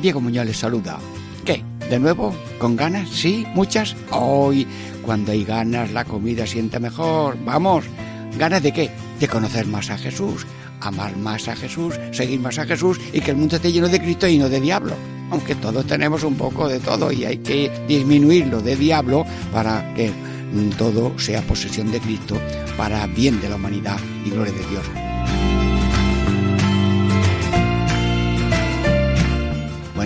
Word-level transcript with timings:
Diego 0.00 0.20
Muñoz 0.20 0.46
les 0.46 0.58
saluda. 0.58 0.98
¿Qué? 1.44 1.62
¿De 1.88 1.98
nuevo? 1.98 2.34
¿Con 2.58 2.76
ganas? 2.76 3.08
¿Sí? 3.08 3.46
¿Muchas? 3.54 3.96
Hoy, 4.10 4.66
cuando 5.02 5.32
hay 5.32 5.44
ganas, 5.44 5.92
la 5.92 6.04
comida 6.04 6.46
siente 6.46 6.80
mejor. 6.80 7.36
Vamos. 7.44 7.84
¿Ganas 8.38 8.62
de 8.62 8.72
qué? 8.72 8.90
De 9.20 9.28
conocer 9.28 9.66
más 9.66 9.90
a 9.90 9.96
Jesús, 9.96 10.46
amar 10.80 11.16
más 11.16 11.48
a 11.48 11.56
Jesús, 11.56 11.94
seguir 12.12 12.40
más 12.40 12.58
a 12.58 12.66
Jesús 12.66 13.00
y 13.12 13.20
que 13.20 13.30
el 13.30 13.36
mundo 13.36 13.56
esté 13.56 13.72
lleno 13.72 13.88
de 13.88 14.00
Cristo 14.00 14.26
y 14.26 14.38
no 14.38 14.48
de 14.48 14.60
diablo. 14.60 14.94
Aunque 15.30 15.54
todos 15.54 15.86
tenemos 15.86 16.22
un 16.22 16.34
poco 16.34 16.68
de 16.68 16.80
todo 16.80 17.10
y 17.10 17.24
hay 17.24 17.38
que 17.38 17.70
disminuirlo 17.88 18.60
de 18.60 18.76
diablo 18.76 19.24
para 19.52 19.94
que 19.94 20.12
todo 20.78 21.18
sea 21.18 21.42
posesión 21.42 21.90
de 21.90 22.00
Cristo 22.00 22.38
para 22.76 23.06
bien 23.06 23.40
de 23.40 23.48
la 23.48 23.56
humanidad 23.56 23.98
y 24.24 24.30
gloria 24.30 24.52
de 24.52 24.66
Dios. 24.66 25.55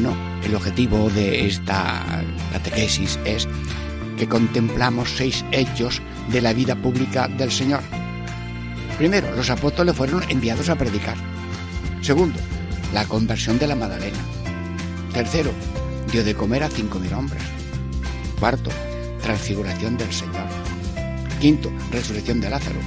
Bueno, 0.02 0.16
el 0.42 0.54
objetivo 0.54 1.10
de 1.10 1.46
esta 1.46 2.24
catequesis 2.54 3.18
es 3.26 3.46
que 4.16 4.26
contemplamos 4.26 5.10
seis 5.10 5.44
hechos 5.52 6.00
de 6.30 6.40
la 6.40 6.54
vida 6.54 6.74
pública 6.74 7.28
del 7.28 7.52
Señor. 7.52 7.82
Primero, 8.96 9.30
los 9.36 9.50
apóstoles 9.50 9.94
fueron 9.94 10.22
enviados 10.30 10.70
a 10.70 10.76
predicar. 10.76 11.18
Segundo, 12.00 12.38
la 12.94 13.04
conversión 13.04 13.58
de 13.58 13.66
la 13.66 13.76
Magdalena. 13.76 14.16
Tercero, 15.12 15.52
dio 16.10 16.24
de 16.24 16.34
comer 16.34 16.62
a 16.62 16.70
cinco 16.70 16.98
mil 16.98 17.12
hombres. 17.12 17.42
Cuarto, 18.38 18.70
transfiguración 19.20 19.98
del 19.98 20.14
Señor. 20.14 20.46
Quinto, 21.42 21.70
resurrección 21.92 22.40
de 22.40 22.48
Lázaro. 22.48 22.80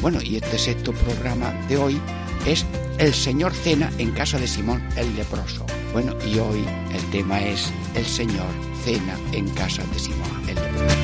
Bueno, 0.00 0.22
y 0.22 0.36
este 0.36 0.56
sexto 0.60 0.92
programa 0.92 1.52
de 1.68 1.78
hoy 1.78 2.00
es 2.46 2.64
El 2.98 3.12
Señor 3.12 3.52
cena 3.54 3.90
en 3.98 4.12
casa 4.12 4.38
de 4.38 4.46
Simón 4.46 4.88
el 4.94 5.16
leproso. 5.16 5.66
Bueno, 5.94 6.12
y 6.26 6.40
hoy 6.40 6.64
el 6.92 7.02
tema 7.10 7.40
es 7.40 7.72
El 7.94 8.04
Señor 8.04 8.48
cena 8.82 9.16
en 9.30 9.48
casa 9.50 9.84
de 9.92 9.98
Simón 10.00 10.28
el 10.48 10.56
leproso. 10.56 10.96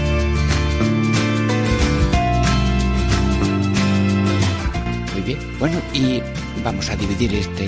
Muy 5.12 5.22
bien, 5.22 5.38
bueno, 5.60 5.78
y 5.94 6.20
vamos 6.64 6.90
a 6.90 6.96
dividir 6.96 7.32
esta 7.36 7.62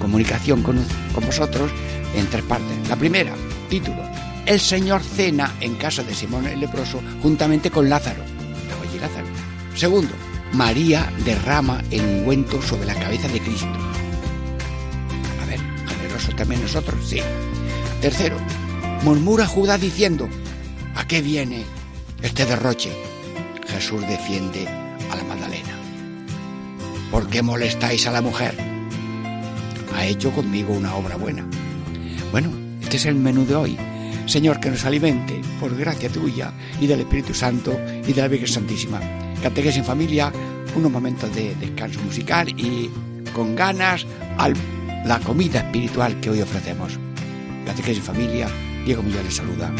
comunicación 0.00 0.62
con, 0.62 0.82
con 1.14 1.26
vosotros 1.26 1.70
en 2.14 2.26
tres 2.28 2.44
partes. 2.44 2.88
La 2.88 2.96
primera, 2.96 3.34
título, 3.68 4.02
El 4.46 4.58
Señor 4.58 5.02
cena 5.02 5.54
en 5.60 5.74
casa 5.74 6.02
de 6.02 6.14
Simón 6.14 6.46
el 6.46 6.60
leproso 6.60 7.02
juntamente 7.20 7.70
con 7.70 7.90
Lázaro. 7.90 8.22
Oye, 8.80 8.98
Lázaro. 8.98 9.26
Segundo, 9.74 10.14
María 10.54 11.12
derrama 11.26 11.84
el 11.90 12.00
ungüento 12.00 12.62
sobre 12.62 12.86
la 12.86 12.94
cabeza 12.94 13.28
de 13.28 13.38
Cristo. 13.38 13.85
También 16.36 16.62
nosotros, 16.62 16.96
sí. 17.06 17.20
Tercero, 18.00 18.36
murmura 19.02 19.46
Judá 19.46 19.78
diciendo, 19.78 20.28
¿a 20.94 21.06
qué 21.06 21.22
viene 21.22 21.64
este 22.22 22.44
derroche? 22.44 22.92
Jesús 23.66 24.02
defiende 24.06 24.68
a 25.10 25.16
la 25.16 25.24
Magdalena. 25.24 25.76
¿Por 27.10 27.28
qué 27.28 27.42
molestáis 27.42 28.06
a 28.06 28.12
la 28.12 28.20
mujer? 28.20 28.54
Ha 29.94 30.04
hecho 30.04 30.30
conmigo 30.32 30.74
una 30.74 30.94
obra 30.94 31.16
buena. 31.16 31.46
Bueno, 32.30 32.50
este 32.82 32.96
es 32.96 33.06
el 33.06 33.14
menú 33.14 33.46
de 33.46 33.54
hoy. 33.54 33.78
Señor, 34.26 34.60
que 34.60 34.70
nos 34.70 34.84
alimente 34.84 35.40
por 35.60 35.76
gracia 35.76 36.10
tuya 36.10 36.52
y 36.80 36.86
del 36.86 37.00
Espíritu 37.00 37.32
Santo 37.32 37.78
y 38.06 38.12
de 38.12 38.20
la 38.20 38.28
Virgen 38.28 38.48
Santísima. 38.48 39.00
Catequesis 39.42 39.78
en 39.78 39.84
familia, 39.84 40.32
unos 40.74 40.90
momentos 40.90 41.34
de 41.34 41.54
descanso 41.54 42.00
musical 42.00 42.48
y 42.48 42.90
con 43.32 43.54
ganas 43.54 44.04
a 44.36 44.48
la 45.06 45.20
comida 45.20 45.60
espiritual 45.60 46.20
que 46.20 46.30
hoy 46.30 46.42
ofrecemos. 46.42 46.98
Catequesis 47.64 48.02
familia, 48.02 48.48
Diego 48.84 49.02
Millán 49.02 49.24
les 49.24 49.36
saluda. 49.36 49.72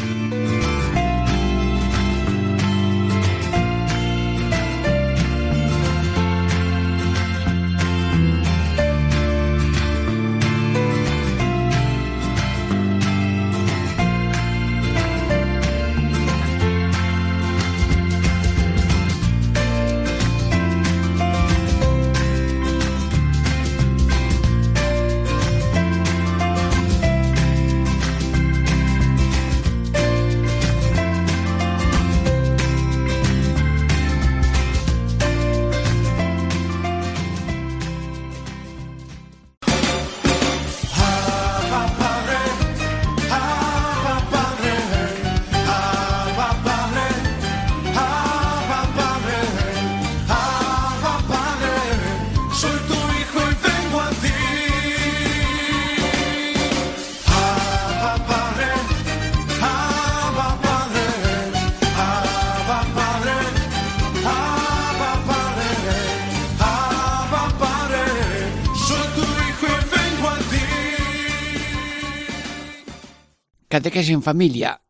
Catequesis 73.97 74.15
en 74.15 74.23
familia. 74.23 74.83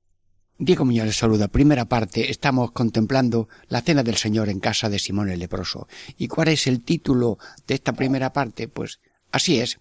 Diego 0.59 0.84
Muñoz 0.84 1.06
les 1.06 1.17
saluda. 1.17 1.47
Primera 1.47 1.84
parte, 1.84 2.28
estamos 2.28 2.72
contemplando 2.72 3.49
la 3.69 3.81
cena 3.81 4.03
del 4.03 4.17
Señor 4.17 4.49
en 4.49 4.59
casa 4.59 4.89
de 4.89 4.99
Simón 4.99 5.28
el 5.28 5.39
leproso. 5.39 5.87
¿Y 6.19 6.27
cuál 6.27 6.49
es 6.49 6.67
el 6.67 6.83
título 6.83 7.39
de 7.69 7.75
esta 7.75 7.93
primera 7.93 8.33
parte? 8.33 8.66
Pues 8.66 8.98
así 9.31 9.60
es. 9.60 9.78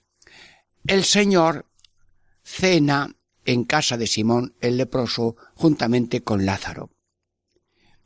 El 0.86 1.04
Señor 1.04 1.66
cena 2.44 3.16
en 3.46 3.64
casa 3.64 3.98
de 3.98 4.06
Simón 4.06 4.54
el 4.62 4.78
leproso 4.78 5.36
juntamente 5.56 6.22
con 6.22 6.46
Lázaro. 6.46 6.92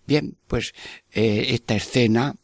Bien, 0.08 0.38
pues 0.48 0.72
eh, 1.12 1.48
esta 1.50 1.76
escena 1.76 2.38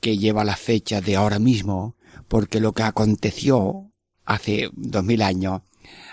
que 0.00 0.18
lleva 0.18 0.42
la 0.42 0.56
fecha 0.56 1.00
de 1.00 1.14
ahora 1.14 1.38
mismo, 1.38 1.94
porque 2.26 2.58
lo 2.58 2.72
que 2.72 2.82
aconteció 2.82 3.92
hace 4.24 4.70
dos 4.72 5.04
mil 5.04 5.22
años 5.22 5.62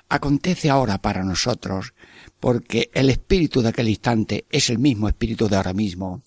acontece 0.09 0.69
ahora 0.69 1.01
para 1.01 1.23
nosotros, 1.23 1.93
porque 2.39 2.89
el 2.93 3.09
espíritu 3.09 3.61
de 3.61 3.69
aquel 3.69 3.89
instante 3.89 4.45
es 4.49 4.69
el 4.69 4.79
mismo 4.79 5.07
espíritu 5.07 5.47
de 5.47 5.57
ahora 5.57 5.73
mismo, 5.73 6.21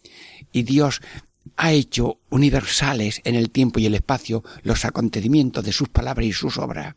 y 0.53 0.63
Dios 0.63 1.01
ha 1.57 1.73
hecho 1.73 2.21
universales 2.31 3.21
en 3.25 3.35
el 3.35 3.51
tiempo 3.51 3.81
y 3.81 3.87
el 3.87 3.95
espacio 3.95 4.45
los 4.63 4.85
acontecimientos 4.85 5.65
de 5.65 5.73
sus 5.73 5.89
palabras 5.89 6.27
y 6.27 6.33
sus 6.33 6.59
obras. 6.59 6.95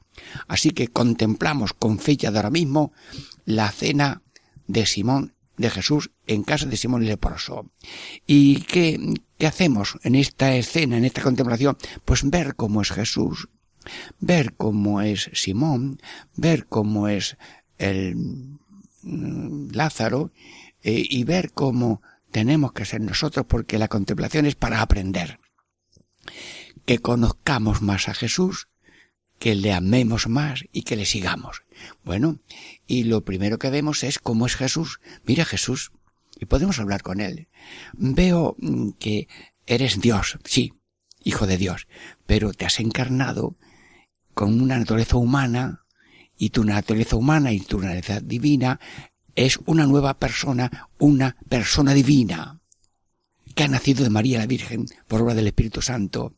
Así 0.48 0.72
que 0.72 0.89
contemplamos 0.89 1.74
con 1.74 2.00
fecha 2.00 2.31
de 2.31 2.38
ahora 2.38 2.50
mismo 2.50 2.92
la 3.45 3.72
cena 3.72 4.22
de 4.68 4.86
Simón 4.86 5.33
de 5.57 5.69
Jesús 5.69 6.12
en 6.28 6.44
casa 6.44 6.66
de 6.66 6.78
Simón 6.78 7.04
el 7.04 7.10
leproso. 7.10 7.72
¿Y 8.25 8.62
qué, 8.62 9.00
qué 9.38 9.48
hacemos 9.48 9.98
en 10.04 10.16
esta 10.16 10.56
escena, 10.56 10.98
en 10.98 11.06
esta 11.06 11.22
contemplación? 11.22 11.78
Pues 12.04 12.30
ver 12.30 12.56
cómo 12.56 12.81
es 12.81 12.92
Jesús, 12.92 13.48
ver 14.19 14.54
cómo 14.56 15.01
es 15.01 15.30
Simón, 15.33 16.00
ver 16.36 16.68
cómo 16.68 17.07
es 17.07 17.38
el 17.78 18.16
mm, 19.04 19.72
Lázaro 19.72 20.31
eh, 20.83 21.06
y 21.10 21.24
ver 21.24 21.51
cómo 21.51 22.01
tenemos 22.31 22.74
que 22.74 22.86
ser 22.86 23.01
nosotros 23.01 23.45
porque 23.48 23.78
la 23.78 23.88
contemplación 23.88 24.45
es 24.45 24.56
para 24.56 24.81
aprender. 24.81 25.39
Que 26.86 27.00
conozcamos 27.00 27.81
más 27.81 28.07
a 28.07 28.13
Jesús, 28.13 28.68
que 29.39 29.56
le 29.56 29.74
amemos 29.74 30.28
más 30.28 30.63
y 30.72 30.83
que 30.83 30.95
le 30.95 31.06
sigamos. 31.06 31.63
Bueno, 32.04 32.39
y 32.88 33.04
lo 33.04 33.25
primero 33.25 33.60
que 33.60 33.69
vemos 33.69 34.04
es 34.04 34.19
cómo 34.19 34.45
es 34.45 34.56
Jesús. 34.56 35.00
Mira 35.25 35.45
Jesús, 35.45 35.92
y 36.39 36.45
podemos 36.45 36.80
hablar 36.80 37.01
con 37.01 37.19
él. 37.19 37.48
Veo 37.94 38.56
mm, 38.60 38.92
que 39.00 39.28
eres 39.66 40.00
Dios, 40.01 40.39
sí, 40.44 40.74
hijo 41.24 41.48
de 41.48 41.57
Dios, 41.57 41.88
pero 42.25 42.54
te 42.54 42.66
has 42.66 42.80
encarnado 42.80 43.56
con 44.33 44.62
una 44.62 44.78
naturaleza 44.78 45.18
humana 45.18 45.86
y 46.38 46.50
tu 46.50 46.63
naturaleza 46.63 47.16
humana 47.16 47.51
y 47.51 47.60
tu 47.60 47.78
naturaleza 47.78 48.19
divina 48.19 48.80
es 49.36 49.60
una 49.66 49.86
nueva 49.86 50.18
persona, 50.18 50.89
una 51.00 51.36
persona 51.48 51.94
divina, 51.94 52.60
que 53.56 53.63
ha 53.63 53.68
nacido 53.68 54.04
de 54.04 54.10
María 54.10 54.39
la 54.39 54.48
Virgen 54.48 54.86
por 55.07 55.22
obra 55.22 55.33
del 55.33 55.48
Espíritu 55.48 55.81
Santo. 55.81 56.36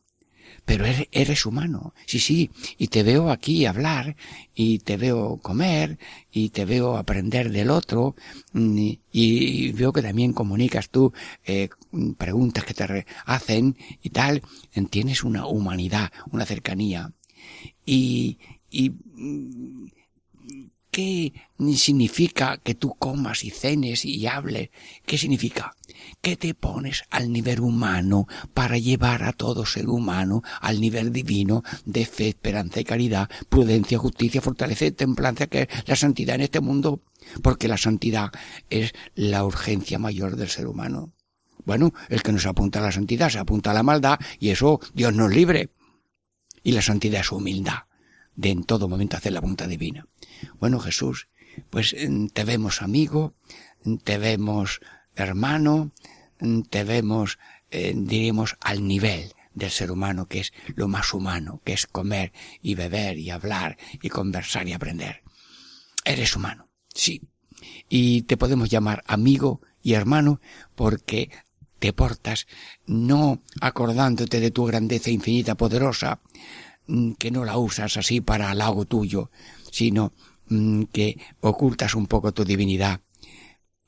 Pero 0.64 0.86
eres, 1.12 1.44
humano, 1.44 1.94
sí, 2.06 2.18
sí, 2.18 2.50
y 2.78 2.88
te 2.88 3.02
veo 3.02 3.30
aquí 3.30 3.66
hablar, 3.66 4.16
y 4.54 4.78
te 4.78 4.96
veo 4.96 5.36
comer, 5.38 5.98
y 6.32 6.50
te 6.50 6.64
veo 6.64 6.96
aprender 6.96 7.50
del 7.50 7.70
otro, 7.70 8.14
mm, 8.52 8.92
y, 9.12 9.72
veo 9.72 9.92
que 9.92 10.00
también 10.00 10.32
comunicas 10.32 10.88
tú 10.88 11.12
eh, 11.44 11.68
preguntas 12.16 12.64
que 12.64 12.72
te 12.72 13.06
hacen 13.26 13.76
y 14.02 14.10
tal, 14.10 14.42
tienes 14.90 15.22
una 15.22 15.46
humanidad, 15.46 16.10
una 16.30 16.46
cercanía. 16.46 17.12
Y, 17.84 18.38
y 18.70 18.92
¿Qué 20.94 21.32
significa 21.74 22.58
que 22.58 22.76
tú 22.76 22.94
comas 22.94 23.42
y 23.42 23.50
cenes 23.50 24.04
y 24.04 24.28
hables? 24.28 24.70
¿Qué 25.04 25.18
significa? 25.18 25.74
Que 26.20 26.36
te 26.36 26.54
pones 26.54 27.02
al 27.10 27.32
nivel 27.32 27.58
humano 27.58 28.28
para 28.54 28.78
llevar 28.78 29.24
a 29.24 29.32
todo 29.32 29.66
ser 29.66 29.88
humano 29.88 30.44
al 30.60 30.80
nivel 30.80 31.12
divino 31.12 31.64
de 31.84 32.06
fe, 32.06 32.28
esperanza 32.28 32.78
y 32.78 32.84
caridad, 32.84 33.28
prudencia, 33.48 33.98
justicia, 33.98 34.40
fortaleza 34.40 34.84
y 34.84 34.92
templanza, 34.92 35.48
que 35.48 35.62
es 35.62 35.68
la 35.88 35.96
santidad 35.96 36.36
en 36.36 36.42
este 36.42 36.60
mundo, 36.60 37.00
porque 37.42 37.66
la 37.66 37.76
santidad 37.76 38.30
es 38.70 38.92
la 39.16 39.44
urgencia 39.44 39.98
mayor 39.98 40.36
del 40.36 40.48
ser 40.48 40.68
humano. 40.68 41.10
Bueno, 41.64 41.92
el 42.08 42.22
que 42.22 42.30
nos 42.30 42.46
apunta 42.46 42.78
a 42.78 42.82
la 42.82 42.92
santidad 42.92 43.30
se 43.30 43.40
apunta 43.40 43.72
a 43.72 43.74
la 43.74 43.82
maldad 43.82 44.20
y 44.38 44.50
eso 44.50 44.78
Dios 44.94 45.12
nos 45.12 45.34
libre. 45.34 45.70
Y 46.64 46.72
la 46.72 46.82
santidad 46.82 47.20
es 47.20 47.30
humildad 47.30 47.84
de 48.34 48.50
en 48.50 48.64
todo 48.64 48.88
momento 48.88 49.16
hacer 49.16 49.32
la 49.32 49.40
voluntad 49.40 49.68
divina. 49.68 50.08
Bueno, 50.58 50.80
Jesús, 50.80 51.28
pues 51.70 51.94
mm, 51.96 52.26
te 52.28 52.42
vemos 52.42 52.82
amigo, 52.82 53.34
mm, 53.84 53.96
te 53.98 54.18
vemos 54.18 54.80
hermano, 55.14 55.92
mm, 56.40 56.62
te 56.62 56.82
vemos, 56.82 57.38
eh, 57.70 57.92
diríamos, 57.94 58.56
al 58.60 58.86
nivel 58.86 59.32
del 59.54 59.70
ser 59.70 59.92
humano, 59.92 60.26
que 60.26 60.40
es 60.40 60.52
lo 60.74 60.88
más 60.88 61.14
humano, 61.14 61.60
que 61.64 61.74
es 61.74 61.86
comer 61.86 62.32
y 62.60 62.74
beber 62.74 63.18
y 63.18 63.30
hablar 63.30 63.78
y 64.02 64.08
conversar 64.08 64.66
y 64.66 64.72
aprender. 64.72 65.22
Eres 66.04 66.34
humano, 66.34 66.68
sí. 66.92 67.22
Y 67.88 68.22
te 68.22 68.36
podemos 68.36 68.68
llamar 68.68 69.04
amigo 69.06 69.60
y 69.82 69.92
hermano 69.94 70.40
porque 70.74 71.30
te 71.78 71.92
portas 71.92 72.46
no 72.86 73.40
acordándote 73.60 74.40
de 74.40 74.50
tu 74.50 74.64
grandeza 74.64 75.10
infinita, 75.10 75.54
poderosa, 75.54 76.20
que 77.18 77.30
no 77.30 77.44
la 77.44 77.56
usas 77.58 77.96
así 77.96 78.20
para 78.20 78.50
halago 78.50 78.84
tuyo, 78.84 79.30
sino 79.70 80.12
Mm, 80.48 80.84
que 80.92 81.18
ocultas 81.40 81.94
un 81.94 82.06
poco 82.06 82.32
tu 82.32 82.44
divinidad, 82.44 83.00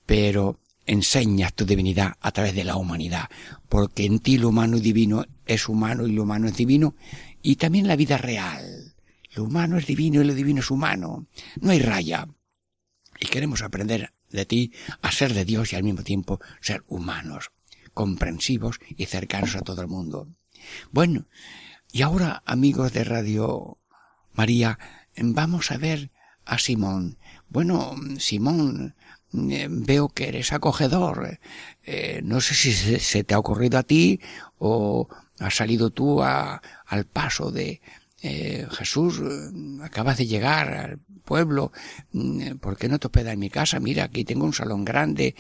pero 0.07 0.59
enseñas 0.87 1.53
tu 1.55 1.67
divinidad 1.67 2.15
a 2.21 2.33
través 2.33 2.55
de 2.55 2.65
la 2.65 2.77
humanidad, 2.77 3.29
porque 3.69 4.07
en 4.07 4.21
ti 4.21 4.39
lo 4.39 4.49
humano 4.49 4.79
y 4.79 4.81
divino 4.81 5.25
es 5.45 5.69
humano 5.69 6.07
y 6.07 6.13
lo 6.13 6.23
humano 6.23 6.49
es 6.49 6.57
divino, 6.57 6.95
y 7.43 7.57
también 7.57 7.87
la 7.87 7.97
vida 7.97 8.17
real. 8.17 8.95
Lo 9.35 9.45
humano 9.45 9.77
es 9.77 9.87
divino 9.87 10.23
y 10.23 10.25
lo 10.25 10.35
divino 10.35 10.61
es 10.61 10.71
humano. 10.71 11.27
No 11.61 11.71
hay 11.73 11.79
raya. 11.79 12.27
Y 13.21 13.27
queremos 13.27 13.61
aprender 13.61 14.15
de 14.31 14.47
ti 14.47 14.73
a 15.03 15.13
ser 15.13 15.35
de 15.35 15.45
Dios 15.45 15.73
y 15.73 15.77
al 15.77 15.83
mismo 15.83 16.03
tiempo 16.03 16.41
ser 16.61 16.85
humanos, 16.89 17.51
comprensivos 17.97 18.79
y 18.95 19.07
cercanos 19.07 19.57
a 19.57 19.63
todo 19.63 19.81
el 19.81 19.89
mundo. 19.89 20.29
Bueno, 20.93 21.25
y 21.91 22.03
ahora, 22.03 22.43
amigos 22.45 22.93
de 22.93 23.05
Radio 23.05 23.79
María, 24.35 24.79
vamos 25.17 25.71
a 25.71 25.79
ver 25.79 26.11
a 26.45 26.59
Simón. 26.59 27.17
Bueno, 27.49 27.97
Simón, 28.19 28.95
eh, 29.33 29.69
veo 29.71 30.11
que 30.11 30.29
eres 30.29 30.53
acogedor. 30.53 31.41
Eh, 31.85 32.21
no 32.23 32.43
sé 32.43 32.55
si 32.55 32.73
se, 32.75 33.25
te 33.25 33.35
ha 33.35 33.39
ocurrido 33.39 33.79
a 33.79 33.83
ti 33.83 34.21
o 34.59 35.09
has 35.39 35.57
salido 35.57 35.89
tú 35.89 36.23
a, 36.23 36.61
al 36.85 37.07
paso 37.07 37.51
de 37.51 37.81
eh, 38.21 38.67
Jesús, 38.73 39.23
acabas 39.83 40.19
de 40.19 40.27
llegar 40.27 40.75
al 40.75 40.99
pueblo, 41.25 41.73
mm, 42.13 42.57
¿por 42.57 42.77
qué 42.77 42.89
no 42.89 42.99
te 42.99 43.07
hospedas 43.07 43.33
en 43.33 43.41
mi 43.41 43.49
casa? 43.49 43.81
Mira, 43.81 44.05
aquí 44.05 44.25
tengo 44.25 44.45
un 44.45 44.53
salón 44.53 44.85
grande, 44.85 45.35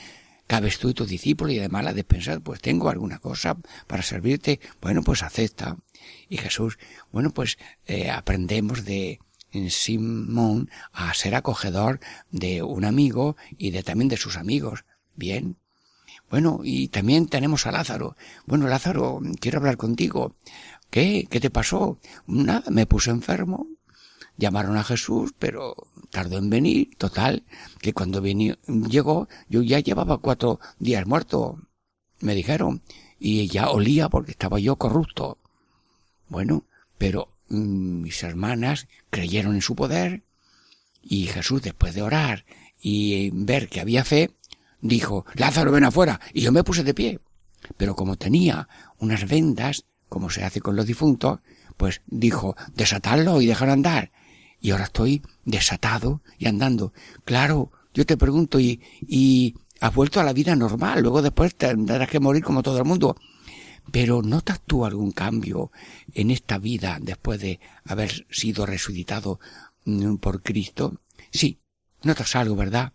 cabes 0.46 0.78
tú 0.78 0.90
y 0.90 0.94
tu 0.94 1.06
discípulo 1.06 1.52
y 1.52 1.58
además 1.58 1.84
la 1.84 1.92
despensar, 1.92 2.40
pues 2.40 2.60
tengo 2.60 2.88
alguna 2.88 3.18
cosa 3.18 3.56
para 3.86 4.02
servirte. 4.02 4.60
Bueno, 4.80 5.02
pues 5.02 5.22
acepta. 5.22 5.76
Y 6.28 6.36
Jesús, 6.36 6.78
bueno, 7.12 7.30
pues 7.30 7.58
aprendemos 8.10 8.84
de, 8.84 9.18
Simón 9.68 10.70
a 10.92 11.14
ser 11.14 11.34
acogedor 11.34 12.00
de 12.30 12.62
un 12.62 12.84
amigo 12.84 13.36
y 13.56 13.70
de 13.70 13.82
también 13.82 14.08
de 14.08 14.16
sus 14.16 14.36
amigos. 14.36 14.84
Bien. 15.14 15.56
Bueno, 16.30 16.60
y 16.64 16.88
también 16.88 17.28
tenemos 17.28 17.66
a 17.66 17.72
Lázaro. 17.72 18.16
Bueno, 18.46 18.66
Lázaro, 18.66 19.20
quiero 19.40 19.58
hablar 19.58 19.76
contigo. 19.76 20.34
¿Qué? 20.90 21.26
¿Qué 21.30 21.40
te 21.40 21.50
pasó? 21.50 21.98
Nada, 22.26 22.70
me 22.70 22.86
puse 22.86 23.10
enfermo. 23.10 23.66
Llamaron 24.36 24.76
a 24.76 24.84
Jesús, 24.84 25.32
pero 25.38 25.74
tardó 26.10 26.38
en 26.38 26.50
venir. 26.50 26.90
Total, 26.98 27.44
que 27.80 27.92
cuando 27.92 28.22
llegó, 28.22 29.28
yo 29.48 29.62
ya 29.62 29.80
llevaba 29.80 30.18
cuatro 30.18 30.60
días 30.78 31.06
muerto. 31.06 31.60
Me 32.20 32.34
dijeron. 32.34 32.82
Y 33.18 33.48
ya 33.48 33.70
olía 33.70 34.08
porque 34.08 34.32
estaba 34.32 34.58
yo 34.58 34.76
corrupto. 34.76 35.38
Bueno, 36.28 36.64
pero 36.98 37.28
Mm, 37.48 38.02
mis 38.02 38.22
hermanas 38.22 38.88
creyeron 39.10 39.54
en 39.54 39.62
su 39.62 39.76
poder 39.76 40.24
y 41.02 41.26
Jesús 41.26 41.62
después 41.62 41.94
de 41.94 42.02
orar 42.02 42.44
y 42.80 43.30
ver 43.32 43.68
que 43.68 43.80
había 43.80 44.04
fe, 44.04 44.32
dijo, 44.80 45.24
Lázaro, 45.34 45.70
ven 45.70 45.84
afuera. 45.84 46.20
Y 46.32 46.42
yo 46.42 46.52
me 46.52 46.64
puse 46.64 46.82
de 46.82 46.94
pie. 46.94 47.20
Pero 47.76 47.94
como 47.94 48.16
tenía 48.16 48.68
unas 48.98 49.28
vendas, 49.28 49.84
como 50.08 50.30
se 50.30 50.44
hace 50.44 50.60
con 50.60 50.76
los 50.76 50.86
difuntos, 50.86 51.40
pues 51.76 52.02
dijo, 52.06 52.56
desatarlo 52.74 53.40
y 53.40 53.46
dejar 53.46 53.70
andar. 53.70 54.10
Y 54.60 54.70
ahora 54.70 54.84
estoy 54.84 55.22
desatado 55.44 56.22
y 56.38 56.46
andando. 56.46 56.92
Claro, 57.24 57.70
yo 57.94 58.04
te 58.06 58.16
pregunto, 58.16 58.58
y, 58.58 58.80
y 59.06 59.54
has 59.80 59.94
vuelto 59.94 60.20
a 60.20 60.24
la 60.24 60.32
vida 60.32 60.56
normal, 60.56 61.02
luego 61.02 61.22
después 61.22 61.54
tendrás 61.54 62.08
que 62.08 62.20
morir 62.20 62.42
como 62.42 62.62
todo 62.62 62.78
el 62.78 62.84
mundo. 62.84 63.16
Pero 63.92 64.22
¿notas 64.22 64.60
tú 64.66 64.84
algún 64.84 65.12
cambio 65.12 65.70
en 66.12 66.30
esta 66.30 66.58
vida 66.58 66.98
después 67.00 67.40
de 67.40 67.60
haber 67.84 68.26
sido 68.30 68.66
resucitado 68.66 69.38
mm, 69.84 70.16
por 70.16 70.42
Cristo? 70.42 71.00
Sí, 71.30 71.60
notas 72.02 72.34
algo, 72.34 72.56
¿verdad? 72.56 72.92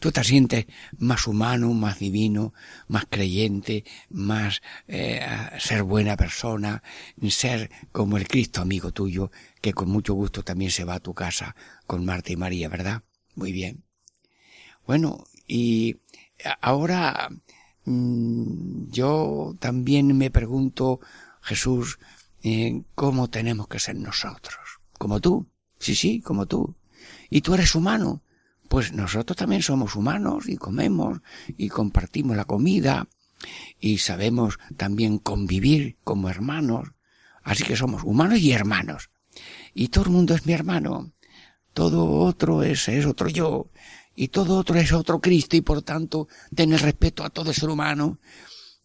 Tú 0.00 0.12
te 0.12 0.22
sientes 0.24 0.66
más 0.98 1.26
humano, 1.26 1.72
más 1.74 1.98
divino, 1.98 2.54
más 2.88 3.06
creyente, 3.08 3.84
más 4.10 4.62
eh, 4.88 5.20
ser 5.58 5.82
buena 5.82 6.16
persona, 6.16 6.82
ser 7.28 7.70
como 7.92 8.16
el 8.16 8.28
Cristo 8.28 8.60
amigo 8.60 8.92
tuyo, 8.92 9.30
que 9.60 9.72
con 9.72 9.88
mucho 9.88 10.14
gusto 10.14 10.42
también 10.42 10.70
se 10.70 10.84
va 10.84 10.94
a 10.94 11.00
tu 11.00 11.14
casa 11.14 11.56
con 11.86 12.04
Marta 12.04 12.32
y 12.32 12.36
María, 12.36 12.68
¿verdad? 12.68 13.02
Muy 13.34 13.52
bien. 13.52 13.82
Bueno, 14.86 15.24
y 15.46 15.98
ahora 16.60 17.28
Mm, 17.84 18.90
yo 18.90 19.56
también 19.58 20.16
me 20.16 20.30
pregunto, 20.30 21.00
Jesús, 21.40 21.98
eh, 22.42 22.82
¿cómo 22.94 23.28
tenemos 23.28 23.68
que 23.68 23.80
ser 23.80 23.96
nosotros? 23.96 24.80
Como 24.98 25.20
tú. 25.20 25.46
Sí, 25.78 25.94
sí, 25.96 26.20
como 26.20 26.46
tú. 26.46 26.76
Y 27.30 27.40
tú 27.40 27.54
eres 27.54 27.74
humano. 27.74 28.22
Pues 28.72 28.94
nosotros 28.94 29.36
también 29.36 29.60
somos 29.60 29.96
humanos 29.96 30.48
y 30.48 30.56
comemos 30.56 31.18
y 31.58 31.68
compartimos 31.68 32.38
la 32.38 32.46
comida 32.46 33.06
y 33.78 33.98
sabemos 33.98 34.58
también 34.78 35.18
convivir 35.18 35.98
como 36.04 36.30
hermanos. 36.30 36.88
Así 37.42 37.64
que 37.64 37.76
somos 37.76 38.02
humanos 38.02 38.38
y 38.38 38.52
hermanos. 38.52 39.10
Y 39.74 39.88
todo 39.88 40.04
el 40.04 40.10
mundo 40.12 40.34
es 40.34 40.46
mi 40.46 40.54
hermano. 40.54 41.12
Todo 41.74 42.20
otro 42.20 42.62
es, 42.62 42.88
es 42.88 43.04
otro 43.04 43.28
yo 43.28 43.68
y 44.16 44.28
todo 44.28 44.56
otro 44.56 44.76
es 44.76 44.90
otro 44.94 45.20
Cristo 45.20 45.54
y 45.54 45.60
por 45.60 45.82
tanto 45.82 46.28
tener 46.56 46.80
respeto 46.80 47.24
a 47.24 47.28
todo 47.28 47.52
ser 47.52 47.68
humano 47.68 48.20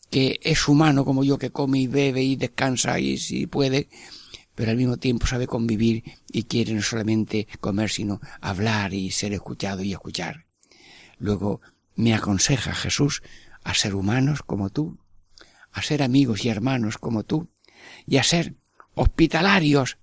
que 0.10 0.38
es 0.44 0.68
humano 0.68 1.06
como 1.06 1.24
yo 1.24 1.38
que 1.38 1.52
come 1.52 1.80
y 1.80 1.88
bebe 1.88 2.24
y 2.24 2.36
descansa 2.36 3.00
y 3.00 3.18
si 3.18 3.48
puede 3.48 3.88
pero 4.58 4.72
al 4.72 4.78
mismo 4.78 4.98
tiempo 4.98 5.28
sabe 5.28 5.46
convivir 5.46 6.04
y 6.32 6.44
quiere 6.44 6.74
no 6.74 6.82
solamente 6.82 7.48
comer 7.62 7.92
sino 7.92 8.20
hablar 8.42 8.94
y 8.94 9.12
ser 9.12 9.32
escuchado 9.32 9.84
y 9.84 9.94
escuchar 9.94 10.48
luego 11.20 11.62
me 11.96 12.16
aconseja 12.16 12.74
Jesús 12.74 13.22
a 13.64 13.74
ser 13.76 13.94
humanos 13.94 14.42
como 14.42 14.72
tú 14.72 14.98
a 15.72 15.84
ser 15.84 16.02
amigos 16.02 16.44
y 16.44 16.50
hermanos 16.50 16.98
como 16.98 17.24
tú 17.24 17.50
y 18.08 18.18
a 18.18 18.24
ser 18.24 18.56
hospitalarios 18.96 20.00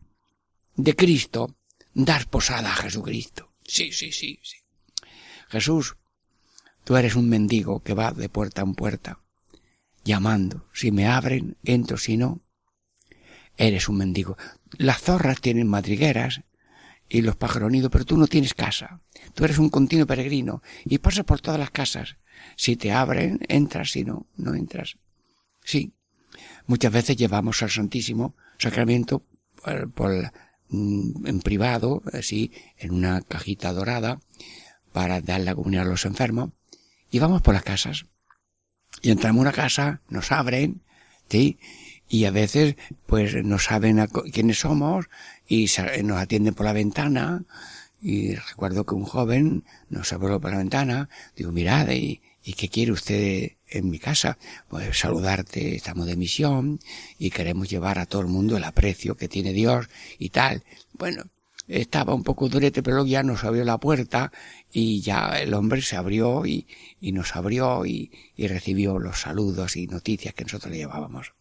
de 0.76 0.94
Cristo, 0.94 1.56
dar 1.92 2.28
posada 2.28 2.72
a 2.72 2.76
Jesucristo. 2.76 3.52
Sí, 3.64 3.92
sí, 3.92 4.12
sí, 4.12 4.38
sí. 4.42 4.58
Jesús, 5.48 5.96
tú 6.84 6.96
eres 6.96 7.16
un 7.16 7.28
mendigo 7.28 7.80
que 7.80 7.94
va 7.94 8.12
de 8.12 8.28
puerta 8.28 8.62
en 8.62 8.74
puerta, 8.74 9.20
llamando. 10.04 10.68
Si 10.72 10.90
me 10.90 11.06
abren, 11.06 11.56
entro, 11.64 11.96
si 11.96 12.16
no, 12.16 12.40
eres 13.56 13.88
un 13.88 13.98
mendigo. 13.98 14.36
Las 14.76 15.02
zorras 15.02 15.40
tienen 15.40 15.68
madrigueras 15.68 16.42
y 17.08 17.22
los 17.22 17.36
pájaros 17.36 17.70
nidos, 17.70 17.90
pero 17.90 18.04
tú 18.04 18.16
no 18.16 18.26
tienes 18.26 18.54
casa. 18.54 19.00
Tú 19.34 19.44
eres 19.44 19.58
un 19.58 19.70
continuo 19.70 20.06
peregrino 20.06 20.62
y 20.84 20.98
pasas 20.98 21.24
por 21.24 21.40
todas 21.40 21.60
las 21.60 21.70
casas. 21.70 22.16
Si 22.56 22.76
te 22.76 22.92
abren, 22.92 23.40
entras, 23.48 23.90
si 23.92 24.04
no, 24.04 24.26
no 24.36 24.54
entras. 24.54 24.96
Sí. 25.64 25.92
Muchas 26.66 26.92
veces 26.92 27.16
llevamos 27.16 27.62
al 27.62 27.70
Santísimo 27.70 28.34
Sacramento 28.58 29.22
por, 29.94 30.32
mm, 30.68 31.26
en 31.26 31.40
privado, 31.40 32.02
así, 32.12 32.52
en 32.78 32.92
una 32.92 33.20
cajita 33.22 33.72
dorada, 33.72 34.20
para 34.92 35.20
dar 35.20 35.40
la 35.40 35.54
comunión 35.54 35.86
a 35.86 35.90
los 35.90 36.04
enfermos, 36.04 36.50
y 37.10 37.18
vamos 37.18 37.42
por 37.42 37.54
las 37.54 37.62
casas. 37.62 38.06
Y 39.02 39.10
entramos 39.10 39.40
a 39.40 39.42
una 39.42 39.52
casa, 39.52 40.00
nos 40.08 40.32
abren, 40.32 40.82
¿sí? 41.28 41.58
Y 42.08 42.26
a 42.26 42.30
veces, 42.30 42.76
pues, 43.06 43.34
no 43.44 43.58
saben 43.58 44.06
quiénes 44.32 44.58
somos, 44.60 45.06
y 45.48 45.66
nos 46.02 46.18
atienden 46.18 46.54
por 46.54 46.66
la 46.66 46.72
ventana, 46.72 47.44
y 48.00 48.34
recuerdo 48.34 48.84
que 48.84 48.94
un 48.94 49.04
joven 49.04 49.64
nos 49.88 50.12
abrió 50.12 50.40
por 50.40 50.50
la 50.50 50.58
ventana, 50.58 51.08
digo, 51.34 51.50
mirad, 51.52 51.88
¿y, 51.90 52.20
¿y 52.44 52.52
qué 52.52 52.68
quiere 52.68 52.92
usted 52.92 53.52
en 53.68 53.88
mi 53.88 53.98
casa? 53.98 54.36
Pues 54.68 54.98
saludarte, 54.98 55.74
estamos 55.74 56.06
de 56.06 56.16
misión, 56.16 56.80
y 57.18 57.30
queremos 57.30 57.70
llevar 57.70 57.98
a 57.98 58.06
todo 58.06 58.20
el 58.20 58.28
mundo 58.28 58.56
el 58.56 58.64
aprecio 58.64 59.16
que 59.16 59.28
tiene 59.28 59.54
Dios, 59.54 59.88
y 60.18 60.28
tal. 60.28 60.62
Bueno, 60.92 61.24
estaba 61.66 62.14
un 62.14 62.22
poco 62.22 62.50
durete, 62.50 62.82
pero 62.82 63.06
ya 63.06 63.22
nos 63.22 63.42
abrió 63.44 63.64
la 63.64 63.78
puerta, 63.78 64.30
y 64.70 65.00
ya 65.00 65.40
el 65.40 65.54
hombre 65.54 65.80
se 65.80 65.96
abrió, 65.96 66.44
y, 66.44 66.66
y 67.00 67.12
nos 67.12 67.34
abrió, 67.34 67.86
y, 67.86 68.12
y 68.36 68.46
recibió 68.46 68.98
los 68.98 69.22
saludos 69.22 69.76
y 69.76 69.86
noticias 69.86 70.34
que 70.34 70.44
nosotros 70.44 70.70
le 70.70 70.78
llevábamos. 70.78 71.32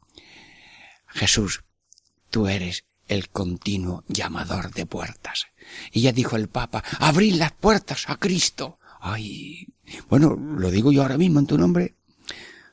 Jesús, 1.13 1.63
tú 2.29 2.47
eres 2.47 2.85
el 3.07 3.29
continuo 3.29 4.03
llamador 4.07 4.73
de 4.73 4.85
puertas. 4.85 5.47
Y 5.91 6.01
ya 6.01 6.11
dijo 6.11 6.35
el 6.35 6.49
Papa, 6.49 6.83
abrid 6.99 7.35
las 7.35 7.51
puertas 7.51 8.09
a 8.09 8.17
Cristo. 8.17 8.79
Ay, 8.99 9.67
bueno, 10.09 10.35
lo 10.35 10.71
digo 10.71 10.91
yo 10.91 11.01
ahora 11.01 11.17
mismo 11.17 11.39
en 11.39 11.47
tu 11.47 11.57
nombre. 11.57 11.95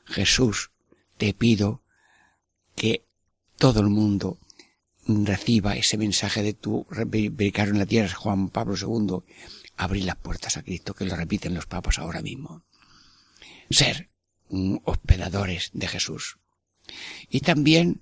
Jesús, 0.05 0.71
te 1.17 1.33
pido 1.33 1.83
que 2.75 3.05
todo 3.57 3.81
el 3.81 3.89
mundo 3.89 4.37
reciba 5.07 5.75
ese 5.75 5.97
mensaje 5.97 6.41
de 6.41 6.53
tu 6.53 6.87
vicario 6.89 7.73
en 7.73 7.79
la 7.79 7.85
tierra, 7.85 8.13
Juan 8.15 8.49
Pablo 8.49 8.75
II, 8.75 9.23
abrir 9.77 10.05
las 10.05 10.15
puertas 10.15 10.57
a 10.57 10.63
Cristo, 10.63 10.93
que 10.93 11.05
lo 11.05 11.15
repiten 11.15 11.53
los 11.53 11.65
papas 11.65 11.99
ahora 11.99 12.21
mismo. 12.21 12.63
Ser 13.69 14.09
hospedadores 14.83 15.71
de 15.73 15.87
Jesús. 15.87 16.37
Y 17.29 17.41
también 17.41 18.01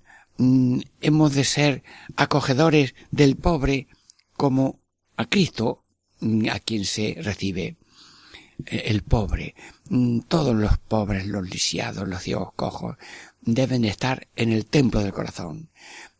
hemos 1.00 1.34
de 1.34 1.44
ser 1.44 1.82
acogedores 2.16 2.94
del 3.10 3.36
pobre 3.36 3.88
como 4.36 4.80
a 5.16 5.26
Cristo, 5.26 5.84
mm, 6.20 6.48
a 6.50 6.58
quien 6.60 6.84
se 6.84 7.16
recibe 7.20 7.76
eh, 8.66 8.82
el 8.86 9.02
pobre. 9.02 9.54
Mm, 9.88 10.20
todos 10.20 10.54
los 10.56 10.78
pobres, 10.78 11.26
los 11.26 11.48
lisiados, 11.48 12.08
los 12.08 12.22
ciegos 12.22 12.52
cojos, 12.54 12.96
deben 13.42 13.84
estar 13.84 14.28
en 14.36 14.52
el 14.52 14.66
templo 14.66 15.00
del 15.00 15.12
corazón. 15.12 15.70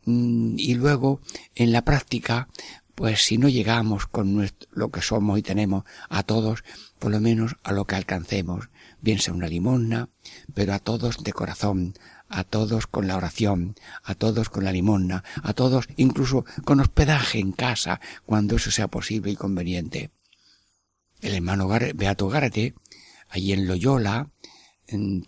Y 0.06 0.74
luego, 0.74 1.20
en 1.54 1.72
la 1.72 1.84
práctica, 1.84 2.48
pues 2.94 3.22
si 3.24 3.38
no 3.38 3.48
llegamos 3.48 4.06
con 4.06 4.50
lo 4.72 4.90
que 4.90 5.02
somos 5.02 5.38
y 5.38 5.42
tenemos 5.42 5.84
a 6.08 6.22
todos, 6.22 6.64
por 6.98 7.10
lo 7.12 7.20
menos 7.20 7.56
a 7.62 7.72
lo 7.72 7.86
que 7.86 7.94
alcancemos, 7.96 8.70
bien 9.00 9.18
sea 9.18 9.34
una 9.34 9.46
limosna, 9.46 10.08
pero 10.54 10.74
a 10.74 10.78
todos 10.78 11.22
de 11.22 11.32
corazón, 11.32 11.94
a 12.30 12.44
todos 12.44 12.86
con 12.86 13.06
la 13.06 13.16
oración, 13.16 13.74
a 14.02 14.14
todos 14.14 14.48
con 14.48 14.64
la 14.64 14.72
limosna, 14.72 15.24
a 15.42 15.52
todos 15.52 15.88
incluso 15.96 16.46
con 16.64 16.80
hospedaje 16.80 17.40
en 17.40 17.52
casa, 17.52 18.00
cuando 18.24 18.56
eso 18.56 18.70
sea 18.70 18.88
posible 18.88 19.32
y 19.32 19.36
conveniente. 19.36 20.10
El 21.20 21.34
hermano 21.34 21.68
Beato 21.68 22.28
Gárate, 22.28 22.74
allí 23.28 23.52
en 23.52 23.66
Loyola, 23.66 24.30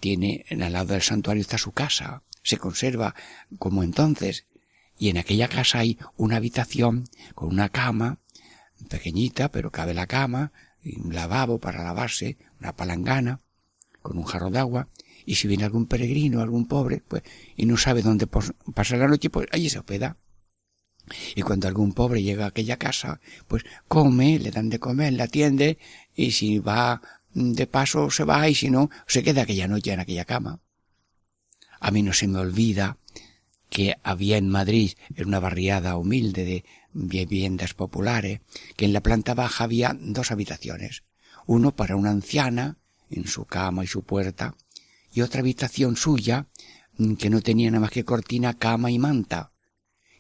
tiene, 0.00 0.44
en 0.49 0.62
al 0.62 0.73
lado 0.73 0.92
del 0.94 1.02
santuario 1.02 1.40
está 1.40 1.59
su 1.59 1.73
casa, 1.73 2.23
se 2.42 2.56
conserva 2.56 3.14
como 3.59 3.82
entonces, 3.82 4.47
y 4.99 5.09
en 5.09 5.18
aquella 5.18 5.49
casa 5.49 5.80
hay 5.80 5.99
una 6.16 6.37
habitación 6.37 7.04
con 7.35 7.49
una 7.49 7.68
cama, 7.68 8.18
pequeñita, 8.88 9.50
pero 9.50 9.71
cabe 9.71 9.94
la 9.94 10.06
cama, 10.06 10.52
un 10.85 11.14
lavabo 11.14 11.59
para 11.59 11.85
lavarse, 11.85 12.38
una 12.61 12.75
palangana, 12.75 13.40
con 14.02 14.18
un 14.18 14.25
jarro 14.25 14.50
de 14.50 14.59
agua, 14.59 14.88
y 15.25 15.37
si 15.37 15.49
viene 15.49 15.64
algún 15.64 15.87
peregrino, 15.87 16.41
algún 16.41 16.67
pobre, 16.67 17.02
pues, 17.07 17.23
y 17.57 17.67
no 17.67 17.76
sabe 17.76 18.02
dónde 18.02 18.26
pasar 18.26 18.99
la 18.99 19.09
noche, 19.09 19.31
pues 19.31 19.47
allí 19.52 19.69
se 19.69 19.79
hospeda. 19.79 20.17
Y 21.35 21.43
cuando 21.43 21.69
algún 21.69 21.93
pobre 21.93 22.23
llega 22.23 22.45
a 22.45 22.49
aquella 22.49 22.79
casa, 22.79 23.21
pues 23.49 23.64
come, 23.88 24.38
le 24.38 24.50
dan 24.50 24.69
de 24.71 24.79
comer, 24.79 25.12
le 25.12 25.23
atiende, 25.23 25.79
y 26.14 26.33
si 26.33 26.59
va 26.59 27.02
de 27.35 27.67
paso 27.67 28.11
se 28.11 28.25
va, 28.25 28.49
y 28.49 28.55
si 28.55 28.71
no, 28.71 28.91
se 29.07 29.23
queda 29.23 29.43
aquella 29.43 29.69
noche 29.69 29.93
en 29.93 30.00
aquella 30.00 30.25
cama. 30.25 30.61
A 31.81 31.91
mí 31.91 32.02
no 32.02 32.12
se 32.12 32.29
me 32.29 32.38
olvida 32.38 32.99
que 33.69 33.97
había 34.02 34.37
en 34.37 34.49
Madrid, 34.49 34.93
en 35.14 35.29
una 35.29 35.41
barriada 35.41 35.97
humilde 35.97 36.45
de 36.45 36.64
viviendas 36.93 37.75
populares, 37.75 38.41
que 38.76 38.85
en 38.85 38.93
la 38.93 39.02
planta 39.02 39.35
baja 39.35 39.64
había 39.64 39.97
dos 39.99 40.31
habitaciones. 40.31 41.05
Uno 41.47 41.75
para 41.75 41.97
una 41.97 42.11
anciana, 42.11 42.76
en 43.11 43.26
su 43.26 43.47
cama 43.47 43.83
y 43.85 43.87
su 43.87 44.02
puerta, 44.05 44.55
y 45.12 45.21
otra 45.21 45.40
habitación 45.40 45.97
suya 45.97 46.47
mm, 46.97 47.14
que 47.14 47.31
no 47.31 47.40
tenía 47.40 47.71
nada 47.71 47.81
más 47.81 47.90
que 47.90 48.04
cortina, 48.04 48.59
cama 48.59 48.90
y 48.90 48.99
manta. 48.99 49.52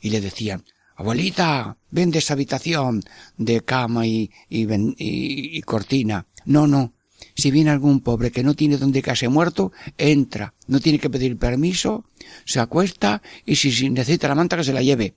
Y 0.00 0.10
le 0.10 0.20
decían, 0.20 0.64
abuelita, 0.96 1.78
vende 1.90 2.18
esa 2.18 2.34
habitación 2.34 3.02
de 3.36 3.62
cama 3.62 4.06
y, 4.06 4.30
y, 4.48 4.66
y, 4.98 5.62
cortina. 5.62 6.26
No, 6.44 6.66
no. 6.66 6.94
Si 7.34 7.50
viene 7.50 7.70
algún 7.70 8.00
pobre 8.00 8.32
que 8.32 8.42
no 8.42 8.54
tiene 8.54 8.76
donde 8.76 9.00
case 9.00 9.28
muerto, 9.28 9.72
entra, 9.96 10.54
no 10.66 10.80
tiene 10.80 10.98
que 10.98 11.08
pedir 11.08 11.38
permiso, 11.38 12.04
se 12.44 12.60
acuesta 12.60 13.22
y 13.46 13.56
si 13.56 13.90
necesita 13.90 14.28
la 14.28 14.34
manta 14.34 14.56
que 14.56 14.64
se 14.64 14.72
la 14.72 14.82
lleve. 14.82 15.16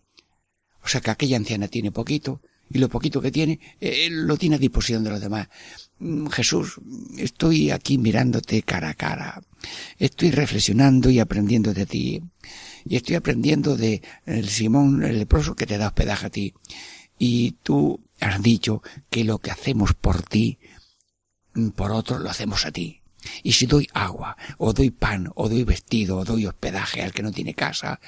O 0.84 0.88
sea 0.88 1.02
que 1.02 1.10
aquella 1.10 1.38
anciana 1.38 1.68
tiene 1.68 1.92
poquito 1.92 2.42
y 2.70 2.78
lo 2.78 2.90
poquito 2.90 3.22
que 3.22 3.32
tiene 3.32 3.60
eh, 3.80 4.08
lo 4.12 4.38
tiene 4.38 4.56
a 4.56 4.60
disposición 4.60 5.04
de 5.04 5.10
los 5.10 5.22
demás. 5.22 5.48
Mm, 6.00 6.28
Jesús, 6.28 6.76
estoy 7.18 7.72
aquí 7.72 7.98
mirándote 7.98 8.64
cara 8.64 8.90
a 8.90 8.94
cara. 8.94 9.42
Estoy 9.98 10.32
reflexionando 10.32 11.10
y 11.10 11.20
aprendiendo 11.20 11.74
de 11.74 11.86
ti. 11.86 12.22
Y 12.86 12.98
estoy 12.98 13.16
aprendiendo 13.16 13.78
de 13.78 14.02
el 14.26 14.50
Simón 14.50 15.04
el 15.04 15.18
leproso 15.20 15.56
que 15.56 15.66
te 15.66 15.78
da 15.78 15.88
hospedaje 15.88 16.28
a 16.28 16.30
ti. 16.30 16.54
Y 17.18 17.52
tú 17.64 18.02
has 18.20 18.42
dicho 18.42 18.84
que 19.10 19.24
lo 19.24 19.40
que 19.40 19.52
hacemos 19.52 19.94
por 19.94 20.22
ti, 20.24 20.60
mm, 21.54 21.70
por 21.70 21.92
otro, 21.92 22.20
lo 22.20 22.30
hacemos 22.30 22.66
a 22.66 22.72
ti. 22.72 23.02
Y 23.42 23.54
si 23.54 23.66
doy 23.66 23.88
agua, 23.94 24.38
o 24.60 24.74
doy 24.74 24.92
pan, 24.92 25.32
o 25.34 25.50
doy 25.50 25.64
vestido, 25.64 26.18
o 26.18 26.26
doy 26.26 26.46
hospedaje 26.46 27.02
al 27.02 27.12
que 27.12 27.24
no 27.24 27.32
tiene 27.32 27.56
casa, 27.56 28.00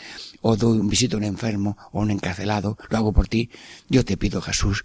o 0.41 0.55
doy 0.55 0.77
un 0.77 0.89
visito 0.89 1.17
a 1.17 1.19
un 1.19 1.23
enfermo 1.23 1.75
o 1.91 2.01
un 2.01 2.11
encarcelado, 2.11 2.77
lo 2.89 2.97
hago 2.97 3.13
por 3.13 3.27
ti, 3.27 3.49
yo 3.89 4.05
te 4.05 4.15
pido, 4.17 4.41
Jesús, 4.41 4.83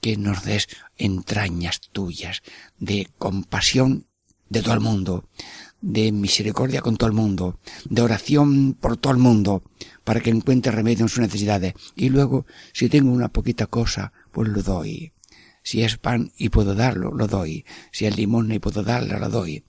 que 0.00 0.16
nos 0.16 0.44
des 0.44 0.68
entrañas 0.96 1.80
tuyas 1.92 2.42
de 2.78 3.08
compasión 3.18 4.06
de 4.48 4.62
todo 4.62 4.74
el 4.74 4.80
mundo, 4.80 5.24
de 5.80 6.12
misericordia 6.12 6.82
con 6.82 6.96
todo 6.96 7.08
el 7.08 7.16
mundo, 7.16 7.58
de 7.88 8.02
oración 8.02 8.74
por 8.74 8.96
todo 8.96 9.12
el 9.12 9.18
mundo, 9.18 9.62
para 10.04 10.20
que 10.20 10.30
encuentre 10.30 10.72
remedio 10.72 11.04
en 11.04 11.08
sus 11.08 11.20
necesidades. 11.20 11.74
Y 11.94 12.10
luego, 12.10 12.46
si 12.72 12.88
tengo 12.88 13.12
una 13.12 13.28
poquita 13.28 13.66
cosa, 13.66 14.12
pues 14.32 14.48
lo 14.48 14.62
doy. 14.62 15.12
Si 15.62 15.82
es 15.82 15.98
pan 15.98 16.32
y 16.36 16.48
puedo 16.48 16.74
darlo, 16.74 17.12
lo 17.12 17.26
doy. 17.26 17.64
Si 17.92 18.06
es 18.06 18.16
limón 18.16 18.50
y 18.52 18.58
puedo 18.58 18.82
darlo, 18.82 19.18
lo 19.18 19.28
doy. 19.28 19.64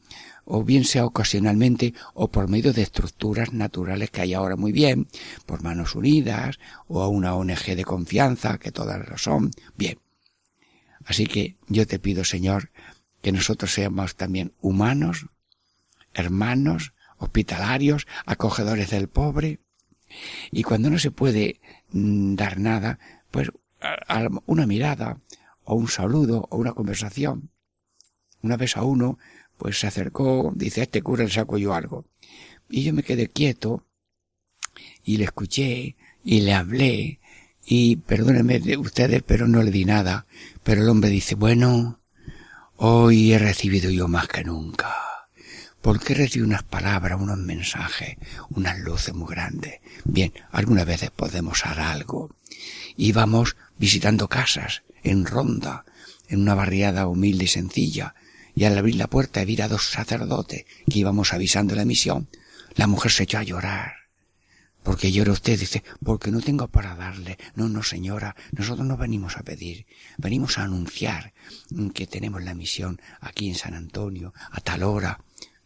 O 0.46 0.64
bien 0.64 0.86
sea 0.86 1.06
ocasionalmente 1.06 1.94
o 2.14 2.32
por 2.32 2.48
medio 2.50 2.74
de 2.74 2.82
estructuras 2.82 3.54
naturales 3.54 4.10
que 4.10 4.22
hay 4.22 4.34
ahora 4.34 4.56
muy 4.56 4.72
bien, 4.72 5.08
por 5.46 5.62
manos 5.62 5.96
unidas 5.96 6.60
o 6.88 7.02
a 7.02 7.08
una 7.08 7.36
ONG 7.36 7.76
de 7.76 7.86
confianza, 7.86 8.58
que 8.58 8.72
todas 8.72 9.08
lo 9.08 9.18
son. 9.18 9.52
Bien. 9.78 10.00
Así 11.06 11.26
que 11.28 11.58
yo 11.68 11.88
te 11.88 12.00
pido, 12.00 12.24
Señor, 12.24 12.72
que 13.22 13.32
nosotros 13.32 13.74
seamos 13.74 14.16
también 14.16 14.54
humanos, 14.62 15.28
hermanos, 16.14 16.94
hospitalarios, 17.18 18.08
acogedores 18.26 18.90
del 18.90 19.08
pobre. 19.08 19.60
Y 20.52 20.64
cuando 20.64 20.90
no 20.90 21.00
se 21.00 21.12
puede 21.12 21.62
mm, 21.92 22.36
dar 22.36 22.60
nada, 22.60 23.00
pues 23.30 23.50
una 24.46 24.68
mirada, 24.68 25.22
o 25.64 25.76
un 25.76 25.88
saludo, 25.88 26.48
o 26.50 26.58
una 26.58 26.74
conversación. 26.74 27.52
Una 28.42 28.58
vez 28.58 28.78
a 28.78 28.84
uno, 28.84 29.18
pues 29.58 29.80
se 29.80 29.88
acercó, 29.88 30.52
dice, 30.56 30.82
este 30.82 31.02
cura 31.02 31.24
le 31.24 31.30
saco 31.30 31.58
yo 31.58 31.74
algo. 31.74 32.06
Y 32.70 32.84
yo 32.84 32.94
me 32.94 33.04
quedé 33.04 33.28
quieto, 33.28 33.86
y 35.04 35.18
le 35.18 35.26
escuché, 35.26 35.96
y 36.24 36.42
le 36.42 36.54
hablé, 36.54 37.21
Y 37.66 37.98
perdónenme 37.98 38.78
ustedes, 38.78 39.24
pero 39.26 39.48
no 39.48 39.64
le 39.64 39.72
di 39.72 39.86
nada. 39.86 40.26
Pero 40.64 40.82
el 40.82 40.90
hombre 40.90 41.10
dice, 41.10 41.36
bueno, 41.36 42.00
hoy 42.78 43.34
he 43.34 43.40
recibido 43.40 43.90
yo 43.90 44.08
más 44.08 44.28
que 44.28 44.44
nunca. 44.44 44.96
Porque 45.82 46.14
recibí 46.14 46.46
unas 46.46 46.64
palabras, 46.64 47.20
unos 47.20 47.38
mensajes, 47.38 48.18
unas 48.50 48.80
luces 48.80 49.16
muy 49.16 49.30
grandes. 49.30 49.80
Bien, 50.04 50.32
algunas 50.52 50.86
veces 50.86 51.10
podemos 51.10 51.66
hacer 51.66 51.80
algo. 51.80 52.36
Íbamos 52.98 53.56
visitando 53.78 54.28
casas, 54.28 54.84
en 55.04 55.26
ronda, 55.26 55.86
en 56.28 56.42
una 56.42 56.56
barriada 56.56 57.08
humilde 57.08 57.46
y 57.46 57.48
sencilla, 57.48 58.16
y 58.56 58.66
al 58.66 58.78
abrir 58.78 58.96
la 58.96 59.08
puerta 59.08 59.44
vi 59.44 59.60
a 59.62 59.68
dos 59.68 59.90
sacerdotes 59.90 60.66
que 60.90 61.00
íbamos 61.00 61.34
avisando 61.34 61.76
la 61.76 61.86
misión. 61.86 62.28
La 62.76 62.88
mujer 62.88 63.12
se 63.12 63.24
echó 63.24 63.40
a 63.40 63.44
llorar. 63.44 64.01
Porque 64.84 65.12
llora 65.12 65.32
usted, 65.32 65.60
dice, 65.60 65.84
porque 66.04 66.32
no 66.32 66.42
tengo 66.42 66.68
para 66.68 66.96
darle. 66.96 67.38
No, 67.56 67.70
no, 67.70 67.84
señora, 67.84 68.36
nosotros 68.52 68.88
no 68.88 68.98
venimos 68.98 69.38
a 69.38 69.44
pedir, 69.44 69.86
venimos 70.18 70.58
a 70.58 70.64
anunciar 70.64 71.34
que 71.94 72.08
tenemos 72.08 72.44
la 72.44 72.56
misión 72.56 73.00
aquí 73.20 73.50
en 73.50 73.56
San 73.56 73.76
Antonio, 73.76 74.34
a 74.52 74.60
tal 74.62 74.84
hora. 74.84 75.22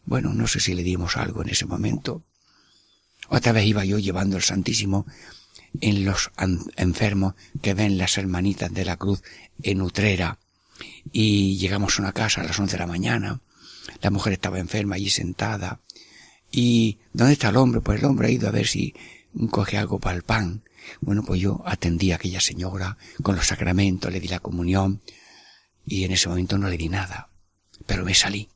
Bueno, 0.05 0.34
no 0.34 0.48
sé 0.48 0.60
si 0.60 0.74
le 0.74 0.84
dimos 0.84 1.17
algo 1.17 1.41
en 1.43 1.50
ese 1.50 1.65
momento. 1.65 2.24
Otra 3.29 3.53
vez 3.53 3.65
iba 3.65 3.86
yo 3.86 4.00
llevando 4.00 4.38
el 4.38 4.43
Santísimo 4.43 5.05
en 5.81 6.05
los 6.05 6.31
enfermos 6.75 7.36
que 7.62 7.74
ven 7.74 7.98
las 7.98 8.17
hermanitas 8.17 8.74
de 8.74 8.86
la 8.86 8.98
cruz 8.98 9.24
en 9.63 9.81
Utrera. 9.81 10.39
Y 11.12 11.57
llegamos 11.57 11.98
a 11.98 12.01
una 12.03 12.12
casa 12.12 12.41
a 12.41 12.43
las 12.43 12.60
once 12.60 12.74
de 12.74 12.79
la 12.79 12.88
mañana. 12.88 13.39
La 14.01 14.12
mujer 14.12 14.34
estaba 14.34 14.60
enferma 14.60 14.95
allí 14.95 15.10
sentada. 15.10 15.79
¿Y 16.57 17.00
dónde 17.12 17.33
está 17.33 17.50
el 17.50 17.57
hombre? 17.57 17.81
Pues 17.81 18.00
el 18.00 18.05
hombre 18.05 18.29
ha 18.29 18.31
ido 18.31 18.47
a 18.47 18.51
ver 18.51 18.65
si 18.65 18.95
coge 19.51 19.77
algo 19.77 20.00
para 20.00 20.15
el 20.15 20.24
pan. 20.24 20.63
Bueno, 21.01 21.21
pues 21.21 21.41
yo 21.41 21.62
atendí 21.65 22.13
a 22.13 22.15
aquella 22.15 22.39
señora 22.39 22.97
con 23.21 23.35
los 23.35 23.47
sacramentos, 23.47 24.09
le 24.09 24.21
di 24.21 24.29
la 24.29 24.39
comunión 24.39 25.01
y 25.85 26.05
en 26.05 26.13
ese 26.13 26.29
momento 26.29 26.57
no 26.57 26.69
le 26.69 26.77
di 26.77 26.88
nada. 26.88 27.27
Pero 27.85 28.05
me 28.05 28.13
salí. 28.13 28.47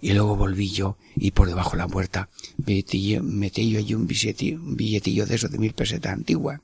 Y 0.00 0.12
luego 0.12 0.36
volví 0.36 0.70
yo 0.70 0.98
y 1.16 1.32
por 1.32 1.48
debajo 1.48 1.72
de 1.72 1.78
la 1.78 1.88
puerta 1.88 2.28
metí, 2.64 3.18
metí 3.20 3.68
yo 3.70 3.80
allí 3.80 3.94
un 3.94 4.06
billetillo, 4.06 4.60
un 4.60 4.76
billetillo 4.76 5.26
de 5.26 5.34
esos 5.34 5.50
de 5.50 5.58
mil 5.58 5.72
pesetas 5.72 6.12
antiguas. 6.12 6.60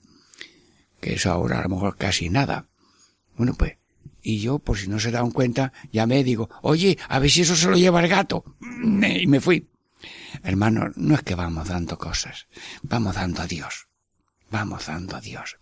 Que 1.00 1.14
eso 1.14 1.32
ahora 1.32 1.58
a 1.58 1.62
lo 1.62 1.70
mejor 1.70 1.96
casi 1.96 2.30
nada. 2.30 2.68
Bueno, 3.36 3.52
pues, 3.58 3.78
y 4.22 4.38
yo, 4.38 4.60
por 4.60 4.78
si 4.78 4.86
no 4.86 5.00
se 5.00 5.10
dan 5.10 5.32
cuenta, 5.32 5.72
ya 5.92 6.06
me 6.06 6.22
digo, 6.22 6.48
oye, 6.62 6.98
a 7.08 7.18
ver 7.18 7.32
si 7.32 7.40
eso 7.40 7.56
se 7.56 7.66
lo 7.66 7.76
lleva 7.76 8.00
el 8.00 8.08
gato. 8.08 8.44
Y 8.62 9.26
me 9.26 9.40
fui. 9.40 9.66
Hermano, 10.42 10.90
no 10.96 11.14
es 11.14 11.22
que 11.22 11.34
vamos 11.34 11.68
dando 11.68 11.98
cosas, 11.98 12.46
vamos 12.82 13.14
dando 13.14 13.42
a 13.42 13.46
Dios. 13.46 13.88
Vamos 14.50 14.86
dando 14.86 15.16
a 15.16 15.20
Dios. 15.20 15.58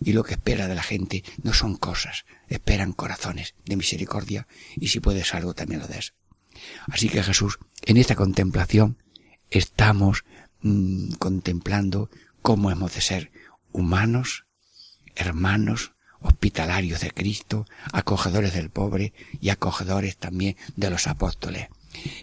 Y 0.00 0.12
lo 0.12 0.24
que 0.24 0.34
espera 0.34 0.66
de 0.66 0.74
la 0.74 0.82
gente 0.82 1.24
no 1.42 1.52
son 1.52 1.76
cosas, 1.76 2.24
esperan 2.48 2.92
corazones 2.92 3.54
de 3.64 3.76
misericordia 3.76 4.46
y 4.76 4.88
si 4.88 5.00
puedes 5.00 5.34
algo 5.34 5.54
también 5.54 5.80
lo 5.80 5.86
des. 5.86 6.14
Así 6.88 7.08
que 7.08 7.22
Jesús, 7.22 7.58
en 7.82 7.96
esta 7.96 8.16
contemplación, 8.16 8.98
estamos 9.50 10.24
mm, 10.62 11.12
contemplando 11.14 12.10
cómo 12.42 12.70
hemos 12.70 12.94
de 12.94 13.00
ser 13.00 13.32
humanos, 13.72 14.46
hermanos, 15.14 15.92
hospitalarios 16.20 17.00
de 17.00 17.10
Cristo, 17.10 17.66
acogedores 17.92 18.54
del 18.54 18.70
pobre 18.70 19.12
y 19.40 19.50
acogedores 19.50 20.16
también 20.16 20.56
de 20.76 20.90
los 20.90 21.06
apóstoles. 21.06 21.68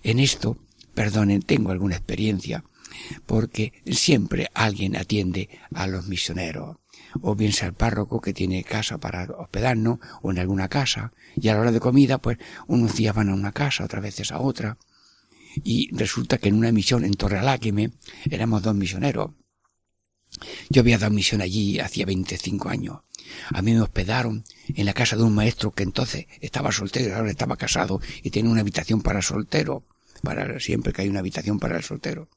En 0.03 0.19
esto 0.19 0.57
Perdonen, 0.93 1.41
tengo 1.41 1.71
alguna 1.71 1.95
experiencia, 1.95 2.63
porque 3.25 3.73
siempre 3.85 4.49
alguien 4.53 4.95
atiende 4.95 5.49
a 5.73 5.87
los 5.87 6.07
misioneros, 6.07 6.77
o 7.21 7.35
bien 7.35 7.53
sea 7.53 7.69
el 7.69 7.73
párroco 7.73 8.21
que 8.21 8.33
tiene 8.33 8.63
casa 8.63 8.97
para 8.97 9.23
hospedarnos, 9.37 9.99
o 10.21 10.31
en 10.31 10.39
alguna 10.39 10.67
casa, 10.67 11.13
y 11.35 11.47
a 11.47 11.55
la 11.55 11.61
hora 11.61 11.71
de 11.71 11.79
comida, 11.79 12.17
pues 12.17 12.37
unos 12.67 12.95
días 12.95 13.15
van 13.15 13.29
a 13.29 13.33
una 13.33 13.51
casa, 13.51 13.85
otras 13.85 14.03
veces 14.03 14.31
a 14.31 14.39
otra, 14.39 14.77
y 15.63 15.93
resulta 15.95 16.37
que 16.37 16.49
en 16.49 16.55
una 16.55 16.71
misión 16.71 17.03
en 17.03 17.13
Torrealáquime 17.13 17.91
éramos 18.29 18.63
dos 18.63 18.75
misioneros. 18.75 19.31
Yo 20.69 20.81
había 20.81 20.97
dado 20.97 21.13
misión 21.13 21.41
allí 21.41 21.79
hacía 21.79 22.05
25 22.05 22.69
años. 22.69 22.99
A 23.53 23.61
mí 23.61 23.73
me 23.73 23.81
hospedaron 23.81 24.43
en 24.67 24.85
la 24.85 24.93
casa 24.93 25.15
de 25.15 25.23
un 25.23 25.35
maestro 25.35 25.71
que 25.71 25.83
entonces 25.83 26.27
estaba 26.39 26.71
soltero 26.71 27.15
ahora 27.15 27.31
estaba 27.31 27.57
casado 27.57 28.01
y 28.23 28.29
tenía 28.29 28.51
una 28.51 28.61
habitación 28.61 29.01
para 29.01 29.21
soltero 29.21 29.83
para 30.21 30.59
siempre 30.59 30.93
que 30.93 31.03
hay 31.03 31.09
una 31.09 31.19
habitación 31.19 31.59
para 31.59 31.77
el 31.77 31.83
soltero. 31.83 32.29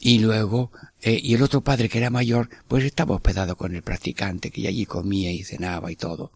Y 0.00 0.18
luego, 0.18 0.70
eh, 1.00 1.18
y 1.22 1.34
el 1.34 1.42
otro 1.42 1.62
padre 1.62 1.88
que 1.88 1.98
era 1.98 2.10
mayor, 2.10 2.50
pues 2.68 2.84
estaba 2.84 3.14
hospedado 3.14 3.56
con 3.56 3.74
el 3.74 3.82
practicante, 3.82 4.50
que 4.50 4.68
allí 4.68 4.84
comía 4.86 5.32
y 5.32 5.44
cenaba 5.44 5.90
y 5.90 5.96
todo. 5.96 6.32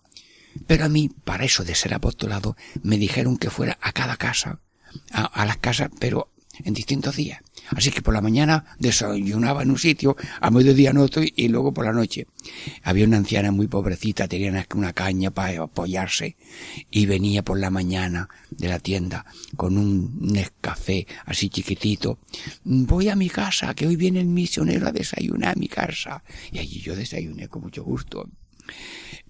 Pero 0.67 0.85
a 0.85 0.89
mí, 0.89 1.11
para 1.25 1.45
eso 1.45 1.65
de 1.65 1.75
ser 1.75 1.93
apostolado, 1.93 2.57
me 2.83 2.97
dijeron 2.97 3.37
que 3.37 3.51
fuera 3.51 3.79
a 3.83 3.93
cada 3.93 4.17
casa, 4.17 4.61
a, 5.13 5.25
a 5.25 5.45
las 5.45 5.59
casas, 5.59 5.91
pero 5.99 6.31
en 6.65 6.75
distintos 6.75 7.17
días. 7.17 7.41
Así 7.71 7.91
que 7.91 8.03
por 8.03 8.15
la 8.15 8.21
mañana 8.21 8.65
desayunaba 8.79 9.63
en 9.63 9.71
un 9.71 9.79
sitio, 9.79 10.17
a 10.41 10.51
mediodía 10.51 10.91
en 10.91 10.99
otro 10.99 11.23
y 11.25 11.49
luego 11.49 11.73
por 11.75 11.85
la 11.85 11.93
noche. 11.93 12.27
Había 12.83 13.05
una 13.05 13.19
anciana 13.19 13.51
muy 13.51 13.67
pobrecita, 13.67 14.27
tenía 14.27 14.67
una 14.75 14.93
caña 14.93 15.31
para 15.31 15.63
apoyarse 15.63 16.37
y 16.91 17.07
venía 17.07 17.43
por 17.43 17.59
la 17.59 17.71
mañana 17.71 18.29
de 18.51 18.69
la 18.69 18.79
tienda 18.79 19.27
con 19.57 19.77
un 19.77 20.19
Nescafé 20.21 21.07
así 21.27 21.49
chiquitito. 21.49 22.19
Voy 22.65 23.09
a 23.09 23.17
mi 23.17 23.29
casa, 23.29 23.75
que 23.75 23.87
hoy 23.87 23.97
viene 23.97 24.21
el 24.21 24.27
misionero 24.27 24.89
a 24.89 24.93
desayunar 24.93 25.53
a 25.53 25.61
mi 25.61 25.69
casa. 25.69 26.23
Y 26.53 26.59
allí 26.59 26.81
yo 26.81 26.97
desayuné 26.97 27.49
con 27.49 27.63
mucho 27.63 27.85
gusto. 27.85 28.29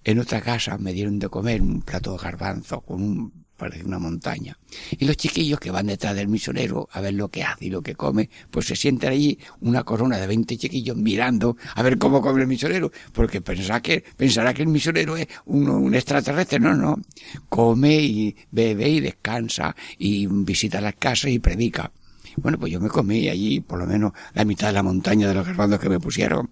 En 0.03 0.19
otra 0.19 0.41
casa 0.41 0.77
me 0.77 0.93
dieron 0.93 1.19
de 1.19 1.29
comer 1.29 1.61
un 1.61 1.81
plato 1.81 2.13
de 2.13 2.17
garbanzo 2.17 2.81
con 2.81 3.01
un 3.01 3.38
parece 3.59 3.85
una 3.85 3.99
montaña. 3.99 4.57
Y 4.97 5.05
los 5.05 5.17
chiquillos 5.17 5.59
que 5.59 5.69
van 5.69 5.85
detrás 5.85 6.15
del 6.15 6.27
misionero 6.27 6.89
a 6.91 7.01
ver 7.01 7.13
lo 7.13 7.29
que 7.29 7.43
hace 7.43 7.65
y 7.65 7.69
lo 7.69 7.83
que 7.83 7.93
come, 7.93 8.29
pues 8.49 8.65
se 8.65 8.75
sienten 8.75 9.11
allí 9.11 9.37
una 9.61 9.83
corona 9.83 10.17
de 10.17 10.25
20 10.25 10.57
chiquillos 10.57 10.97
mirando 10.97 11.57
a 11.75 11.83
ver 11.83 11.99
cómo 11.99 12.21
come 12.21 12.41
el 12.41 12.47
misionero, 12.47 12.91
porque 13.11 13.41
pensará 13.41 13.81
que, 13.81 14.03
pensará 14.17 14.53
que 14.53 14.63
el 14.63 14.69
misionero 14.69 15.15
es 15.15 15.27
un, 15.45 15.69
un 15.69 15.93
extraterrestre, 15.93 16.59
no, 16.59 16.73
no. 16.73 16.99
Come 17.47 17.95
y 17.95 18.35
bebe 18.49 18.89
y 18.89 18.99
descansa 19.01 19.75
y 19.99 20.25
visita 20.25 20.81
las 20.81 20.95
casas 20.95 21.29
y 21.29 21.37
predica. 21.37 21.91
Bueno, 22.37 22.57
pues 22.57 22.71
yo 22.71 22.79
me 22.79 22.89
comí 22.89 23.27
allí 23.27 23.59
por 23.59 23.79
lo 23.79 23.85
menos 23.85 24.13
la 24.33 24.45
mitad 24.45 24.67
de 24.67 24.73
la 24.73 24.83
montaña 24.83 25.27
de 25.27 25.33
los 25.33 25.45
garbanzos 25.45 25.79
que 25.79 25.89
me 25.89 25.99
pusieron. 25.99 26.51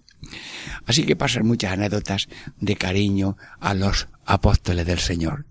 Así 0.86 1.04
que 1.04 1.16
pasan 1.16 1.46
muchas 1.46 1.72
anécdotas 1.72 2.28
de 2.60 2.76
cariño 2.76 3.36
a 3.60 3.74
los 3.74 4.08
apóstoles 4.24 4.86
del 4.86 4.98
Señor. 4.98 5.46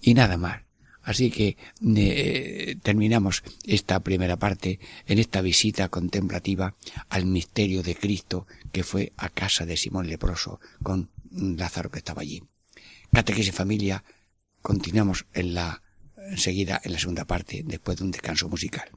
Y 0.00 0.14
nada 0.14 0.36
más. 0.36 0.69
Así 1.10 1.32
que 1.32 1.56
eh, 1.96 2.76
terminamos 2.84 3.42
esta 3.64 3.98
primera 3.98 4.36
parte 4.36 4.78
en 5.08 5.18
esta 5.18 5.40
visita 5.40 5.88
contemplativa 5.88 6.76
al 7.08 7.26
misterio 7.26 7.82
de 7.82 7.96
Cristo 7.96 8.46
que 8.70 8.84
fue 8.84 9.12
a 9.16 9.28
casa 9.28 9.66
de 9.66 9.76
Simón 9.76 10.06
Leproso 10.06 10.60
con 10.84 11.10
Lázaro 11.32 11.90
que 11.90 11.98
estaba 11.98 12.22
allí. 12.22 12.44
Catequesis 13.12 13.52
familia, 13.52 14.04
continuamos 14.62 15.26
en 15.34 15.54
la 15.54 15.82
enseguida 16.30 16.80
en 16.84 16.92
la 16.92 17.00
segunda 17.00 17.24
parte 17.24 17.64
después 17.66 17.98
de 17.98 18.04
un 18.04 18.12
descanso 18.12 18.48
musical. 18.48 18.88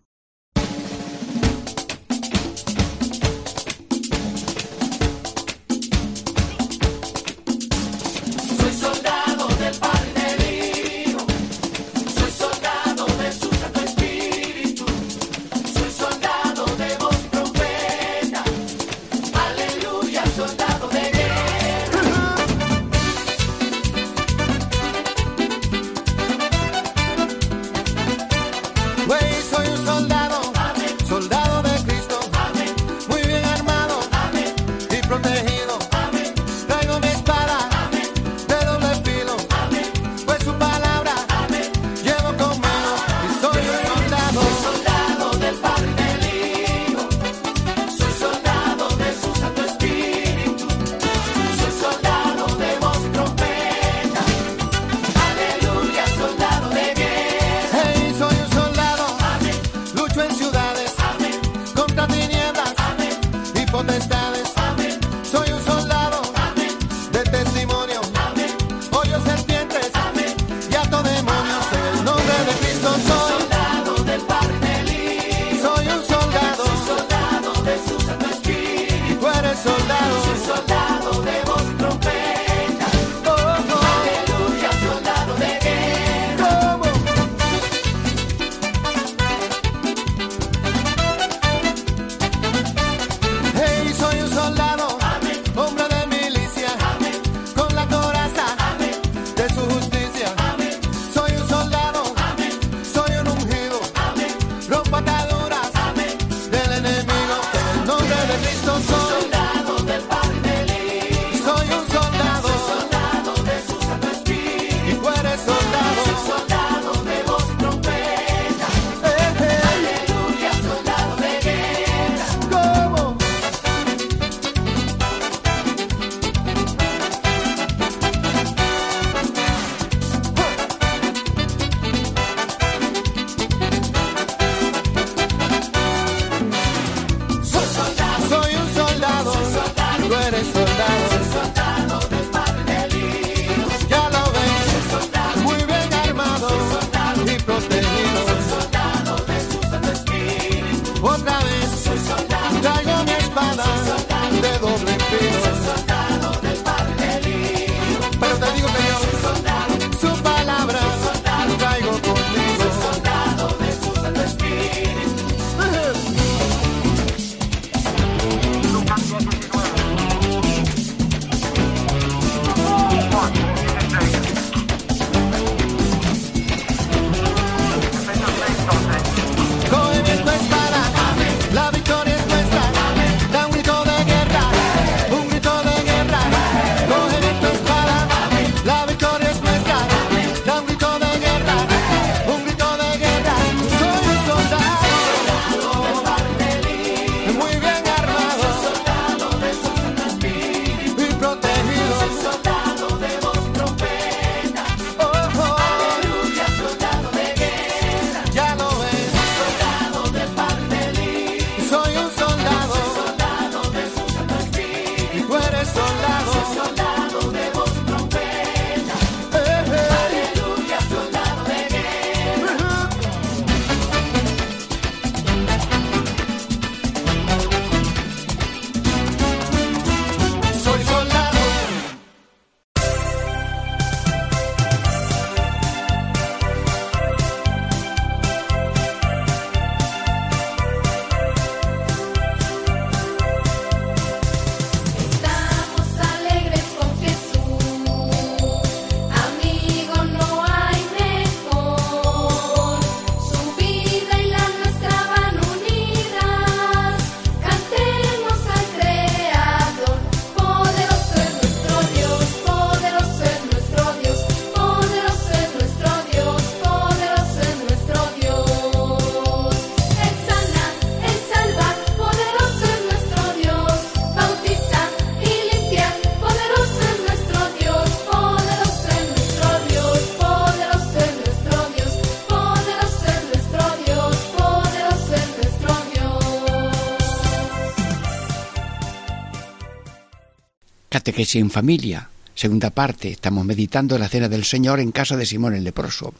Catequesis 291.13 291.41
en 291.41 291.51
familia. 291.51 292.09
Segunda 292.33 292.71
parte, 292.71 293.11
estamos 293.11 293.45
meditando 293.45 293.99
la 293.99 294.09
cena 294.09 294.27
del 294.27 294.43
Señor 294.45 294.79
en 294.79 294.91
casa 294.91 295.15
de 295.15 295.27
Simón 295.27 295.53
el 295.53 295.63
leproso. 295.63 296.11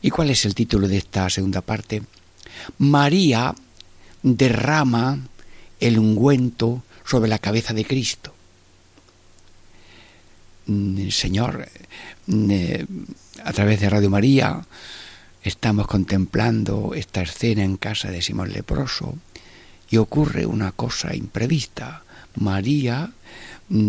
¿Y 0.00 0.08
cuál 0.08 0.30
es 0.30 0.46
el 0.46 0.54
título 0.54 0.88
de 0.88 0.96
esta 0.96 1.28
segunda 1.28 1.60
parte? 1.60 2.00
María 2.78 3.54
derrama 4.22 5.18
el 5.78 5.98
ungüento 5.98 6.82
sobre 7.04 7.28
la 7.28 7.38
cabeza 7.38 7.74
de 7.74 7.84
Cristo. 7.84 8.32
Mm, 10.64 11.10
Señor, 11.10 11.68
mm, 12.26 12.50
eh, 12.50 12.86
a 13.44 13.52
través 13.52 13.78
de 13.78 13.90
Radio 13.90 14.08
María 14.08 14.64
estamos 15.44 15.86
contemplando 15.86 16.94
esta 16.94 17.20
escena 17.20 17.62
en 17.62 17.76
casa 17.76 18.10
de 18.10 18.22
Simón 18.22 18.54
Leproso 18.54 19.18
y 19.90 19.98
ocurre 19.98 20.46
una 20.46 20.72
cosa 20.72 21.14
imprevista. 21.14 22.04
María 22.36 23.12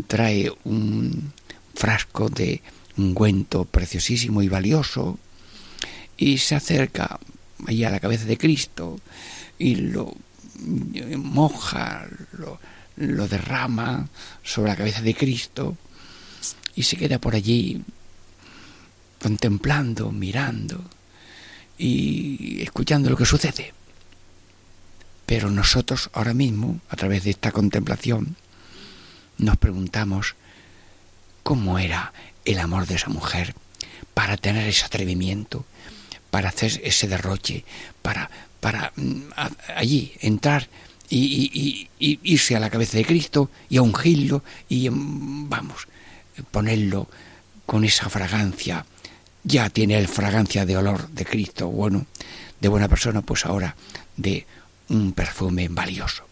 trae 0.08 0.52
un 0.64 1.34
frasco 1.74 2.30
de 2.30 2.62
ungüento 2.98 3.66
preciosísimo 3.66 4.42
y 4.42 4.50
valioso 4.50 5.18
y 6.18 6.38
se 6.38 6.56
acerca 6.56 7.20
allá 7.66 7.88
a 7.88 7.92
la 7.92 8.00
cabeza 8.00 8.26
de 8.26 8.38
Cristo 8.38 9.00
y 9.58 9.76
lo 9.76 10.16
moja, 11.18 12.08
lo, 12.34 12.60
lo 12.98 13.28
derrama 13.28 14.10
sobre 14.44 14.72
la 14.72 14.78
cabeza 14.78 15.02
de 15.02 15.16
Cristo 15.16 15.78
y 16.76 16.84
se 16.84 16.98
queda 16.98 17.20
por 17.20 17.36
allí 17.36 17.84
contemplando, 19.22 20.12
mirando 20.12 20.84
y 21.78 22.62
escuchando 22.62 23.10
lo 23.10 23.18
que 23.18 23.26
sucede. 23.26 23.74
Pero 25.26 25.50
nosotros 25.50 26.10
ahora 26.14 26.34
mismo, 26.34 26.80
a 26.90 26.96
través 26.96 27.24
de 27.24 27.32
esta 27.32 27.52
contemplación, 27.52 28.36
nos 29.42 29.58
preguntamos 29.58 30.36
cómo 31.44 31.80
era 31.80 32.14
el 32.46 32.60
amor 32.60 32.88
de 32.88 32.96
esa 32.96 33.10
mujer 33.10 33.56
para 34.14 34.38
tener 34.38 34.68
ese 34.68 34.86
atrevimiento, 34.86 35.66
para 36.30 36.50
hacer 36.50 36.80
ese 36.84 37.08
derroche, 37.08 37.66
para, 38.02 38.30
para 38.60 38.94
mm, 38.96 39.22
allí 39.76 40.14
entrar 40.22 40.70
y, 41.10 41.90
irse 42.00 42.56
a 42.56 42.60
la 42.60 42.70
cabeza 42.70 42.98
de 42.98 43.06
Cristo 43.06 43.50
y 43.70 43.78
a 43.78 43.82
ungirlo 43.82 44.44
y 44.70 44.90
mm, 44.90 45.50
vamos, 45.50 45.88
ponerlo 46.52 47.10
con 47.66 47.84
esa 47.84 48.10
fragancia. 48.10 48.86
Ya 49.44 49.70
tiene 49.70 49.98
el 49.98 50.08
fragancia 50.08 50.66
de 50.68 50.78
olor 50.78 51.10
de 51.10 51.26
Cristo, 51.26 51.68
bueno, 51.68 52.06
de 52.60 52.70
buena 52.70 52.88
persona, 52.88 53.24
pues 53.24 53.46
ahora 53.46 53.76
de 54.16 54.46
un 54.90 55.14
perfume 55.14 55.68
valioso. 55.68 56.26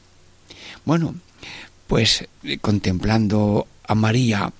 Bueno, 0.85 1.15
pues 1.89 2.27
contemplando 2.61 3.65
a 3.83 3.95
María, 3.95 4.53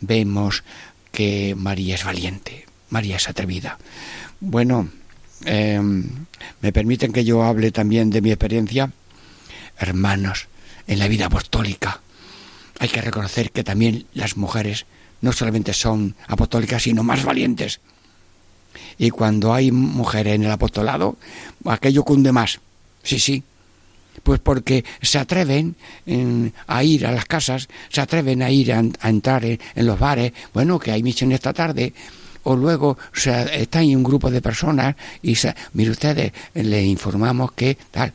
vemos 0.00 0.62
que 1.10 1.56
María 1.58 1.96
es 1.96 2.04
valiente, 2.04 2.66
María 2.88 3.16
es 3.16 3.28
atrevida. 3.28 3.78
Bueno, 4.38 4.88
em, 5.44 6.04
¿me 6.60 6.72
permiten 6.72 7.12
que 7.12 7.24
yo 7.24 7.42
hable 7.42 7.72
también 7.72 8.10
de 8.10 8.20
mi 8.20 8.30
experiencia? 8.30 8.92
Hermanos, 9.76 10.46
en 10.86 11.00
la 11.00 11.08
vida 11.08 11.26
apostólica 11.26 12.00
hay 12.78 12.88
que 12.88 13.00
reconocer 13.00 13.50
que 13.50 13.64
también 13.64 14.06
las 14.14 14.36
mujeres 14.36 14.86
no 15.20 15.32
solamente 15.32 15.72
son 15.72 16.14
apostólicas, 16.28 16.84
sino 16.84 17.02
más 17.02 17.24
valientes. 17.24 17.80
Y 18.98 19.10
cuando 19.10 19.52
hay 19.52 19.72
mujeres 19.72 20.36
en 20.36 20.44
el 20.44 20.50
apostolado, 20.52 21.16
aquello 21.64 22.04
cunde 22.04 22.30
más. 22.30 22.60
Sí, 23.02 23.18
sí. 23.18 23.42
Pues 24.22 24.40
porque 24.40 24.84
se 25.00 25.18
atreven 25.18 25.74
a 26.66 26.84
ir 26.84 27.06
a 27.06 27.12
las 27.12 27.24
casas, 27.24 27.68
se 27.88 28.00
atreven 28.00 28.42
a 28.42 28.50
ir 28.50 28.72
a, 28.72 28.78
entrar 29.08 29.44
en, 29.44 29.58
los 29.74 29.98
bares, 29.98 30.32
bueno, 30.52 30.78
que 30.78 30.92
hay 30.92 31.02
misión 31.02 31.32
esta 31.32 31.52
tarde, 31.52 31.92
o 32.44 32.56
luego 32.56 32.98
está 33.14 33.80
ahí 33.80 33.94
un 33.94 34.02
grupo 34.02 34.30
de 34.30 34.42
personas 34.42 34.96
y 35.22 35.34
se, 35.34 35.54
mire 35.72 35.90
ustedes, 35.90 36.32
le 36.54 36.84
informamos 36.84 37.52
que 37.52 37.76
tal, 37.90 38.12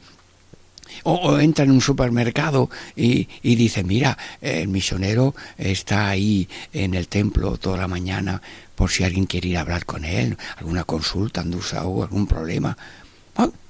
o, 1.04 1.40
entra 1.40 1.66
en 1.66 1.72
un 1.72 1.82
supermercado 1.82 2.70
y, 2.96 3.28
y, 3.42 3.56
dice, 3.56 3.84
mira, 3.84 4.18
el 4.42 4.68
misionero 4.68 5.36
está 5.58 6.10
ahí 6.10 6.48
en 6.74 6.94
el 6.94 7.08
templo 7.08 7.58
toda 7.58 7.78
la 7.78 7.88
mañana 7.88 8.42
por 8.76 8.92
si 8.92 9.04
alguien 9.04 9.26
quiere 9.26 9.50
ir 9.50 9.58
a 9.58 9.62
hablar 9.62 9.86
con 9.86 10.06
él, 10.06 10.38
alguna 10.58 10.84
consulta, 10.84 11.44
o 11.84 12.04
algún 12.04 12.28
problema. 12.28 12.78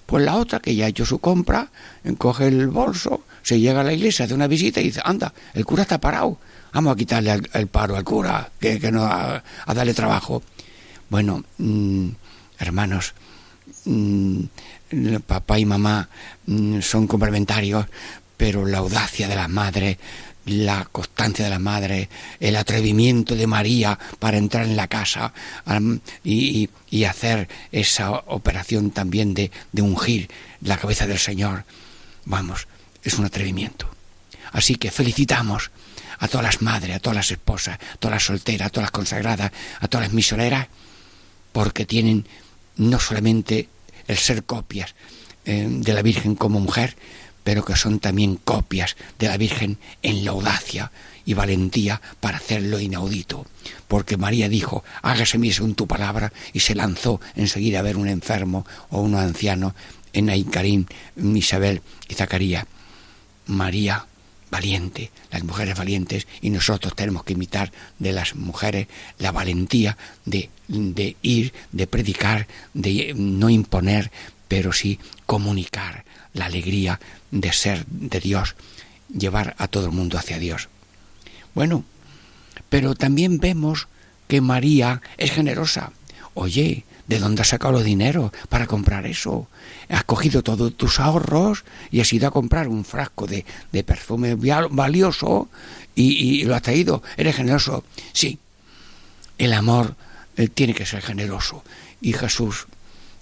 Pues 0.08 0.24
la 0.24 0.38
otra 0.38 0.60
que 0.60 0.74
ya 0.74 0.86
ha 0.86 0.88
hecho 0.88 1.06
su 1.06 1.20
compra, 1.20 1.70
coge 2.18 2.48
el 2.48 2.68
bolso, 2.68 3.26
se 3.44 3.60
llega 3.60 3.82
a 3.82 3.84
la 3.84 3.94
iglesia, 3.94 4.26
hace 4.26 4.34
una 4.34 4.48
visita 4.48 4.80
y 4.80 4.86
dice, 4.86 5.02
anda, 5.04 5.34
el 5.54 5.66
cura 5.66 5.84
está 5.84 6.00
parado, 6.00 6.40
vamos 6.74 6.94
a 6.94 6.96
quitarle 6.96 7.42
el, 7.54 7.68
paro 7.68 7.98
al 7.98 8.06
cura, 8.06 8.50
que, 8.60 8.80
que 8.80 8.90
no 8.90 9.04
a, 9.04 9.44
darle 9.68 9.94
trabajo. 9.94 10.42
Bueno, 11.10 11.44
mm, 11.58 12.08
hermanos, 12.58 13.14
mm, 13.84 14.44
papá 15.26 15.60
y 15.60 15.66
mamá 15.66 16.08
mm, 16.46 16.80
son 16.80 17.06
complementarios, 17.06 17.86
pero 18.38 18.66
la 18.66 18.78
audacia 18.78 19.28
de 19.28 19.36
las 19.36 19.50
madres, 19.50 19.98
la 20.48 20.86
constancia 20.86 21.46
de 21.46 21.52
las 21.52 21.60
madres, 21.60 22.08
el 22.40 22.56
atrevimiento 22.56 23.36
de 23.36 23.48
María 23.48 24.00
para 24.20 24.38
entrar 24.38 24.66
en 24.66 24.76
la 24.76 24.88
casa 24.88 25.34
y, 26.24 26.70
hacer 27.06 27.48
esa 27.72 28.12
operación 28.12 28.92
también 28.92 29.34
de, 29.34 29.52
de 29.72 29.82
ungir 29.82 30.30
la 30.62 30.78
cabeza 30.78 31.08
del 31.08 31.20
Señor, 31.20 31.64
vamos, 32.26 32.68
es 33.04 33.14
un 33.16 33.26
atrevimiento. 33.26 33.90
Así 34.52 34.76
que 34.76 34.92
felicitamos 34.92 35.72
a 36.20 36.28
todas 36.28 36.46
las 36.46 36.62
madres, 36.62 36.96
a 36.96 37.00
todas 37.00 37.16
las 37.16 37.32
esposas, 37.32 37.78
a 37.78 37.98
todas 37.98 38.16
las 38.16 38.24
solteras, 38.24 38.68
a 38.68 38.70
todas 38.70 38.86
las 38.86 38.92
consagradas, 38.92 39.52
a 39.80 39.88
todas 39.88 40.08
las 40.08 40.14
misioneras, 40.14 40.68
porque 41.52 41.86
tienen 41.86 42.26
no 42.76 43.00
solamente 43.00 43.70
el 44.08 44.18
ser 44.18 44.44
copias 44.44 44.96
eh, 45.46 45.68
de 45.70 45.94
la 45.94 46.02
Virgen 46.02 46.36
como 46.36 46.60
mujer, 46.60 46.96
pero 47.48 47.64
que 47.64 47.78
son 47.78 48.00
también 48.00 48.36
copias 48.36 48.98
de 49.18 49.30
la 49.30 49.38
Virgen 49.38 49.78
en 50.04 50.26
la 50.26 50.32
audacia 50.32 50.92
y 51.24 51.34
valentía 51.34 52.02
para 52.20 52.40
hacerlo 52.40 52.78
inaudito. 52.78 53.46
Porque 53.88 54.18
María 54.18 54.50
dijo, 54.50 54.84
hágase 55.02 55.38
mi 55.38 55.54
según 55.54 55.74
tu 55.74 55.88
palabra, 55.88 56.34
y 56.52 56.60
se 56.60 56.76
lanzó 56.76 57.22
enseguida 57.38 57.80
a 57.80 57.84
ver 57.84 57.96
un 57.96 58.10
enfermo 58.10 58.66
o 58.90 59.00
un 59.00 59.16
anciano 59.16 59.74
en 60.12 60.30
Aincarín, 60.30 60.88
Isabel 61.16 61.82
y 62.10 62.16
Zacarías. 62.16 62.66
María 63.46 64.08
valiente, 64.52 65.12
las 65.32 65.46
mujeres 65.46 65.78
valientes, 65.78 66.28
y 66.42 66.50
nosotros 66.50 66.98
tenemos 66.98 67.24
que 67.24 67.32
imitar 67.32 67.72
de 67.98 68.12
las 68.12 68.36
mujeres 68.36 68.88
la 69.20 69.32
valentía 69.32 69.98
de, 70.26 70.50
de 70.68 71.16
ir, 71.22 71.54
de 71.72 71.88
predicar, 71.88 72.46
de 72.74 73.14
no 73.16 73.50
imponer, 73.50 74.12
pero 74.50 74.74
sí 74.74 75.00
comunicar 75.26 76.04
la 76.34 76.46
alegría 76.46 77.00
de 77.32 77.52
ser 77.54 77.86
de 77.88 78.20
Dios, 78.20 78.56
llevar 79.16 79.56
a 79.58 79.68
todo 79.68 79.86
el 79.86 79.92
mundo 79.92 80.18
hacia 80.18 80.40
Dios. 80.40 80.70
Bueno, 81.54 81.84
pero 82.70 82.96
también 82.96 83.40
vemos 83.40 83.88
que 84.28 84.42
María 84.42 85.02
es 85.18 85.32
generosa. 85.32 85.92
Oye, 86.34 86.84
¿De 87.08 87.20
dónde 87.20 87.42
has 87.42 87.48
sacado 87.48 87.72
los 87.72 87.86
dinero 87.86 88.34
para 88.50 88.68
comprar 88.68 89.08
eso? 89.08 89.48
Has 89.88 90.04
cogido 90.04 90.44
todos 90.44 90.76
tus 90.76 91.00
ahorros 91.00 91.64
y 91.90 92.02
has 92.02 92.12
ido 92.12 92.28
a 92.28 92.32
comprar 92.32 92.68
un 92.68 92.84
frasco 92.84 93.26
de, 93.28 93.46
de 93.72 93.84
perfume 93.84 94.36
valioso 94.36 95.50
y, 95.96 96.44
lo 96.44 96.54
has 96.54 96.62
traído. 96.62 97.02
¿Eres 97.16 97.38
generoso? 97.38 97.86
Sí. 98.12 98.40
El 99.38 99.54
amor 99.54 99.96
eh, 100.36 100.50
tiene 100.50 100.74
que 100.74 100.86
ser 100.86 101.02
generoso. 101.02 101.64
Y 102.02 102.12
Jesús, 102.12 102.68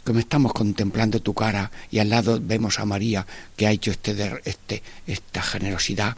como 0.06 0.20
estamos 0.20 0.54
contemplando 0.54 1.22
tu 1.22 1.34
cara 1.34 1.72
y 1.92 2.00
al 2.00 2.10
lado 2.10 2.40
vemos 2.42 2.80
a 2.80 2.86
María 2.86 3.26
que 3.58 3.68
ha 3.68 3.72
hecho 3.72 3.92
este, 3.92 4.40
este, 4.46 4.84
esta 5.08 5.42
generosidad, 5.42 6.16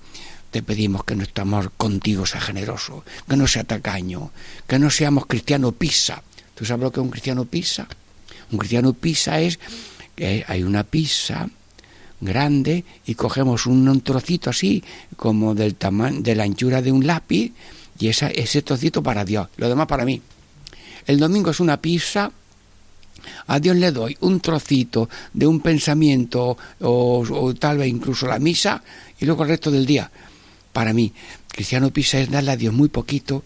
te 0.51 0.61
pedimos 0.61 1.03
que 1.03 1.15
nuestro 1.15 1.41
amor 1.41 1.71
contigo 1.75 2.25
sea 2.25 2.41
generoso, 2.41 3.03
que 3.27 3.35
no 3.35 3.47
sea 3.47 3.63
tacaño, 3.63 4.31
que 4.67 4.77
no 4.77 4.89
seamos 4.89 5.25
cristianos 5.25 5.73
pisa, 5.73 6.21
¿Tú 6.57 6.65
sabes 6.65 6.83
lo 6.83 6.91
que 6.91 6.99
es 6.99 7.03
un 7.03 7.11
cristiano 7.11 7.45
pisa? 7.45 7.87
Un 8.51 8.57
cristiano 8.57 8.93
pisa 8.93 9.39
es 9.39 9.59
que 10.15 10.43
hay 10.47 10.63
una 10.63 10.83
pizza 10.83 11.47
grande 12.19 12.83
y 13.05 13.13
cogemos 13.13 13.67
un, 13.67 14.01
trocito 14.01 14.49
así 14.49 14.83
como 15.15 15.53
del 15.53 15.75
tamaño 15.75 16.21
de 16.21 16.33
la 16.33 16.45
anchura 16.45 16.81
de 16.81 16.91
un 16.91 17.05
lápiz 17.05 17.53
y 17.99 18.07
esa, 18.07 18.29
ese 18.29 18.63
trocito 18.63 19.03
para 19.03 19.23
Dios, 19.23 19.49
lo 19.57 19.69
demás 19.69 19.85
para 19.85 20.03
mí. 20.03 20.19
El 21.05 21.19
domingo 21.19 21.51
es 21.51 21.59
una 21.59 21.79
pizza, 21.79 22.31
a 23.47 23.59
Dios 23.59 23.75
le 23.75 23.91
doy 23.91 24.17
un 24.21 24.39
trocito 24.39 25.09
de 25.33 25.47
un 25.47 25.59
pensamiento 25.61 26.57
o, 26.81 27.53
tal 27.59 27.79
vez 27.79 27.87
incluso 27.87 28.27
la 28.27 28.39
misa 28.39 28.83
y 29.19 29.25
luego 29.25 29.43
el 29.43 29.49
resto 29.49 29.71
del 29.71 29.85
día. 29.85 30.09
Para 30.73 30.93
mí, 30.93 31.13
cristiano 31.47 31.91
pisa 31.91 32.19
es 32.19 32.29
darle 32.29 32.51
a 32.51 32.57
Dios 32.57 32.73
muy 32.73 32.89
poquito 32.89 33.43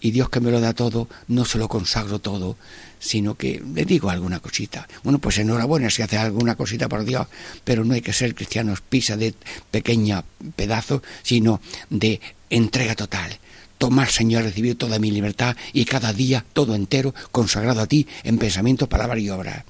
y 0.00 0.10
Dios 0.10 0.28
que 0.28 0.40
me 0.40 0.50
lo 0.50 0.60
da 0.60 0.74
todo, 0.74 1.08
no 1.28 1.46
se 1.46 1.56
lo 1.56 1.66
consagro 1.66 2.18
todo, 2.18 2.58
sino 2.98 3.36
que 3.36 3.62
le 3.74 3.86
digo 3.86 4.10
alguna 4.10 4.38
cosita. 4.38 4.86
Bueno, 5.02 5.18
pues 5.18 5.38
enhorabuena 5.38 5.88
si 5.88 6.02
hace 6.02 6.18
alguna 6.18 6.56
cosita 6.56 6.90
por 6.90 7.04
Dios, 7.04 7.26
pero 7.64 7.84
no 7.84 7.94
hay 7.94 8.02
que 8.02 8.12
ser 8.12 8.34
cristianos 8.34 8.82
pisa 8.82 9.16
de 9.16 9.34
pequeña 9.70 10.22
pedazo, 10.56 11.02
sino 11.22 11.60
de 11.88 12.20
entrega 12.50 12.94
total. 12.94 13.38
Tomar, 13.78 14.08
Señor, 14.10 14.44
recibir 14.44 14.78
toda 14.78 14.98
mi 14.98 15.10
libertad 15.10 15.56
y 15.72 15.84
cada 15.84 16.12
día 16.12 16.44
todo 16.52 16.74
entero 16.74 17.14
consagrado 17.32 17.80
a 17.80 17.86
ti 17.86 18.06
en 18.22 18.38
pensamiento, 18.38 18.88
palabra 18.88 19.18
y 19.18 19.30
obra. 19.30 19.64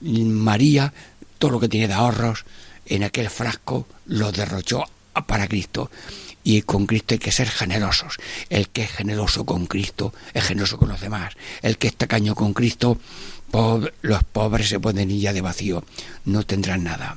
María, 0.00 0.92
todo 1.38 1.52
lo 1.52 1.60
que 1.60 1.68
tiene 1.68 1.88
de 1.88 1.94
ahorros 1.94 2.44
en 2.86 3.04
aquel 3.04 3.30
frasco, 3.30 3.86
lo 4.06 4.32
derrochó 4.32 4.84
para 5.26 5.48
Cristo 5.48 5.90
y 6.42 6.62
con 6.62 6.86
Cristo 6.86 7.14
hay 7.14 7.18
que 7.18 7.32
ser 7.32 7.48
generosos. 7.48 8.18
El 8.50 8.68
que 8.68 8.82
es 8.82 8.90
generoso 8.90 9.46
con 9.46 9.66
Cristo 9.66 10.12
es 10.34 10.44
generoso 10.44 10.78
con 10.78 10.90
los 10.90 11.00
demás. 11.00 11.32
El 11.62 11.78
que 11.78 11.88
es 11.88 11.96
tacaño 11.96 12.34
con 12.34 12.52
Cristo, 12.52 12.98
los 14.02 14.24
pobres 14.24 14.68
se 14.68 14.76
ir 14.76 15.20
ya 15.20 15.32
de 15.32 15.40
vacío, 15.40 15.84
no 16.26 16.44
tendrán 16.44 16.84
nada. 16.84 17.16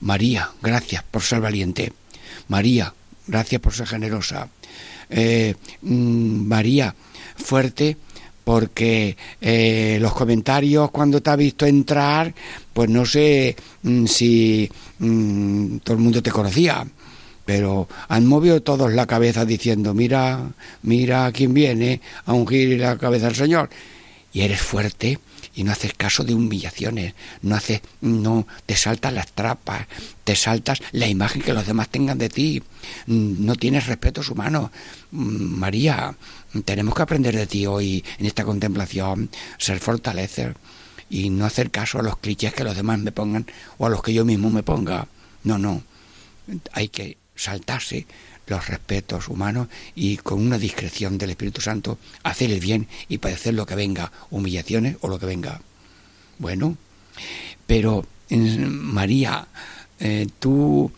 María, 0.00 0.50
gracias 0.62 1.04
por 1.04 1.22
ser 1.22 1.40
valiente. 1.40 1.92
María, 2.48 2.94
gracias 3.26 3.60
por 3.60 3.72
ser 3.72 3.86
generosa. 3.86 4.48
Eh, 5.10 5.54
mm, 5.82 6.46
María, 6.46 6.94
fuerte 7.36 7.96
porque 8.44 9.16
eh, 9.40 9.98
los 10.00 10.12
comentarios 10.12 10.90
cuando 10.90 11.20
te 11.20 11.30
ha 11.30 11.36
visto 11.36 11.66
entrar, 11.66 12.32
pues 12.72 12.88
no 12.88 13.04
sé 13.04 13.54
mm, 13.82 14.06
si 14.06 14.70
mm, 14.98 15.78
todo 15.78 15.96
el 15.96 16.02
mundo 16.02 16.22
te 16.22 16.30
conocía 16.30 16.86
pero 17.50 17.88
han 18.06 18.26
movido 18.26 18.62
todos 18.62 18.92
la 18.92 19.06
cabeza 19.06 19.44
diciendo, 19.44 19.92
mira, 19.92 20.52
mira 20.82 21.32
quién 21.32 21.52
viene 21.52 22.00
a 22.26 22.32
ungir 22.32 22.78
la 22.78 22.96
cabeza 22.96 23.26
del 23.26 23.34
Señor. 23.34 23.68
Y 24.32 24.42
eres 24.42 24.60
fuerte 24.60 25.18
y 25.54 25.64
no 25.64 25.72
haces 25.72 25.92
caso 25.94 26.22
de 26.22 26.34
humillaciones, 26.34 27.14
no 27.42 27.56
haces, 27.56 27.80
no, 28.00 28.46
te 28.66 28.76
saltas 28.76 29.12
las 29.12 29.32
trapas, 29.32 29.86
te 30.22 30.36
saltas 30.36 30.80
la 30.92 31.08
imagen 31.08 31.42
que 31.42 31.52
los 31.52 31.66
demás 31.66 31.88
tengan 31.88 32.18
de 32.18 32.28
ti, 32.28 32.62
no 33.06 33.56
tienes 33.56 33.86
respetos 33.86 34.30
humanos. 34.30 34.70
María, 35.10 36.14
tenemos 36.64 36.94
que 36.94 37.02
aprender 37.02 37.34
de 37.34 37.46
ti 37.46 37.66
hoy 37.66 38.04
en 38.18 38.26
esta 38.26 38.44
contemplación, 38.44 39.30
ser 39.58 39.80
fortalecer 39.80 40.56
y 41.08 41.30
no 41.30 41.44
hacer 41.44 41.70
caso 41.70 41.98
a 41.98 42.02
los 42.02 42.18
clichés 42.18 42.54
que 42.54 42.64
los 42.64 42.76
demás 42.76 43.00
me 43.00 43.12
pongan 43.12 43.46
o 43.78 43.86
a 43.86 43.90
los 43.90 44.02
que 44.02 44.14
yo 44.14 44.24
mismo 44.24 44.50
me 44.50 44.62
ponga. 44.62 45.08
No, 45.42 45.58
no. 45.58 45.82
Hay 46.72 46.88
que 46.88 47.18
saltarse 47.34 48.06
los 48.50 48.68
respetos 48.68 49.28
humanos 49.28 49.68
y 49.94 50.16
con 50.18 50.40
una 50.40 50.58
discreción 50.58 51.16
del 51.16 51.30
Espíritu 51.30 51.60
Santo 51.60 51.98
hacer 52.24 52.50
el 52.50 52.60
bien 52.60 52.88
y 53.08 53.18
padecer 53.18 53.54
lo 53.54 53.64
que 53.64 53.76
venga, 53.76 54.12
humillaciones 54.30 54.96
o 55.00 55.08
lo 55.08 55.18
que 55.18 55.26
venga. 55.26 55.62
Bueno, 56.38 56.76
pero 57.66 58.04
María, 58.30 59.46
eh, 60.00 60.26
tú 60.38 60.90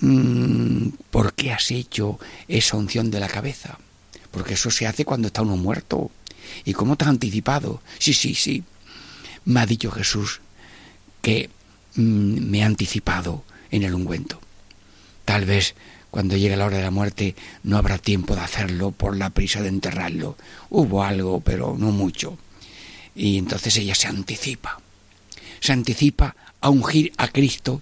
mm, 0.00 0.88
¿por 1.10 1.34
qué 1.34 1.52
has 1.52 1.70
hecho 1.72 2.18
esa 2.46 2.76
unción 2.76 3.10
de 3.10 3.20
la 3.20 3.28
cabeza? 3.28 3.78
Porque 4.30 4.54
eso 4.54 4.70
se 4.70 4.86
hace 4.86 5.04
cuando 5.04 5.26
está 5.28 5.42
uno 5.42 5.56
muerto. 5.56 6.10
¿Y 6.64 6.72
cómo 6.72 6.96
te 6.96 7.04
has 7.04 7.10
anticipado? 7.10 7.82
Sí, 7.98 8.14
sí, 8.14 8.34
sí. 8.34 8.62
Me 9.44 9.60
ha 9.60 9.66
dicho 9.66 9.90
Jesús 9.90 10.40
que 11.22 11.50
mm, 11.96 12.50
me 12.50 12.62
ha 12.62 12.66
anticipado 12.66 13.44
en 13.72 13.82
el 13.82 13.94
ungüento. 13.94 14.40
Tal 15.24 15.44
vez 15.44 15.74
cuando 16.10 16.36
llegue 16.36 16.56
la 16.56 16.66
hora 16.66 16.78
de 16.78 16.82
la 16.82 16.90
muerte 16.90 17.34
no 17.62 17.76
habrá 17.76 17.98
tiempo 17.98 18.34
de 18.34 18.42
hacerlo 18.42 18.90
por 18.90 19.16
la 19.16 19.30
prisa 19.30 19.62
de 19.62 19.68
enterrarlo. 19.68 20.36
Hubo 20.68 21.04
algo, 21.04 21.40
pero 21.40 21.76
no 21.78 21.92
mucho. 21.92 22.38
Y 23.14 23.38
entonces 23.38 23.76
ella 23.76 23.94
se 23.94 24.08
anticipa. 24.08 24.80
Se 25.60 25.72
anticipa 25.72 26.34
a 26.60 26.70
ungir 26.70 27.12
a 27.16 27.28
Cristo 27.28 27.80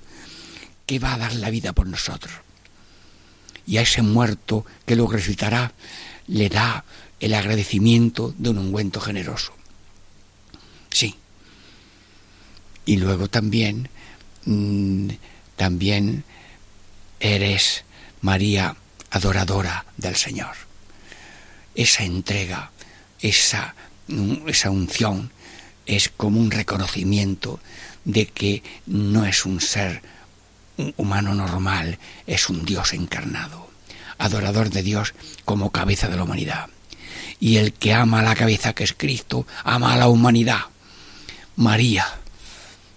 que 0.87 0.99
va 0.99 1.15
a 1.15 1.19
dar 1.19 1.35
la 1.35 1.51
vida 1.51 1.73
por 1.73 1.87
nosotros. 1.87 2.35
Y 3.67 3.79
a 3.79 3.83
ese 3.83 4.03
muerto 4.03 4.65
que 4.87 4.97
lo 4.97 5.07
resucitará 5.07 5.73
le 6.27 6.49
da 6.49 6.85
el 7.21 7.35
agradecimiento 7.35 8.35
de 8.39 8.51
un 8.51 8.59
ungüento 8.59 9.01
generoso. 9.01 9.53
Sí. 10.91 11.15
Y 12.85 12.97
luego 12.97 13.29
también, 13.29 13.89
mm, 14.45 15.09
también 15.57 16.25
eres 17.21 17.85
María 18.21 18.77
adoradora 19.11 19.87
del 19.97 20.17
Señor. 20.17 20.55
Esa 21.75 22.05
entrega, 22.05 22.71
esa, 23.21 23.75
mm, 24.09 24.49
esa 24.49 24.71
unción 24.71 25.31
es 25.87 26.11
como 26.11 26.41
un 26.41 26.51
reconocimiento 26.51 27.61
de 28.05 28.27
que 28.27 28.63
no 28.87 29.25
es 29.25 29.45
un 29.45 29.61
ser 29.61 30.03
humano 30.97 31.35
normal, 31.35 31.99
es 32.27 32.49
un 32.49 32.65
Dios 32.65 32.93
encarnado, 32.93 33.69
adorador 34.19 34.71
de 34.71 34.83
Dios 34.83 35.15
como 35.45 35.71
cabeza 35.71 36.09
de 36.09 36.17
la 36.17 36.25
humanidad. 36.25 36.67
Y 37.41 37.57
el 37.57 37.73
que 37.73 37.95
ama 37.95 38.23
la 38.23 38.35
cabeza 38.35 38.75
que 38.75 38.85
es 38.85 38.93
Cristo, 38.93 39.47
ama 39.65 39.95
a 39.95 39.97
la 39.97 40.09
humanidad. 40.09 40.63
María, 41.57 42.18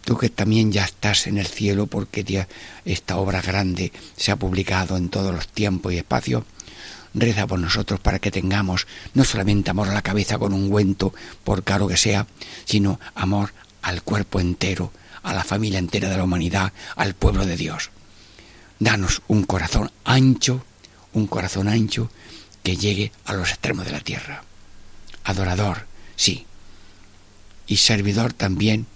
tú 0.04 0.18
que 0.18 0.30
también 0.30 0.72
ya 0.72 0.84
estás 0.84 1.28
en 1.28 1.38
el 1.38 1.48
cielo 1.48 1.88
porque 1.88 2.48
esta 2.86 3.18
obra 3.18 3.42
grande 3.42 3.92
se 4.16 4.32
ha 4.32 4.36
publicado 4.36 4.98
en 4.98 5.10
todos 5.10 5.34
los 5.34 5.48
tiempos 5.48 5.94
y 5.94 5.98
espacios, 5.98 6.44
reza 7.14 7.48
por 7.48 7.60
nosotros 7.60 8.00
para 8.00 8.20
que 8.20 8.32
tengamos 8.32 8.88
no 9.14 9.24
solamente 9.24 9.70
amor 9.70 9.90
a 9.90 9.94
la 9.94 10.02
cabeza 10.02 10.38
con 10.38 10.54
un 10.54 10.64
ungüento, 10.64 11.14
por 11.44 11.64
caro 11.64 11.88
que 11.88 11.98
sea, 11.98 12.28
sino 12.66 13.00
amor 13.16 13.54
al 13.82 14.04
cuerpo 14.04 14.40
entero, 14.40 14.92
a 15.24 15.34
la 15.34 15.44
familia 15.44 15.80
entera 15.80 16.10
de 16.10 16.18
la 16.18 16.24
humanidad, 16.24 16.74
al 16.96 17.14
pueblo 17.14 17.46
de 17.46 17.58
Dios. 17.58 17.92
Danos 18.80 19.22
un 19.28 19.44
corazón 19.44 19.92
ancho, 20.06 20.66
un 21.14 21.28
corazón 21.28 21.68
ancho 21.68 22.10
que 22.64 22.78
llegue 22.78 23.12
a 23.26 23.34
los 23.34 23.50
extremos 23.50 23.86
de 23.86 23.92
la 23.92 24.00
tierra. 24.00 24.44
Adorador, 25.24 25.86
sí, 26.16 26.46
y 27.68 27.78
servidor 27.78 28.34
también 28.34 28.88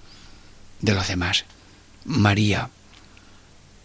de 0.82 0.94
los 0.94 1.08
demás. 1.08 1.46
María, 2.06 2.70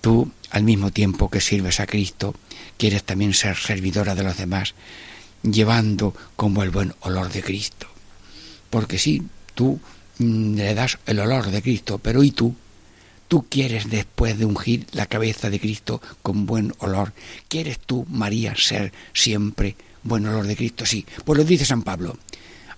tú 0.00 0.30
al 0.50 0.64
mismo 0.64 0.90
tiempo 0.90 1.30
que 1.30 1.40
sirves 1.40 1.80
a 1.80 1.86
Cristo, 1.86 2.34
quieres 2.76 3.04
también 3.04 3.34
ser 3.34 3.56
servidora 3.56 4.14
de 4.14 4.24
los 4.24 4.36
demás, 4.36 4.74
llevando 5.42 6.14
como 6.36 6.62
el 6.62 6.70
buen 6.70 6.94
olor 7.00 7.32
de 7.32 7.42
Cristo. 7.42 7.86
Porque 8.68 8.98
sí, 8.98 9.22
tú 9.54 9.80
mm, 10.18 10.54
le 10.56 10.74
das 10.74 10.98
el 11.06 11.20
olor 11.20 11.50
de 11.50 11.62
Cristo, 11.62 11.98
pero 11.98 12.22
¿y 12.22 12.32
tú? 12.32 12.54
Tú 13.28 13.46
quieres 13.48 13.88
después 13.88 14.38
de 14.38 14.44
ungir 14.44 14.86
la 14.92 15.06
cabeza 15.06 15.50
de 15.50 15.60
Cristo 15.60 16.02
con 16.22 16.46
buen 16.46 16.74
olor. 16.78 17.12
¿Quieres 17.46 17.78
tú, 17.78 18.04
María, 18.08 18.54
ser 18.56 18.92
siempre 19.14 19.76
buen 20.02 20.26
olor 20.26 20.46
de 20.48 20.56
Cristo? 20.56 20.84
Sí, 20.84 21.06
pues 21.24 21.38
lo 21.38 21.44
dice 21.44 21.64
San 21.64 21.82
Pablo, 21.82 22.18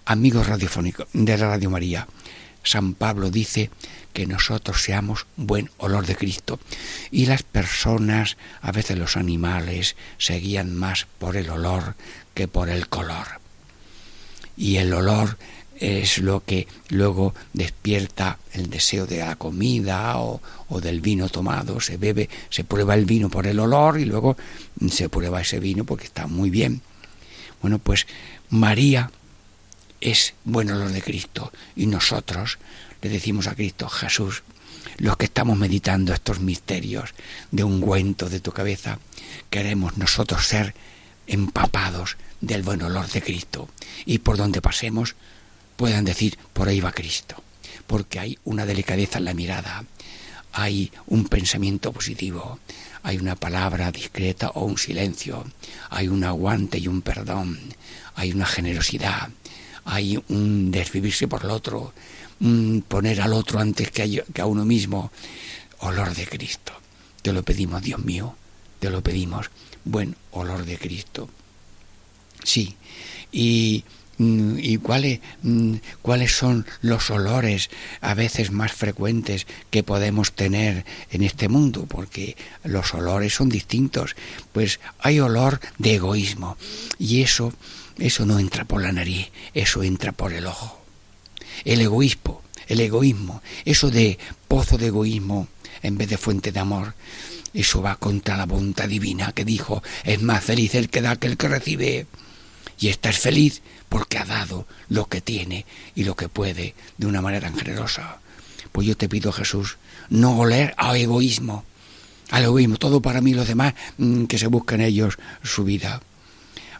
amigos 0.04 0.46
radiofónicos 0.46 1.08
de 1.14 1.38
la 1.38 1.48
Radio 1.48 1.70
María. 1.70 2.06
San 2.62 2.94
Pablo 2.94 3.30
dice 3.30 3.70
que 4.12 4.26
nosotros 4.26 4.82
seamos 4.82 5.26
buen 5.36 5.70
olor 5.78 6.06
de 6.06 6.16
Cristo. 6.16 6.58
Y 7.10 7.26
las 7.26 7.42
personas, 7.42 8.36
a 8.60 8.72
veces 8.72 8.98
los 8.98 9.16
animales, 9.16 9.96
se 10.18 10.38
guían 10.38 10.74
más 10.74 11.06
por 11.18 11.36
el 11.36 11.50
olor 11.50 11.94
que 12.34 12.48
por 12.48 12.68
el 12.68 12.88
color. 12.88 13.40
Y 14.56 14.76
el 14.76 14.92
olor 14.92 15.38
es 15.80 16.18
lo 16.18 16.44
que 16.44 16.68
luego 16.90 17.34
despierta 17.52 18.38
el 18.52 18.70
deseo 18.70 19.06
de 19.06 19.18
la 19.18 19.34
comida 19.36 20.18
o, 20.18 20.40
o, 20.68 20.80
del 20.80 21.00
vino 21.00 21.28
tomado. 21.28 21.80
Se 21.80 21.96
bebe, 21.96 22.28
se 22.50 22.62
prueba 22.62 22.94
el 22.94 23.04
vino 23.04 23.28
por 23.28 23.46
el 23.46 23.58
olor 23.58 23.98
y 23.98 24.04
luego 24.04 24.36
se 24.90 25.08
prueba 25.08 25.40
ese 25.40 25.58
vino 25.58 25.84
porque 25.84 26.04
está 26.04 26.26
muy 26.26 26.50
bien. 26.50 26.82
Bueno, 27.60 27.78
pues 27.78 28.06
María 28.50 29.10
es 30.00 30.34
buen 30.44 30.70
olor 30.70 30.90
de 30.90 31.02
Cristo 31.02 31.52
y 31.74 31.86
nosotros 31.86 32.58
le 33.02 33.08
decimos 33.08 33.48
a 33.48 33.54
Cristo, 33.54 33.88
Jesús, 33.88 34.42
los 34.98 35.16
que 35.16 35.26
estamos 35.26 35.58
meditando 35.58 36.14
estos 36.14 36.40
misterios 36.40 37.10
de 37.50 37.64
ungüento 37.64 38.28
de 38.28 38.40
tu 38.40 38.52
cabeza, 38.52 38.98
queremos 39.50 39.98
nosotros 39.98 40.46
ser 40.46 40.74
empapados 41.26 42.16
del 42.40 42.62
buen 42.62 42.82
olor 42.82 43.08
de 43.08 43.22
Cristo. 43.22 43.68
Y 44.06 44.18
por 44.18 44.36
donde 44.36 44.62
pasemos 44.62 45.16
puedan 45.76 46.04
decir, 46.04 46.38
por 46.52 46.68
ahí 46.68 46.80
va 46.80 46.92
Cristo, 46.92 47.42
porque 47.86 48.20
hay 48.20 48.38
una 48.44 48.66
delicadeza 48.66 49.18
en 49.18 49.24
la 49.24 49.34
mirada, 49.34 49.84
hay 50.52 50.92
un 51.06 51.24
pensamiento 51.26 51.92
positivo, 51.92 52.60
hay 53.02 53.18
una 53.18 53.34
palabra 53.34 53.90
discreta 53.90 54.50
o 54.50 54.64
un 54.64 54.78
silencio, 54.78 55.44
hay 55.90 56.08
un 56.08 56.22
aguante 56.22 56.78
y 56.78 56.86
un 56.86 57.02
perdón, 57.02 57.58
hay 58.14 58.32
una 58.32 58.46
generosidad, 58.46 59.30
hay 59.84 60.22
un 60.28 60.70
desvivirse 60.70 61.26
por 61.26 61.42
el 61.44 61.50
otro, 61.50 61.92
poner 62.88 63.20
al 63.20 63.32
otro 63.32 63.60
antes 63.60 63.90
que 63.90 64.02
a, 64.02 64.32
que 64.32 64.40
a 64.40 64.46
uno 64.46 64.64
mismo. 64.64 65.10
Olor 65.78 66.14
de 66.14 66.26
Cristo. 66.26 66.72
Te 67.22 67.32
lo 67.32 67.42
pedimos, 67.42 67.82
Dios 67.82 68.04
mío, 68.04 68.36
te 68.78 68.90
lo 68.90 69.02
pedimos. 69.02 69.50
Buen 69.84 70.16
olor 70.32 70.64
de 70.64 70.78
Cristo. 70.78 71.28
Sí. 72.44 72.76
Y 73.32 73.84
mm, 74.18 74.58
y 74.58 74.76
cuáles, 74.78 75.20
mm, 75.42 75.74
cuáles 76.02 76.36
son 76.36 76.66
los 76.82 77.10
olores 77.10 77.70
a 78.00 78.14
veces 78.14 78.50
más 78.50 78.72
frecuentes 78.72 79.46
que 79.70 79.82
podemos 79.82 80.32
tener 80.32 80.84
en 81.10 81.22
este 81.22 81.48
mundo, 81.48 81.86
porque 81.88 82.36
los 82.64 82.94
olores 82.94 83.34
son 83.34 83.48
distintos. 83.48 84.14
Pues 84.52 84.80
hay 84.98 85.20
olor 85.20 85.60
de 85.78 85.94
egoísmo 85.94 86.56
y 86.98 87.22
eso, 87.22 87.52
eso 87.98 88.26
no 88.26 88.38
entra 88.38 88.64
por 88.64 88.82
la 88.82 88.92
nariz, 88.92 89.30
eso 89.54 89.82
entra 89.82 90.12
por 90.12 90.32
el 90.32 90.46
ojo 90.46 90.81
el 91.64 91.80
egoísmo, 91.80 92.42
el 92.68 92.80
egoísmo, 92.80 93.42
eso 93.64 93.90
de 93.90 94.18
pozo 94.48 94.78
de 94.78 94.88
egoísmo 94.88 95.48
en 95.82 95.98
vez 95.98 96.08
de 96.08 96.18
fuente 96.18 96.52
de 96.52 96.60
amor, 96.60 96.94
eso 97.54 97.82
va 97.82 97.96
contra 97.96 98.36
la 98.36 98.46
voluntad 98.46 98.88
divina 98.88 99.32
que 99.32 99.44
dijo, 99.44 99.82
es 100.04 100.22
más 100.22 100.42
feliz 100.42 100.74
el 100.74 100.88
que 100.88 101.02
da 101.02 101.16
que 101.16 101.26
el 101.26 101.36
que 101.36 101.48
recibe. 101.48 102.06
Y 102.78 102.88
estás 102.88 103.18
feliz 103.18 103.62
porque 103.88 104.18
ha 104.18 104.24
dado 104.24 104.66
lo 104.88 105.06
que 105.06 105.20
tiene 105.20 105.66
y 105.94 106.04
lo 106.04 106.16
que 106.16 106.28
puede 106.28 106.74
de 106.96 107.06
una 107.06 107.20
manera 107.20 107.48
tan 107.48 107.58
generosa. 107.58 108.18
Pues 108.72 108.86
yo 108.86 108.96
te 108.96 109.08
pido, 109.08 109.32
Jesús, 109.32 109.76
no 110.08 110.38
oler 110.38 110.74
a 110.78 110.96
egoísmo, 110.96 111.64
al 112.30 112.44
egoísmo, 112.44 112.78
todo 112.78 113.02
para 113.02 113.20
mí, 113.20 113.34
los 113.34 113.46
demás, 113.46 113.74
mm, 113.98 114.24
que 114.24 114.38
se 114.38 114.46
busquen 114.46 114.80
ellos 114.80 115.18
su 115.42 115.64
vida. 115.64 116.00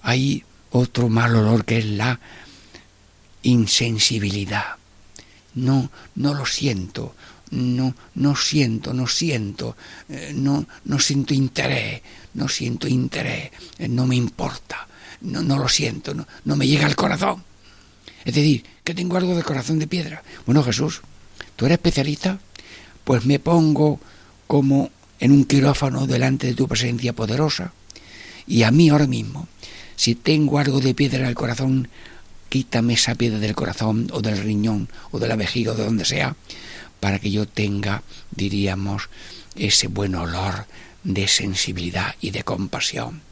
Hay 0.02 0.44
otro 0.70 1.10
mal 1.10 1.36
olor 1.36 1.66
que 1.66 1.78
es 1.78 1.84
la 1.84 2.18
insensibilidad. 3.42 4.76
No, 5.54 5.90
no 6.14 6.34
lo 6.34 6.46
siento, 6.46 7.14
no, 7.50 7.94
no 8.14 8.34
siento, 8.36 8.94
no 8.94 9.06
siento, 9.06 9.76
eh, 10.08 10.32
no, 10.34 10.66
no 10.84 10.98
siento 10.98 11.34
interés, 11.34 12.00
no 12.34 12.48
siento 12.48 12.88
interés, 12.88 13.50
eh, 13.78 13.88
no 13.88 14.06
me 14.06 14.16
importa, 14.16 14.88
no, 15.20 15.42
no 15.42 15.58
lo 15.58 15.68
siento, 15.68 16.14
no, 16.14 16.26
no 16.44 16.56
me 16.56 16.66
llega 16.66 16.86
al 16.86 16.96
corazón. 16.96 17.44
Es 18.24 18.34
decir, 18.34 18.64
que 18.84 18.94
tengo 18.94 19.16
algo 19.16 19.36
de 19.36 19.42
corazón 19.42 19.78
de 19.78 19.86
piedra. 19.86 20.22
Bueno, 20.46 20.62
Jesús, 20.62 21.02
¿tú 21.56 21.66
eres 21.66 21.76
especialista? 21.76 22.38
Pues 23.04 23.26
me 23.26 23.38
pongo 23.38 24.00
como 24.46 24.90
en 25.20 25.32
un 25.32 25.44
quirófano 25.44 26.06
delante 26.06 26.46
de 26.46 26.54
tu 26.54 26.66
presencia 26.66 27.12
poderosa. 27.12 27.72
Y 28.46 28.62
a 28.62 28.70
mí 28.70 28.88
ahora 28.88 29.06
mismo, 29.06 29.48
si 29.96 30.14
tengo 30.14 30.58
algo 30.58 30.80
de 30.80 30.94
piedra 30.94 31.20
en 31.20 31.26
el 31.26 31.34
corazón, 31.34 31.88
quítame 32.52 32.92
esa 32.92 33.14
piedra 33.14 33.38
del 33.38 33.54
corazón 33.54 34.08
o 34.12 34.20
del 34.20 34.36
riñón 34.36 34.90
o 35.10 35.18
de 35.18 35.26
la 35.26 35.36
vejiga 35.36 35.72
o 35.72 35.74
de 35.74 35.86
donde 35.86 36.04
sea, 36.04 36.36
para 37.00 37.18
que 37.18 37.30
yo 37.30 37.48
tenga, 37.48 38.02
diríamos, 38.30 39.08
ese 39.56 39.88
buen 39.88 40.14
olor 40.14 40.66
de 41.02 41.28
sensibilidad 41.28 42.14
y 42.20 42.30
de 42.30 42.44
compasión. 42.44 43.22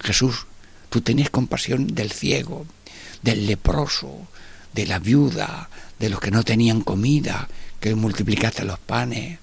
Jesús, 0.00 0.46
tú 0.88 1.02
tenías 1.02 1.28
compasión 1.28 1.88
del 1.88 2.12
ciego, 2.12 2.64
del 3.20 3.46
leproso, 3.46 4.26
de 4.72 4.86
la 4.86 4.98
viuda, 4.98 5.68
de 5.98 6.08
los 6.08 6.20
que 6.20 6.30
no 6.30 6.42
tenían 6.42 6.80
comida, 6.80 7.50
que 7.78 7.94
multiplicaste 7.94 8.64
los 8.64 8.78
panes, 8.78 9.38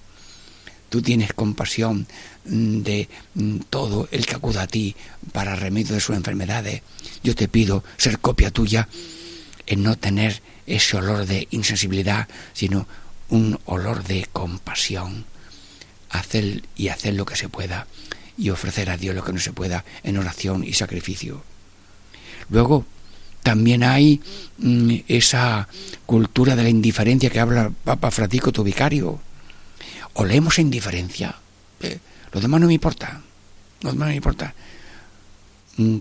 tú 0.88 1.02
tienes 1.02 1.32
compasión 1.34 2.08
mm, 2.46 2.80
de 2.80 3.08
mm, 3.34 3.58
todo 3.70 4.08
el 4.10 4.26
que 4.26 4.34
acuda 4.34 4.62
a 4.62 4.66
ti 4.66 4.96
para 5.30 5.54
remedio 5.54 5.94
de 5.94 6.00
sus 6.00 6.16
enfermedades. 6.16 6.82
Yo 7.22 7.36
te 7.36 7.46
pido 7.46 7.84
ser 7.96 8.18
copia 8.18 8.50
tuya 8.50 8.88
en 9.70 9.84
no 9.84 9.96
tener 9.96 10.42
ese 10.66 10.96
olor 10.96 11.26
de 11.26 11.46
insensibilidad, 11.52 12.28
sino 12.52 12.88
un 13.28 13.58
olor 13.66 14.02
de 14.02 14.26
compasión. 14.32 15.24
Hacer 16.10 16.64
y 16.74 16.88
hacer 16.88 17.14
lo 17.14 17.24
que 17.24 17.36
se 17.36 17.48
pueda 17.48 17.86
y 18.36 18.50
ofrecer 18.50 18.90
a 18.90 18.96
Dios 18.96 19.14
lo 19.14 19.22
que 19.22 19.32
no 19.32 19.38
se 19.38 19.52
pueda 19.52 19.84
en 20.02 20.18
oración 20.18 20.64
y 20.64 20.72
sacrificio. 20.72 21.44
Luego, 22.48 22.84
también 23.44 23.84
hay 23.84 24.20
mm, 24.58 25.02
esa 25.06 25.68
cultura 26.04 26.56
de 26.56 26.64
la 26.64 26.68
indiferencia 26.68 27.30
que 27.30 27.38
habla 27.38 27.70
Papa 27.84 28.10
Francisco, 28.10 28.50
tu 28.50 28.64
vicario. 28.64 29.20
Olemos 30.14 30.58
indiferencia. 30.58 31.36
Eh, 31.80 32.00
lo 32.32 32.40
demás 32.40 32.60
no 32.60 32.66
me 32.66 32.74
importa. 32.74 33.20
Lo 33.82 33.92
demás 33.92 34.08
no 34.08 34.10
me 34.10 34.16
importa. 34.16 34.52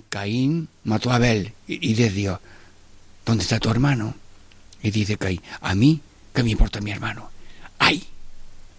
Caín 0.09 0.69
mató 0.85 1.11
a 1.11 1.17
Abel 1.17 1.53
y, 1.67 1.87
y 1.87 1.93
dice 1.93 2.09
Dios, 2.09 2.39
¿dónde 3.29 3.43
está 3.43 3.59
tu 3.59 3.69
hermano? 3.69 4.15
Y 4.81 4.89
dice 4.89 5.17
Caín, 5.17 5.41
a 5.61 5.75
mí, 5.75 6.01
¿qué 6.33 6.41
me 6.41 6.49
importa 6.49 6.81
mi 6.81 6.89
hermano? 6.89 7.29
¡Ay! 7.77 8.03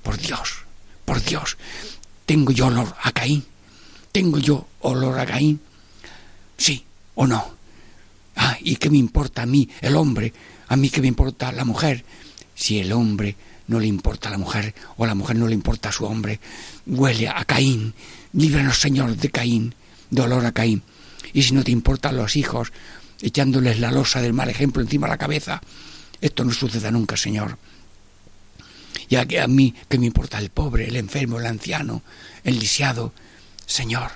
Por 0.03 0.18
Dios, 0.18 0.64
por 1.05 1.22
Dios, 1.22 1.57
tengo 2.26 2.51
yo 2.51 2.66
olor 2.66 2.94
a 3.01 3.12
Caín. 3.12 3.44
¿Tengo 4.11 4.38
yo 4.38 4.66
olor 4.80 5.20
a 5.20 5.26
Caín? 5.26 5.61
Sí 6.57 6.84
o 7.14 7.28
no. 7.28 7.53
Ah, 8.34 8.57
¿y 8.61 8.76
qué 8.76 8.90
me 8.90 8.98
importa 8.98 9.42
a 9.42 9.46
mí, 9.46 9.68
el 9.82 9.94
hombre? 9.94 10.32
¿A 10.66 10.76
mí 10.76 10.90
qué 10.90 11.01
me 11.01 11.07
importa 11.07 11.53
la 11.53 11.64
mujer? 11.64 12.05
Si 12.55 12.80
el 12.80 12.92
hombre 12.92 13.36
no 13.68 13.78
le 13.78 13.86
importa 13.86 14.28
a 14.28 14.32
la 14.32 14.38
mujer 14.38 14.74
o 14.96 15.07
la 15.07 15.14
mujer 15.14 15.36
no 15.36 15.46
le 15.46 15.55
importa 15.55 15.90
a 15.90 15.92
su 15.92 16.07
hombre, 16.07 16.40
huele 16.86 17.28
a 17.28 17.44
Caín. 17.44 17.94
Líbranos, 18.32 18.80
Señor, 18.80 19.16
de 19.16 19.30
Caín, 19.30 19.74
de 20.11 20.22
olor 20.22 20.44
a 20.44 20.51
Caín. 20.51 20.82
Y 21.32 21.42
si 21.42 21.55
no 21.55 21.62
te 21.62 21.70
importan 21.70 22.16
los 22.16 22.34
hijos, 22.34 22.72
echándoles 23.23 23.81
la 23.81 23.91
losa 23.91 24.21
del 24.21 24.33
mal 24.33 24.49
ejemplo 24.49 24.83
encima 24.83 25.07
de 25.07 25.12
la 25.12 25.18
cabeza, 25.18 25.61
esto 26.21 26.45
no 26.45 26.53
suceda 26.53 26.91
nunca, 26.91 27.16
Señor. 27.16 27.59
Ya 29.09 29.27
que 29.27 29.41
a 29.41 29.49
mí, 29.49 29.75
¿qué 29.89 29.99
me 29.99 30.07
importa 30.07 30.39
el 30.39 30.51
pobre, 30.51 30.87
el 30.87 30.97
enfermo, 30.97 31.39
el 31.39 31.47
anciano, 31.47 32.03
el 32.45 32.59
lisiado? 32.59 33.12
Señor, 33.66 34.11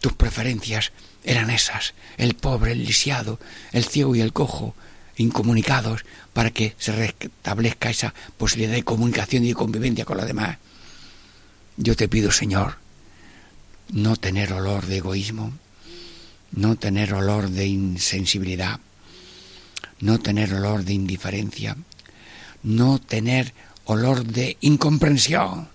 tus 0.00 0.12
preferencias 0.14 0.92
eran 1.24 1.50
esas, 1.50 1.94
el 2.16 2.34
pobre, 2.34 2.72
el 2.72 2.84
lisiado, 2.84 3.38
el 3.72 3.84
ciego 3.84 4.14
y 4.16 4.20
el 4.20 4.32
cojo, 4.32 4.74
incomunicados, 5.16 6.04
para 6.32 6.50
que 6.50 6.74
se 6.78 6.92
restablezca 6.92 7.90
esa 7.90 8.14
posibilidad 8.38 8.74
de 8.74 8.84
comunicación 8.84 9.44
y 9.44 9.48
de 9.48 9.54
convivencia 9.54 10.04
con 10.04 10.16
los 10.16 10.26
demás. 10.26 10.58
Yo 11.76 11.96
te 11.96 12.08
pido, 12.08 12.30
Señor, 12.30 12.76
no 13.90 14.16
tener 14.16 14.52
olor 14.52 14.86
de 14.86 14.98
egoísmo, 14.98 15.52
no 16.52 16.76
tener 16.76 17.14
olor 17.14 17.48
de 17.48 17.66
insensibilidad, 17.66 18.80
no 20.00 20.18
tener 20.18 20.54
olor 20.54 20.84
de 20.84 20.92
indiferencia, 20.92 21.76
no 22.62 22.98
tener 22.98 23.54
olor 23.84 24.24
de 24.24 24.56
incomprensión. 24.60 25.68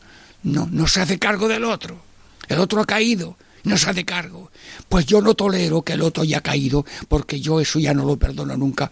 No, 0.44 0.68
no 0.72 0.88
se 0.88 1.02
hace 1.02 1.20
cargo 1.20 1.48
del 1.48 1.66
otro. 1.66 2.00
El 2.48 2.60
otro 2.60 2.82
ha 2.82 2.86
caído, 2.86 3.38
no 3.64 3.78
se 3.78 3.90
hace 3.90 4.06
cargo. 4.06 4.52
Pues 4.88 5.06
yo 5.06 5.22
no 5.22 5.34
tolero 5.34 5.82
que 5.82 5.94
el 5.94 6.02
otro 6.02 6.24
haya 6.24 6.42
caído, 6.42 6.86
porque 7.08 7.40
yo 7.42 7.60
eso 7.60 7.80
ya 7.80 7.94
no 7.94 8.06
lo 8.06 8.18
perdono 8.18 8.56
nunca. 8.56 8.90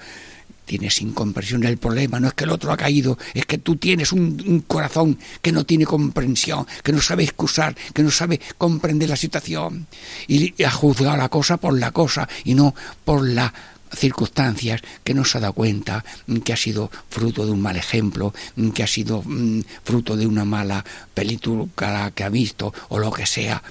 Tienes 0.65 1.01
incomprensión. 1.01 1.63
El 1.63 1.77
problema 1.77 2.19
no 2.19 2.27
es 2.27 2.33
que 2.33 2.43
el 2.43 2.51
otro 2.51 2.71
ha 2.71 2.77
caído, 2.77 3.17
es 3.33 3.45
que 3.45 3.57
tú 3.57 3.75
tienes 3.77 4.11
un, 4.11 4.63
corazón 4.67 5.17
que 5.41 5.51
no 5.51 5.65
tiene 5.65 5.85
comprensión, 5.85 6.65
que 6.83 6.91
no 6.91 7.01
sabe 7.01 7.23
excusar, 7.23 7.75
que 7.93 8.03
no 8.03 8.11
sabe 8.11 8.39
comprender 8.57 9.09
la 9.09 9.15
situación. 9.15 9.87
Y 10.27 10.63
ha 10.63 10.71
juzgado 10.71 11.17
la 11.17 11.29
cosa 11.29 11.57
por 11.57 11.77
la 11.77 11.91
cosa 11.91 12.27
y 12.43 12.53
no 12.53 12.73
por 13.03 13.27
la 13.27 13.53
circunstancias 13.95 14.81
que 15.03 15.13
no 15.13 15.23
se 15.23 15.37
ha 15.37 15.41
dado 15.41 15.53
cuenta 15.53 16.03
que 16.43 16.53
ha 16.53 16.57
sido 16.57 16.91
fruto 17.09 17.45
de 17.45 17.51
un 17.51 17.61
mal 17.61 17.77
ejemplo, 17.77 18.33
que 18.73 18.83
ha 18.83 18.87
sido 18.87 19.23
mm, 19.23 19.61
fruto 19.83 20.17
de 20.17 20.27
una 20.27 20.43
mala 20.43 20.83
película 21.13 22.11
que 22.13 22.23
ha 22.23 22.29
visto 22.29 22.73
o 22.89 22.99
lo 22.99 23.11
que 23.11 23.25
sea, 23.25 23.63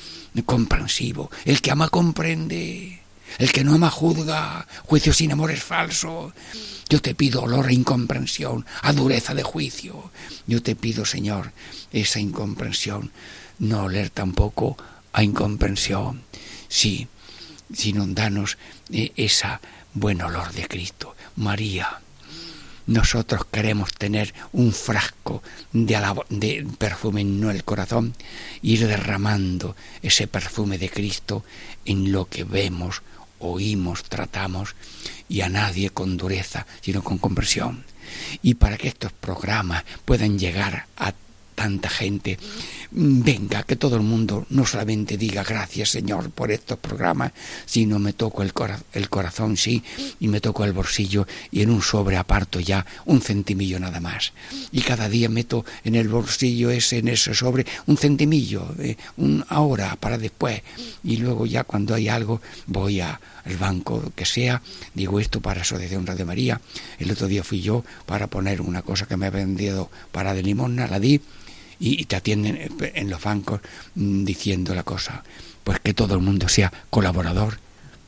comprensivo. 0.45 1.30
El 1.45 1.61
que 1.61 1.70
ama 1.70 1.88
comprende. 1.88 3.03
El 3.39 3.53
que 3.53 3.64
no 3.64 3.74
ama 3.74 3.91
juzga. 3.91 4.66
Juicio 4.85 5.12
sin 5.12 5.32
amor 5.32 5.51
es 5.51 5.62
falso. 5.62 6.32
Yo 6.89 7.01
te 7.01 7.14
pido 7.14 7.43
olor 7.43 7.66
a 7.66 7.72
incomprensión, 7.72 8.66
a 8.82 8.93
dureza 8.93 9.35
de 9.35 9.43
juicio. 9.43 10.11
Yo 10.47 10.62
te 10.62 10.76
pido, 10.76 11.05
Señor, 11.05 11.53
esa 11.93 12.20
incomprensión. 12.20 13.11
No 13.59 13.85
oler 13.85 14.11
tampoco 14.11 14.76
a 15.12 15.22
incomprensión. 15.22 16.22
Sí, 16.68 17.09
sino 17.72 18.07
danos 18.07 18.59
eh, 18.91 19.12
esa 19.16 19.61
buen 19.95 20.20
olor 20.22 20.53
de 20.53 20.66
Cristo. 20.66 21.14
María, 21.37 22.01
nosotros 22.87 23.47
queremos 23.51 23.95
tener 23.95 24.35
un 24.53 24.72
frasco 24.72 25.43
de, 25.72 26.22
de, 26.28 26.66
perfume 26.78 27.22
en 27.22 27.43
el 27.45 27.64
corazón, 27.64 28.14
ir 28.61 28.87
derramando 28.87 29.74
ese 30.03 30.26
perfume 30.26 30.78
de 30.78 30.91
Cristo 30.91 31.45
en 31.85 32.12
lo 32.12 32.26
que 32.26 32.45
vemos, 32.45 33.03
oímos, 33.53 34.05
tratamos, 34.05 34.74
y 35.28 35.40
a 35.40 35.49
nadie 35.49 35.90
con 35.90 36.16
dureza, 36.16 36.66
sino 36.80 37.03
con 37.03 37.18
comprensión. 37.18 37.84
Y 38.42 38.55
para 38.55 38.76
que 38.76 38.88
estos 38.88 39.12
programas 39.12 39.84
puedan 40.05 40.38
llegar 40.38 40.86
a 40.97 41.12
tanta 41.55 41.88
gente. 41.88 42.38
Venga, 42.90 43.62
que 43.62 43.76
todo 43.76 43.96
el 43.96 44.02
mundo 44.02 44.46
no 44.50 44.66
solamente 44.66 45.16
diga 45.16 45.42
gracias 45.42 45.90
Señor 45.90 46.30
por 46.30 46.50
estos 46.50 46.78
programas, 46.78 47.32
sino 47.66 47.98
me 47.98 48.12
toco 48.12 48.42
el, 48.42 48.52
el 48.92 49.09
corazón, 49.09 49.57
sí, 49.57 49.82
y 50.20 50.28
me 50.28 50.40
toco 50.40 50.64
el 50.64 50.72
bolsillo 50.72 51.26
y 51.50 51.62
en 51.62 51.70
un 51.70 51.82
sobre 51.82 52.16
aparto 52.16 52.61
ya 52.61 52.84
un 53.05 53.20
centimillo 53.20 53.78
nada 53.80 54.00
más. 54.00 54.32
Y 54.72 54.80
cada 54.82 55.09
día 55.09 55.28
meto 55.28 55.64
en 55.84 55.94
el 55.94 56.09
bolsillo 56.09 56.70
ese, 56.70 56.98
en 56.98 57.09
ese 57.09 57.34
sobre, 57.34 57.66
un 57.86 57.96
centimillo, 57.96 58.74
eh, 58.78 58.96
un 59.16 59.44
ahora 59.48 59.96
para 59.96 60.18
después. 60.18 60.62
Y 61.02 61.16
luego 61.18 61.46
ya 61.46 61.64
cuando 61.64 61.94
hay 61.94 62.09
algo 62.09 62.40
voy 62.66 63.00
a, 63.00 63.20
al 63.44 63.57
banco 63.57 64.12
que 64.14 64.24
sea, 64.24 64.62
digo 64.94 65.20
esto 65.20 65.40
para 65.40 65.62
Asociación 65.62 66.07
Radio 66.07 66.26
María. 66.26 66.61
El 66.98 67.11
otro 67.11 67.26
día 67.26 67.44
fui 67.44 67.61
yo 67.61 67.84
para 68.07 68.26
poner 68.26 68.61
una 68.61 68.82
cosa 68.82 69.07
que 69.07 69.16
me 69.16 69.26
ha 69.26 69.30
vendido 69.30 69.90
para 70.12 70.34
de 70.34 70.42
limosna, 70.42 70.86
la 70.86 71.00
di 71.00 71.20
y 71.87 72.07
te 72.07 72.16
atienden 72.16 72.70
en 72.80 73.11
los 73.11 73.22
bancos 73.22 73.61
mm, 73.95 74.24
diciendo 74.24 74.74
la 74.74 74.85
cosa. 74.85 75.22
Pues 75.62 75.80
que 75.80 75.93
todo 75.93 76.14
el 76.14 76.20
mundo 76.20 76.49
sea 76.49 76.72
colaborador 76.89 77.59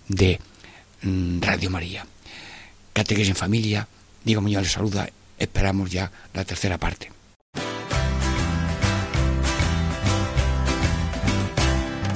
de 0.09 0.41
mm, 1.03 1.41
Radio 1.43 1.69
María. 1.69 2.07
Catequesis 2.95 3.29
en 3.29 3.37
familia, 3.37 3.87
Diego 4.25 4.41
Muñoz 4.41 4.63
les 4.63 4.73
saluda, 4.73 5.09
esperamos 5.39 5.91
ya 5.91 6.11
la 6.33 6.45
tercera 6.47 6.79
parte. 6.79 7.13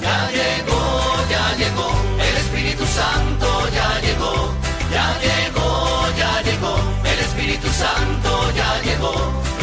Ya 0.00 0.30
llegó, 0.30 1.28
ya 1.28 1.56
llegó, 1.58 1.90
el 2.16 2.36
Espíritu 2.38 2.86
Santo 2.86 3.68
ya 3.74 4.00
llegó, 4.00 4.54
ya 4.90 5.20
llegó, 5.20 6.16
ya 6.16 6.42
llegó, 6.42 6.76
el 7.04 7.18
Espíritu 7.18 7.68
Santo 7.68 8.52
ya 8.56 8.80
llegó 8.82 9.39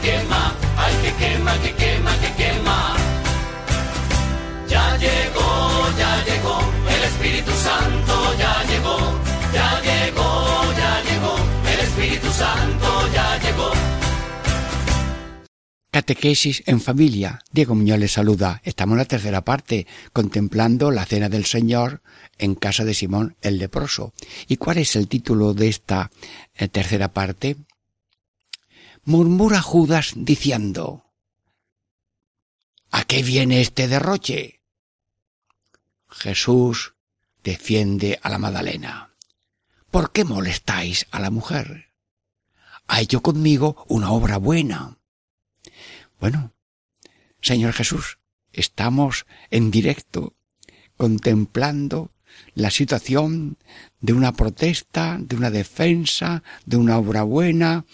que 0.00 0.10
quema, 0.10 0.56
ay, 0.76 0.94
que 1.02 1.12
quema, 1.20 1.52
que 1.62 1.72
quema, 1.74 2.12
que 2.20 2.30
quema. 2.42 2.96
Ya 4.68 4.96
llegó, 4.96 5.50
ya 5.98 6.24
llegó, 6.24 6.58
el 6.88 7.02
Espíritu 7.04 7.50
Santo 7.52 8.14
ya 8.38 8.64
llegó, 8.70 8.98
ya 9.52 9.80
llegó, 9.82 10.28
ya 10.78 11.02
llegó, 11.08 11.36
el 11.72 11.80
Espíritu 11.80 12.30
Santo 12.32 12.88
ya 13.12 13.38
llegó. 13.38 13.70
Catequesis 15.90 16.62
en 16.66 16.80
familia. 16.80 17.40
Diego 17.50 17.74
Muñoz 17.74 17.98
les 17.98 18.12
saluda. 18.12 18.60
Estamos 18.64 18.94
en 18.94 18.98
la 18.98 19.04
tercera 19.06 19.44
parte, 19.44 19.88
contemplando 20.12 20.92
la 20.92 21.04
cena 21.04 21.28
del 21.28 21.46
Señor 21.46 22.00
en 22.38 22.54
casa 22.54 22.84
de 22.84 22.94
Simón 22.94 23.36
el 23.42 23.58
leproso. 23.58 24.12
¿Y 24.46 24.56
cuál 24.56 24.78
es 24.78 24.94
el 24.94 25.08
título 25.08 25.52
de 25.52 25.68
esta 25.68 26.10
eh, 26.54 26.68
tercera 26.68 27.08
parte? 27.08 27.56
Murmura 29.10 29.60
Judas 29.60 30.12
diciendo, 30.14 31.04
¿A 32.92 33.02
qué 33.02 33.24
viene 33.24 33.60
este 33.60 33.88
derroche? 33.88 34.62
Jesús 36.08 36.94
defiende 37.42 38.20
a 38.22 38.28
la 38.30 38.38
Magdalena. 38.38 39.16
¿Por 39.90 40.12
qué 40.12 40.22
molestáis 40.22 41.08
a 41.10 41.18
la 41.18 41.30
mujer? 41.30 41.90
Ha 42.86 43.00
hecho 43.00 43.20
conmigo 43.20 43.84
una 43.88 44.12
obra 44.12 44.36
buena. 44.36 44.96
Bueno, 46.20 46.52
Señor 47.40 47.72
Jesús, 47.72 48.20
estamos 48.52 49.26
en 49.50 49.72
directo 49.72 50.36
contemplando 50.96 52.12
la 52.54 52.70
situación 52.70 53.58
de 54.00 54.12
una 54.12 54.30
protesta, 54.34 55.18
de 55.18 55.34
una 55.34 55.50
defensa, 55.50 56.44
de 56.64 56.76
una 56.76 56.96
obra 56.96 57.24
buena 57.24 57.84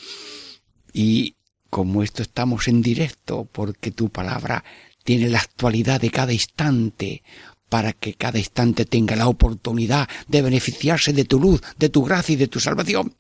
y 0.97 1.37
como 1.69 2.03
esto 2.03 2.23
estamos 2.23 2.69
en 2.69 2.81
directo 2.81 3.47
porque 3.53 3.91
tu 3.91 4.09
palabra 4.09 4.65
tiene 5.05 5.29
la 5.29 5.41
actualidad 5.41 6.01
de 6.01 6.11
cada 6.11 6.33
instante 6.33 7.23
para 7.69 7.93
que 7.93 8.15
cada 8.15 8.39
instante 8.39 8.87
tenga 8.87 9.15
la 9.15 9.29
oportunidad 9.29 10.09
de 10.27 10.41
beneficiarse 10.41 11.13
de 11.13 11.27
tu 11.27 11.39
luz, 11.39 11.61
de 11.79 11.91
tu 11.91 12.03
gracia 12.03 12.33
y 12.33 12.37
de 12.37 12.49
tu 12.49 12.61
salvación. 12.61 13.15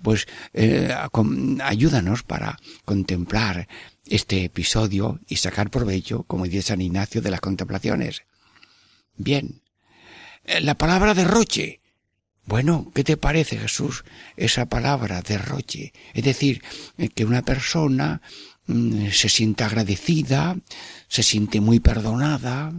Pues 0.00 0.26
eh, 0.54 0.94
ayúdanos 1.62 2.22
para 2.22 2.58
contemplar 2.86 3.68
este 4.06 4.44
episodio 4.44 5.20
y 5.28 5.36
sacar 5.36 5.68
provecho, 5.68 6.22
como 6.22 6.46
dice 6.46 6.62
San 6.62 6.80
Ignacio, 6.80 7.20
de 7.20 7.32
las 7.32 7.42
contemplaciones. 7.42 8.22
Bien. 9.18 9.60
Eh, 10.44 10.62
la 10.62 10.74
palabra 10.78 11.12
derroche. 11.12 11.79
Bueno, 12.50 12.90
¿qué 12.92 13.04
te 13.04 13.16
parece, 13.16 13.56
Jesús, 13.58 14.02
esa 14.36 14.66
palabra 14.66 15.22
derroche? 15.22 15.92
Es 16.14 16.24
decir, 16.24 16.64
eh, 16.98 17.08
que 17.08 17.24
una 17.24 17.42
persona 17.42 18.20
mm, 18.66 19.10
se 19.12 19.28
siente 19.28 19.62
agradecida, 19.62 20.56
se 21.06 21.22
siente 21.22 21.60
muy 21.60 21.78
perdonada, 21.78 22.72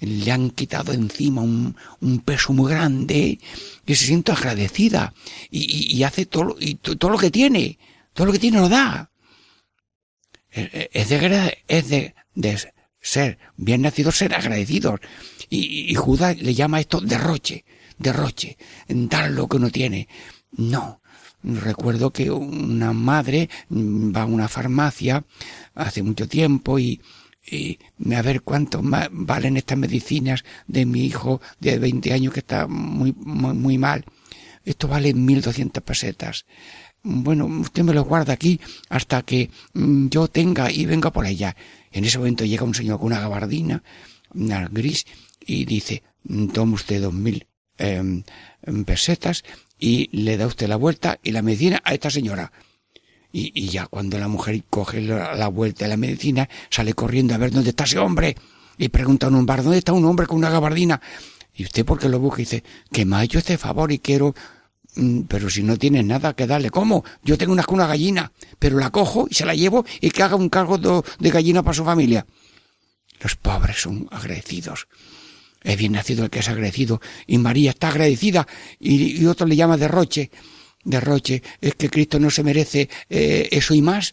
le 0.00 0.32
han 0.32 0.50
quitado 0.50 0.92
encima 0.92 1.42
un, 1.42 1.76
peso 2.24 2.52
muy 2.52 2.72
grande 2.72 3.38
y 3.86 3.94
se 3.94 4.06
siente 4.06 4.32
agradecida 4.32 5.14
y, 5.48 6.02
hace 6.02 6.26
todo, 6.26 6.56
y 6.58 6.74
todo 6.74 7.10
lo 7.12 7.18
que 7.18 7.30
tiene, 7.30 7.78
todo 8.14 8.26
lo 8.26 8.32
que 8.32 8.40
tiene 8.40 8.58
lo 8.58 8.68
da 8.68 9.12
es 10.50 11.08
de, 11.08 11.58
es 11.68 11.88
de, 11.88 12.14
de 12.34 12.72
ser 13.00 13.38
bien 13.56 13.82
nacidos, 13.82 14.16
ser 14.16 14.34
agradecidos. 14.34 14.98
Y, 15.50 15.88
y, 15.88 15.94
Judas 15.94 16.36
le 16.36 16.52
llama 16.52 16.80
esto 16.80 17.00
derroche, 17.00 17.64
derroche, 18.04 18.56
dar 18.88 19.30
lo 19.30 19.48
que 19.48 19.56
uno 19.56 19.70
tiene. 19.70 20.08
No. 20.52 21.00
Recuerdo 21.42 22.10
que 22.10 22.30
una 22.30 22.92
madre 22.92 23.50
va 23.70 24.22
a 24.22 24.26
una 24.26 24.48
farmacia 24.48 25.24
hace 25.74 26.02
mucho 26.02 26.26
tiempo 26.26 26.78
y, 26.78 27.02
y 27.44 27.78
a 28.14 28.22
ver 28.22 28.40
cuánto 28.40 28.80
valen 28.82 29.58
estas 29.58 29.76
medicinas 29.76 30.44
de 30.66 30.86
mi 30.86 31.04
hijo 31.04 31.42
de 31.60 31.78
20 31.78 32.12
años 32.12 32.32
que 32.32 32.40
está 32.40 32.66
muy, 32.66 33.12
muy, 33.12 33.52
muy 33.52 33.76
mal. 33.76 34.04
Esto 34.64 34.88
vale 34.88 35.12
1200 35.12 35.82
pesetas 35.82 36.46
bueno, 37.04 37.44
usted 37.46 37.82
me 37.84 37.92
lo 37.92 38.02
guarda 38.04 38.32
aquí 38.32 38.58
hasta 38.88 39.22
que 39.22 39.50
mm, 39.74 40.08
yo 40.08 40.26
tenga 40.26 40.72
y 40.72 40.86
venga 40.86 41.12
por 41.12 41.26
allá. 41.26 41.54
En 41.92 42.04
ese 42.04 42.18
momento 42.18 42.44
llega 42.44 42.64
un 42.64 42.74
señor 42.74 42.98
con 42.98 43.08
una 43.08 43.20
gabardina, 43.20 43.82
gris, 44.32 45.04
y 45.40 45.66
dice, 45.66 46.02
mm, 46.24 46.48
toma 46.48 46.74
usted 46.74 47.02
dos 47.02 47.12
mil 47.12 47.46
em, 47.78 48.22
em, 48.62 48.84
pesetas 48.84 49.44
y 49.78 50.08
le 50.12 50.36
da 50.36 50.46
usted 50.46 50.68
la 50.68 50.76
vuelta 50.76 51.18
y 51.22 51.32
la 51.32 51.42
medicina 51.42 51.80
a 51.84 51.94
esta 51.94 52.10
señora. 52.10 52.52
Y, 53.32 53.52
y 53.54 53.68
ya 53.68 53.86
cuando 53.86 54.18
la 54.18 54.28
mujer 54.28 54.62
coge 54.70 55.00
la, 55.00 55.48
vuelta 55.48 55.84
de 55.84 55.88
la 55.88 55.96
medicina, 55.96 56.48
sale 56.70 56.94
corriendo 56.94 57.34
a 57.34 57.38
ver 57.38 57.50
dónde 57.50 57.70
está 57.70 57.84
ese 57.84 57.98
hombre. 57.98 58.36
Y 58.78 58.88
pregunta 58.88 59.26
a 59.26 59.30
un 59.30 59.46
bar, 59.46 59.62
¿dónde 59.62 59.78
está 59.78 59.92
un 59.92 60.04
hombre 60.04 60.26
con 60.26 60.38
una 60.38 60.50
gabardina? 60.50 61.00
Y 61.54 61.64
usted 61.64 61.84
porque 61.84 62.08
lo 62.08 62.18
busca 62.18 62.42
y 62.42 62.44
dice, 62.44 62.64
que 62.92 63.04
me 63.04 63.16
ha 63.16 63.24
este 63.24 63.58
favor 63.58 63.90
y 63.92 63.98
quiero 63.98 64.34
Mm, 64.96 65.22
pero 65.22 65.50
si 65.50 65.62
no 65.62 65.76
tienes 65.76 66.04
nada 66.04 66.34
que 66.34 66.46
darle, 66.46 66.70
¿cómo? 66.70 67.04
Yo 67.22 67.36
tengo 67.36 67.52
una, 67.52 67.64
una 67.68 67.86
gallina, 67.86 68.32
pero 68.58 68.78
la 68.78 68.90
cojo 68.90 69.26
y 69.28 69.34
se 69.34 69.44
la 69.44 69.54
llevo 69.54 69.84
y 70.00 70.10
que 70.10 70.22
haga 70.22 70.36
un 70.36 70.48
cargo 70.48 70.78
de 71.18 71.30
gallina 71.30 71.62
para 71.62 71.74
su 71.74 71.84
familia. 71.84 72.26
Los 73.20 73.36
pobres 73.36 73.80
son 73.80 74.08
agradecidos. 74.10 74.86
Es 75.64 75.78
bien 75.78 75.92
nacido 75.92 76.24
el 76.24 76.30
que 76.30 76.40
es 76.40 76.48
agradecido. 76.48 77.00
Y 77.26 77.38
María 77.38 77.70
está 77.70 77.88
agradecida 77.88 78.46
y, 78.78 79.24
otro 79.24 79.46
le 79.46 79.56
llama 79.56 79.78
derroche. 79.78 80.30
Derroche. 80.84 81.42
Es 81.60 81.74
que 81.74 81.88
Cristo 81.88 82.20
no 82.20 82.30
se 82.30 82.44
merece 82.44 82.90
eh, 83.08 83.48
eso 83.50 83.74
y 83.74 83.80
más. 83.80 84.12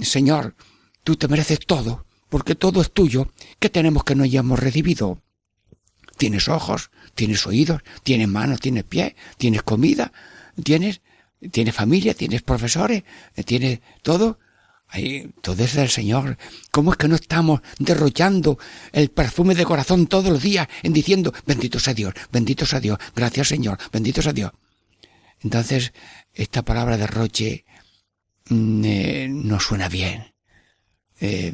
Señor, 0.00 0.56
tú 1.04 1.14
te 1.16 1.28
mereces 1.28 1.60
todo, 1.60 2.04
porque 2.28 2.56
todo 2.56 2.82
es 2.82 2.92
tuyo. 2.92 3.32
¿Qué 3.60 3.70
tenemos 3.70 4.02
que 4.02 4.16
no 4.16 4.24
hayamos 4.24 4.58
recibido? 4.58 5.22
Tienes 6.18 6.48
ojos, 6.48 6.90
tienes 7.14 7.46
oídos, 7.46 7.82
tienes 8.02 8.28
manos, 8.28 8.60
tienes 8.60 8.84
pies, 8.84 9.14
tienes 9.38 9.62
comida, 9.62 10.12
tienes, 10.62 11.00
tienes 11.52 11.74
familia, 11.74 12.14
tienes 12.14 12.42
profesores, 12.42 13.04
tienes 13.44 13.80
todo. 14.02 14.40
Ahí, 14.88 15.30
todo 15.42 15.64
es 15.64 15.74
del 15.74 15.90
Señor. 15.90 16.38
¿Cómo 16.70 16.92
es 16.92 16.98
que 16.98 17.08
no 17.08 17.16
estamos 17.16 17.60
derrochando 17.78 18.58
el 18.92 19.10
perfume 19.10 19.54
de 19.54 19.64
corazón 19.64 20.06
todos 20.06 20.30
los 20.30 20.42
días 20.42 20.68
en 20.82 20.92
diciendo, 20.92 21.32
bendito 21.44 21.78
sea 21.78 21.94
Dios, 21.94 22.14
bendito 22.30 22.64
sea 22.66 22.80
Dios, 22.80 22.98
gracias 23.14 23.48
Señor, 23.48 23.78
bendito 23.92 24.22
sea 24.22 24.32
Dios? 24.32 24.52
Entonces, 25.42 25.92
esta 26.32 26.62
palabra 26.62 26.96
derroche 26.96 27.64
mm, 28.48 28.84
eh, 28.84 29.28
no 29.28 29.60
suena 29.60 29.88
bien. 29.88 30.34
Eh, 31.20 31.52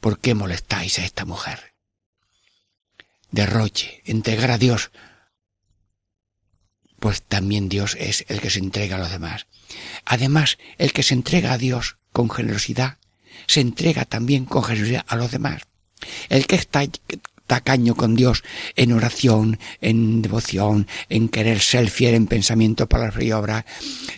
¿Por 0.00 0.18
qué 0.18 0.34
molestáis 0.34 0.98
a 0.98 1.04
esta 1.04 1.24
mujer? 1.24 1.72
derroche, 3.32 4.02
entregar 4.04 4.52
a 4.52 4.58
Dios, 4.58 4.92
pues 7.02 7.20
también 7.20 7.68
Dios 7.68 7.96
es 7.98 8.24
el 8.28 8.40
que 8.40 8.48
se 8.48 8.60
entrega 8.60 8.94
a 8.94 9.00
los 9.00 9.10
demás. 9.10 9.48
Además, 10.04 10.56
el 10.78 10.92
que 10.92 11.02
se 11.02 11.14
entrega 11.14 11.52
a 11.52 11.58
Dios 11.58 11.96
con 12.12 12.30
generosidad, 12.30 12.98
se 13.48 13.60
entrega 13.60 14.04
también 14.04 14.44
con 14.44 14.62
generosidad 14.62 15.04
a 15.08 15.16
los 15.16 15.32
demás. 15.32 15.62
El 16.28 16.46
que 16.46 16.54
está 16.54 16.84
tacaño 17.48 17.96
con 17.96 18.14
Dios 18.14 18.44
en 18.76 18.92
oración, 18.92 19.58
en 19.80 20.22
devoción, 20.22 20.86
en 21.08 21.28
querer 21.28 21.58
ser 21.58 21.90
fiel 21.90 22.14
en 22.14 22.28
pensamiento, 22.28 22.88
palabra 22.88 23.24
y 23.24 23.32
obra, 23.32 23.66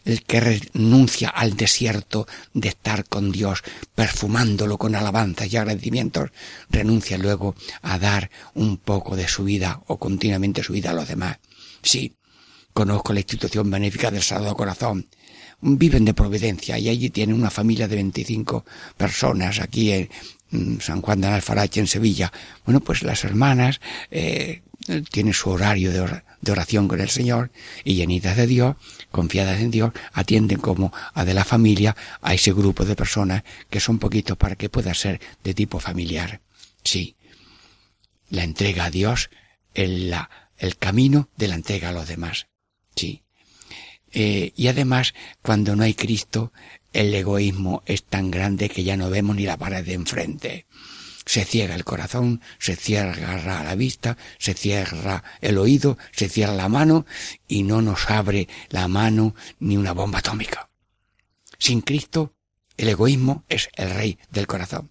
el 0.05 0.23
que 0.23 0.41
renuncia 0.41 1.31
al 1.31 1.57
desierto 1.57 2.27
de 2.53 2.69
estar 2.69 3.07
con 3.07 3.33
Dios, 3.33 3.63
perfumándolo 3.95 4.77
con 4.77 4.95
alabanzas 4.95 5.51
y 5.51 5.57
agradecimientos, 5.57 6.33
renuncia 6.69 7.17
luego 7.17 7.55
a 7.81 7.99
dar 7.99 8.31
un 8.53 8.77
poco 8.77 9.17
de 9.17 9.27
su 9.27 9.45
vida 9.45 9.81
o 9.87 9.99
continuamente 9.99 10.63
su 10.63 10.75
vida 10.75 10.91
a 10.91 10.95
los 10.95 11.09
demás. 11.09 11.39
Sí, 11.83 12.13
conozco 12.75 13.15
la 13.15 13.21
institución 13.21 13.71
benéfica 13.71 14.11
del 14.11 14.23
Sagrado 14.23 14.55
Corazón, 14.55 15.07
viven 15.63 16.05
de 16.05 16.13
Providencia 16.13 16.79
y 16.79 16.91
allí 16.91 17.09
tienen 17.09 17.37
una 17.37 17.51
familia 17.51 17.89
de 17.89 17.97
25 17.97 18.67
personas 18.99 19.61
aquí 19.61 19.93
en, 19.93 20.11
Mm, 20.55 20.79
San 20.81 21.03
Juan 21.03 21.21
de 21.21 21.27
Alfarache 21.27 21.81
en 21.81 21.89
Sevilla. 21.89 22.33
Bueno, 22.65 22.81
pues 22.81 23.03
las 23.03 23.25
hermanas 23.25 23.81
eh, 24.13 24.63
tienen 25.11 25.33
su 25.33 25.51
horario 25.51 25.91
de 25.91 26.53
oración 26.53 26.87
con 26.87 27.01
el 27.01 27.11
Señor 27.11 27.51
y 27.83 27.95
llenitas 27.95 28.37
de 28.37 28.47
Dios, 28.47 28.77
confiadas 29.11 29.61
en 29.61 29.73
Dios, 29.73 29.93
atienden 30.13 30.61
como 30.61 30.93
a 31.13 31.25
de 31.25 31.35
la 31.35 31.45
familia 31.45 31.97
a 32.23 32.35
ese 32.35 32.53
grupo 32.53 32.85
de 32.85 32.95
personas 32.95 33.43
que 33.69 33.81
son 33.81 33.99
poquitos 33.99 34.37
para 34.37 34.55
que 34.55 34.69
pueda 34.69 34.95
ser 34.95 35.21
de 35.43 35.55
tipo 35.55 35.81
familiar. 35.81 36.41
Sí, 36.85 37.17
la 38.31 38.45
entrega 38.45 38.85
a 38.85 38.91
Dios, 38.91 39.31
el, 39.75 40.11
la, 40.11 40.31
el 40.59 40.77
camino 40.77 41.31
de 41.37 41.49
la 41.49 41.57
entrega 41.57 41.89
a 41.89 41.93
los 41.93 42.07
demás. 42.07 42.47
Sí. 42.95 43.23
Eh, 44.13 44.53
y 44.55 44.69
además, 44.69 45.15
cuando 45.43 45.75
no 45.75 45.83
hay 45.83 45.95
Cristo, 45.95 46.53
el 46.93 47.13
egoísmo 47.13 47.83
es 47.87 48.05
tan 48.05 48.31
grande 48.31 48.69
que 48.69 48.85
ya 48.85 48.97
no 48.97 49.11
vemos 49.11 49.35
ni 49.35 49.45
la 49.45 49.57
pared 49.57 49.85
de 49.85 49.95
enfrente. 49.95 50.67
Se 51.27 51.45
ciega 51.45 51.75
el 51.75 51.85
corazón, 51.85 52.41
se 52.59 52.77
cierra 52.77 53.63
la 53.65 53.75
vista, 53.75 54.17
se 54.39 54.55
cierra 54.55 55.25
el 55.41 55.59
oído, 55.59 55.99
se 56.13 56.29
cierra 56.29 56.55
la 56.55 56.69
mano 56.69 57.07
y 57.49 57.63
no 57.63 57.83
nos 57.83 58.09
abre 58.11 58.47
la 58.69 58.89
mano 58.89 59.35
ni 59.59 59.77
una 59.77 59.93
bomba 59.93 60.21
atómica. 60.21 60.69
Sin 61.59 61.81
Cristo, 61.81 62.35
el 62.77 62.91
egoísmo 62.91 63.45
es 63.49 63.69
el 63.75 63.91
rey 63.91 64.19
del 64.31 64.47
corazón. 64.47 64.91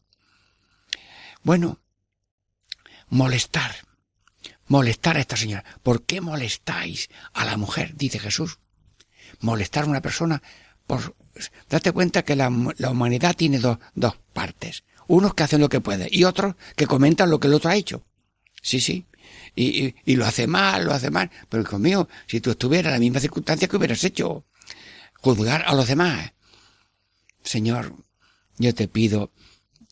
Bueno, 1.44 1.80
molestar, 3.10 3.76
molestar 4.68 5.18
a 5.18 5.20
esta 5.20 5.38
señora. 5.38 5.64
¿Por 5.82 6.04
qué 6.04 6.22
molestáis 6.22 7.10
a 7.34 7.46
la 7.46 7.58
mujer? 7.58 7.96
Dice 7.96 8.20
Jesús. 8.20 8.60
Molestar 9.40 9.84
a 9.84 9.88
una 9.88 10.02
persona 10.02 10.42
por, 10.88 11.16
date 11.70 11.92
cuenta 11.92 12.24
que 12.24 12.36
la, 12.36 12.50
humanidad 12.50 13.36
tiene 13.36 13.60
dos, 13.60 13.78
dos 13.96 14.18
partes. 14.34 14.84
Unos 15.08 15.34
que 15.34 15.44
hacen 15.44 15.62
lo 15.62 15.70
que 15.70 15.82
pueden 15.82 16.08
y 16.12 16.24
otros 16.24 16.56
que 16.76 16.88
comentan 16.88 17.30
lo 17.30 17.40
que 17.40 17.48
el 17.48 17.54
otro 17.56 17.70
ha 17.70 17.76
hecho. 17.76 18.04
Sí, 18.62 18.80
sí. 18.80 19.06
Y, 19.56 19.86
y, 19.86 19.96
y 20.06 20.16
lo 20.16 20.26
hace 20.26 20.48
mal, 20.48 20.86
lo 20.86 20.94
hace 20.94 21.10
mal. 21.10 21.30
Pero 21.50 21.64
conmigo, 21.64 22.08
si 22.28 22.40
tú 22.40 22.52
estuvieras 22.52 22.88
en 22.88 22.94
la 22.94 23.00
misma 23.00 23.20
circunstancia 23.20 23.68
que 23.68 23.78
hubieras 23.78 24.04
hecho, 24.04 24.46
juzgar 25.24 25.64
a 25.66 25.74
los 25.74 25.88
demás. 25.88 26.34
Señor, 27.44 27.96
yo 28.58 28.74
te 28.76 28.88
pido 28.88 29.32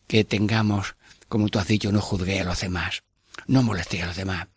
que 0.08 0.24
tengamos, 0.26 0.96
como 1.30 1.48
tú 1.48 1.58
has 1.58 1.68
dicho, 1.68 1.92
no 1.92 2.02
juzgué 2.02 2.42
a 2.42 2.44
los 2.44 2.60
demás, 2.60 3.04
no 3.48 3.64
molesté 3.64 4.02
a 4.02 4.08
los 4.08 4.18
demás. 4.18 4.48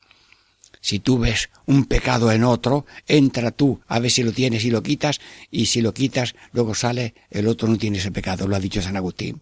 Si 0.85 0.99
tú 0.99 1.19
ves 1.19 1.49
un 1.65 1.87
pecado 1.87 2.31
en 2.31 2.45
otro, 2.45 2.85
entra 3.07 3.51
tú 3.53 3.81
a 3.89 3.99
ver 4.01 4.11
si 4.11 4.23
lo 4.23 4.33
tienes 4.33 4.67
y 4.67 4.71
lo 4.71 4.83
quitas, 4.83 5.19
y 5.51 5.65
si 5.65 5.81
lo 5.81 5.95
quitas, 5.95 6.35
luego 6.53 6.75
sale, 6.75 7.15
el 7.31 7.49
otro 7.49 7.69
no 7.69 7.79
tiene 7.79 7.97
ese 7.97 8.11
pecado, 8.11 8.47
lo 8.47 8.55
ha 8.55 8.61
dicho 8.61 8.83
San 8.83 8.99
Agustín. 8.99 9.41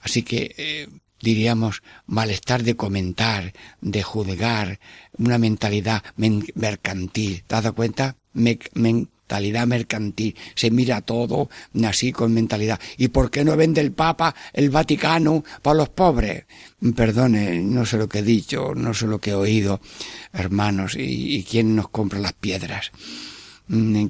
Así 0.00 0.24
que 0.24 0.56
eh, 0.58 0.88
diríamos 1.20 1.84
malestar 2.06 2.64
de 2.64 2.74
comentar, 2.74 3.52
de 3.80 4.02
juzgar, 4.02 4.80
una 5.16 5.38
mentalidad 5.38 6.02
mercantil. 6.16 7.44
¿Te 7.46 7.54
has 7.54 7.62
dado 7.62 7.76
cuenta? 7.76 8.16
Mentalidad 9.26 9.66
mercantil. 9.66 10.36
Se 10.54 10.70
mira 10.70 11.00
todo 11.00 11.50
así 11.84 12.12
con 12.12 12.32
mentalidad. 12.32 12.78
¿Y 12.96 13.08
por 13.08 13.28
qué 13.30 13.44
no 13.44 13.56
vende 13.56 13.80
el 13.80 13.90
Papa 13.90 14.34
el 14.52 14.70
Vaticano 14.70 15.42
para 15.62 15.78
los 15.78 15.88
pobres? 15.88 16.44
Perdone, 16.94 17.60
no 17.60 17.84
sé 17.84 17.96
lo 17.96 18.08
que 18.08 18.20
he 18.20 18.22
dicho, 18.22 18.72
no 18.76 18.94
sé 18.94 19.06
lo 19.06 19.18
que 19.18 19.30
he 19.30 19.34
oído, 19.34 19.80
hermanos. 20.32 20.94
¿Y, 20.96 21.42
quién 21.42 21.74
nos 21.74 21.88
compra 21.88 22.20
las 22.20 22.34
piedras? 22.34 22.92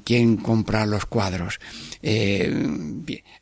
¿Quién 0.03 0.37
compra 0.37 0.85
los 0.85 1.07
cuadros? 1.07 1.59
Eh, 2.03 2.53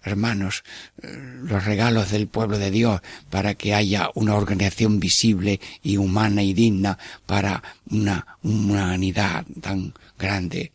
hermanos, 0.01 0.63
eh, 1.01 1.09
los 1.43 1.65
regalos 1.65 2.11
del 2.11 2.27
pueblo 2.27 2.57
de 2.57 2.71
Dios 2.71 3.01
para 3.29 3.55
que 3.55 3.73
haya 3.73 4.09
una 4.15 4.35
organización 4.35 5.01
visible 5.01 5.59
y 5.83 5.97
humana 5.97 6.41
y 6.41 6.53
digna 6.53 6.97
para 7.25 7.61
una 7.89 8.37
humanidad 8.43 9.45
tan 9.59 9.93
grande. 10.17 10.71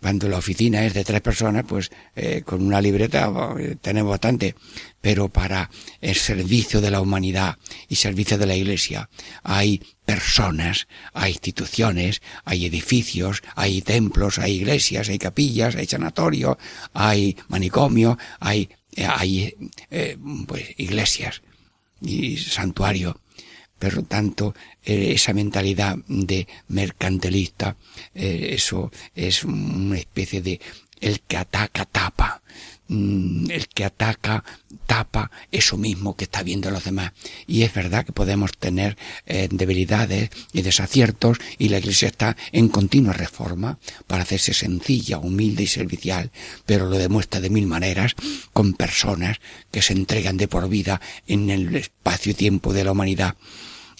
Cuando 0.00 0.28
la 0.28 0.38
oficina 0.38 0.84
es 0.84 0.94
de 0.94 1.04
tres 1.04 1.20
personas, 1.20 1.64
pues 1.66 1.90
eh, 2.14 2.42
con 2.44 2.64
una 2.64 2.80
libreta 2.80 3.30
eh, 3.58 3.76
tenemos 3.80 4.10
bastante. 4.10 4.54
Pero 5.00 5.28
para 5.28 5.70
el 6.00 6.14
servicio 6.14 6.80
de 6.80 6.90
la 6.90 7.00
humanidad 7.00 7.58
y 7.88 7.96
servicio 7.96 8.38
de 8.38 8.46
la 8.46 8.56
Iglesia 8.56 9.08
hay 9.42 9.82
personas, 10.04 10.88
hay 11.12 11.32
instituciones, 11.32 12.22
hay 12.44 12.64
edificios, 12.64 13.42
hay 13.54 13.82
templos, 13.82 14.38
hay 14.38 14.54
iglesias, 14.54 15.10
hay 15.10 15.18
capillas, 15.18 15.76
hay 15.76 15.86
sanatorios, 15.86 16.56
hay 16.94 17.36
manicomio, 17.48 18.16
hay, 18.40 18.70
eh, 18.96 19.06
hay 19.06 19.54
eh, 19.90 20.16
pues 20.46 20.64
iglesias 20.78 21.42
y 22.00 22.38
santuario 22.38 23.20
por 23.78 24.02
tanto, 24.04 24.54
eh, 24.84 25.12
esa 25.12 25.32
mentalidad 25.32 25.96
de 26.08 26.46
mercantilista, 26.68 27.76
eh, 28.14 28.50
eso 28.52 28.90
es 29.14 29.44
una 29.44 29.98
especie 29.98 30.42
de 30.42 30.60
el 31.00 31.20
que 31.20 31.36
ataca 31.36 31.84
tapa, 31.84 32.42
mm, 32.88 33.50
el 33.50 33.68
que 33.68 33.84
ataca 33.84 34.44
tapa 34.86 35.30
eso 35.52 35.76
mismo 35.76 36.16
que 36.16 36.24
está 36.24 36.42
viendo 36.42 36.70
los 36.70 36.84
demás. 36.84 37.12
Y 37.46 37.62
es 37.62 37.72
verdad 37.74 38.04
que 38.04 38.12
podemos 38.12 38.56
tener 38.56 38.96
eh, 39.26 39.48
debilidades 39.50 40.30
y 40.52 40.62
desaciertos 40.62 41.38
y 41.58 41.68
la 41.68 41.78
Iglesia 41.78 42.08
está 42.08 42.36
en 42.52 42.68
continua 42.68 43.12
reforma 43.12 43.78
para 44.06 44.22
hacerse 44.22 44.54
sencilla, 44.54 45.18
humilde 45.18 45.62
y 45.64 45.66
servicial, 45.66 46.30
pero 46.66 46.88
lo 46.88 46.98
demuestra 46.98 47.40
de 47.40 47.50
mil 47.50 47.66
maneras 47.66 48.14
con 48.52 48.72
personas 48.72 49.40
que 49.70 49.82
se 49.82 49.92
entregan 49.92 50.36
de 50.36 50.48
por 50.48 50.68
vida 50.68 51.00
en 51.26 51.50
el 51.50 51.76
espacio 51.76 52.32
y 52.32 52.34
tiempo 52.34 52.72
de 52.72 52.84
la 52.84 52.92
humanidad 52.92 53.36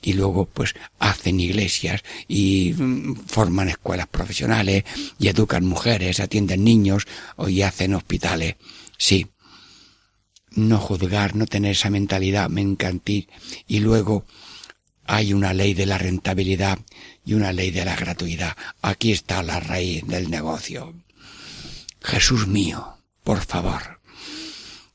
y 0.03 0.13
luego 0.15 0.47
pues 0.47 0.75
hacen 0.99 1.41
iglesias 1.41 2.03
y 2.27 2.75
mm, 2.77 3.17
forman 3.27 3.69
escuelas 3.69 4.07
profesionales 4.09 4.85
y 5.19 5.29
educan 5.29 5.65
mujeres, 5.65 6.21
atienden 6.21 6.65
niños 6.65 7.07
y 7.47 7.63
hacen 7.63 7.95
hospitales. 7.95 8.57
Sí. 8.97 9.27
No 10.53 10.79
juzgar, 10.79 11.37
no 11.37 11.47
tener 11.47 11.73
esa 11.73 11.91
mentalidad 11.91 12.49
mercantil 12.49 13.29
y 13.67 13.81
luego 13.81 14.25
hay 15.05 15.33
una 15.33 15.55
ley 15.55 15.75
de 15.75 15.87
la 15.87 15.99
rentabilidad 15.99 16.79
y 17.25 17.35
una 17.35 17.53
ley 17.53 17.71
de 17.71 17.85
la 17.85 17.97
gratuidad. 17.97 18.57
Aquí 18.83 19.13
está 19.13 19.43
la 19.43 19.61
raíz 19.61 20.07
del 20.07 20.31
negocio. 20.31 20.95
Jesús 22.01 22.47
mío, 22.47 22.99
por 23.25 23.41
favor, 23.45 23.98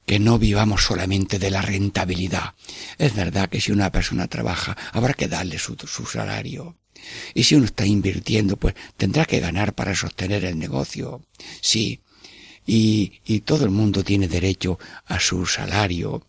que 0.06 0.20
no 0.20 0.38
vivamos 0.38 0.84
solamente 0.84 1.39
de 1.39 1.51
la 1.51 1.62
rentabilidad. 1.62 2.54
Es 2.97 3.16
verdad 3.16 3.49
que 3.49 3.62
si 3.62 3.72
una 3.72 3.91
persona 3.91 4.28
trabaja, 4.28 4.78
habrá 4.91 5.14
que 5.14 5.28
darle 5.28 5.58
su, 5.60 5.76
su, 5.76 6.06
salario. 6.06 6.76
Y 7.34 7.43
si 7.43 7.56
uno 7.56 7.66
está 7.66 7.86
invirtiendo, 7.86 8.58
pues 8.58 8.76
tendrá 8.97 9.26
que 9.26 9.39
ganar 9.39 9.74
para 9.74 9.95
sostener 9.95 10.45
el 10.45 10.58
negocio. 10.58 11.22
Sí. 11.62 12.01
Y, 12.66 13.22
y 13.26 13.41
todo 13.41 13.66
el 13.66 13.72
mundo 13.72 14.04
tiene 14.04 14.28
derecho 14.28 14.80
a 15.06 15.20
su 15.20 15.45
salario. 15.45 16.26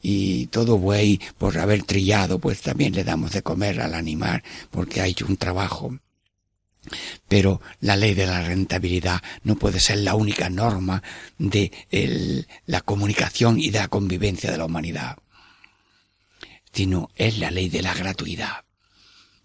Y 0.00 0.46
todo 0.48 0.76
buey, 0.76 1.18
por 1.38 1.58
haber 1.58 1.82
trillado, 1.84 2.38
pues 2.38 2.60
también 2.60 2.94
le 2.94 3.04
damos 3.04 3.32
de 3.32 3.42
comer 3.42 3.80
al 3.80 3.94
animal, 3.94 4.42
porque 4.70 5.00
ha 5.00 5.06
hecho 5.06 5.26
un 5.26 5.38
trabajo. 5.38 5.98
Pero 7.28 7.60
la 7.80 7.96
ley 7.96 8.14
de 8.14 8.26
la 8.26 8.42
rentabilidad 8.42 9.22
no 9.42 9.56
puede 9.56 9.80
ser 9.80 9.98
la 9.98 10.14
única 10.14 10.50
norma 10.50 11.02
de 11.38 11.72
la 12.66 12.80
comunicación 12.82 13.58
y 13.58 13.70
de 13.70 13.78
la 13.78 13.88
convivencia 13.88 14.50
de 14.50 14.58
la 14.58 14.66
humanidad, 14.66 15.18
sino 16.72 17.10
es 17.16 17.38
la 17.38 17.50
ley 17.50 17.68
de 17.68 17.82
la 17.82 17.94
gratuidad. 17.94 18.64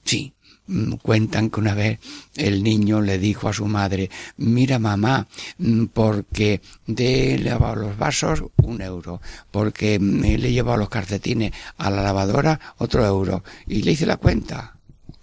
Sí, 0.03 0.33
mm, 0.67 0.93
cuentan 0.95 1.49
que 1.49 1.59
una 1.59 1.75
vez 1.75 1.99
el 2.35 2.63
niño 2.63 3.01
le 3.01 3.19
dijo 3.19 3.47
a 3.47 3.53
su 3.53 3.65
madre, 3.65 4.09
mira 4.37 4.79
mamá, 4.79 5.27
mm, 5.57 5.85
porque 5.87 6.61
de 6.87 7.37
lavado 7.39 7.75
los 7.75 7.97
vasos 7.97 8.43
un 8.57 8.81
euro, 8.81 9.21
porque 9.51 9.99
mm, 9.99 10.21
le 10.21 10.47
he 10.49 10.51
llevado 10.51 10.77
los 10.77 10.89
calcetines 10.89 11.51
a 11.77 11.89
la 11.91 12.01
lavadora 12.01 12.59
otro 12.77 13.05
euro, 13.05 13.43
y 13.67 13.83
le 13.83 13.91
hice 13.91 14.05
la 14.05 14.17
cuenta. 14.17 14.78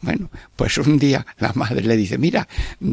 Bueno, 0.06 0.30
pues 0.54 0.78
un 0.78 1.00
día 1.00 1.26
la 1.38 1.52
madre 1.56 1.82
le 1.82 1.96
dice, 1.96 2.16
mira, 2.16 2.46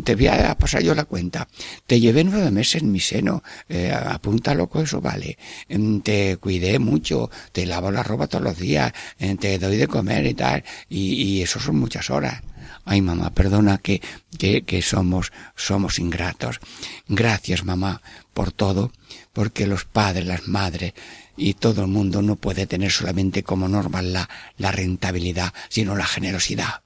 te 0.04 0.16
voy 0.16 0.26
a 0.30 0.58
pasar 0.58 0.82
yo 0.82 0.96
la 0.96 1.06
cuenta. 1.06 1.48
Te 1.86 2.00
llevé 2.00 2.24
nueve 2.24 2.50
meses 2.50 2.82
en 2.82 2.92
mi 2.92 3.00
seno, 3.00 3.44
eh, 3.70 3.92
apúntalo 3.92 4.68
con 4.68 4.82
eso, 4.82 5.00
vale. 5.00 5.38
Mm, 5.70 6.00
te 6.00 6.38
cuidé 6.38 6.80
mucho, 6.80 7.30
te 7.52 7.68
lavo 7.68 7.92
la 7.92 8.02
ropa 8.02 8.26
todos 8.26 8.44
los 8.44 8.58
días, 8.58 8.92
eh, 9.20 9.36
te 9.40 9.60
doy 9.60 9.78
de 9.78 9.88
comer 9.88 10.26
y 10.26 10.34
tal, 10.34 10.64
y, 10.90 11.14
y 11.14 11.44
eso 11.44 11.60
son 11.60 11.76
muchas 11.76 12.10
horas. 12.10 12.42
Ay, 12.84 13.02
mamá, 13.02 13.30
perdona 13.30 13.78
que, 13.78 14.02
que, 14.40 14.64
que 14.64 14.82
somos, 14.82 15.32
somos 15.56 16.00
ingratos. 16.00 16.62
Gracias, 17.08 17.64
mamá, 17.64 18.02
por 18.34 18.52
todo, 18.52 18.92
porque 19.34 19.68
los 19.68 19.86
padres, 19.86 20.26
las 20.26 20.48
madres, 20.48 20.94
y 21.38 21.54
todo 21.54 21.82
el 21.82 21.88
mundo 21.90 22.24
no 22.24 22.38
puede 22.38 22.66
tener 22.66 22.92
solamente 22.92 23.44
como 23.44 23.68
norma 23.68 24.02
la, 24.02 24.28
la 24.58 24.72
rentabilidad, 24.72 25.54
sino 25.70 25.96
la 25.96 26.06
generosidad 26.06 26.83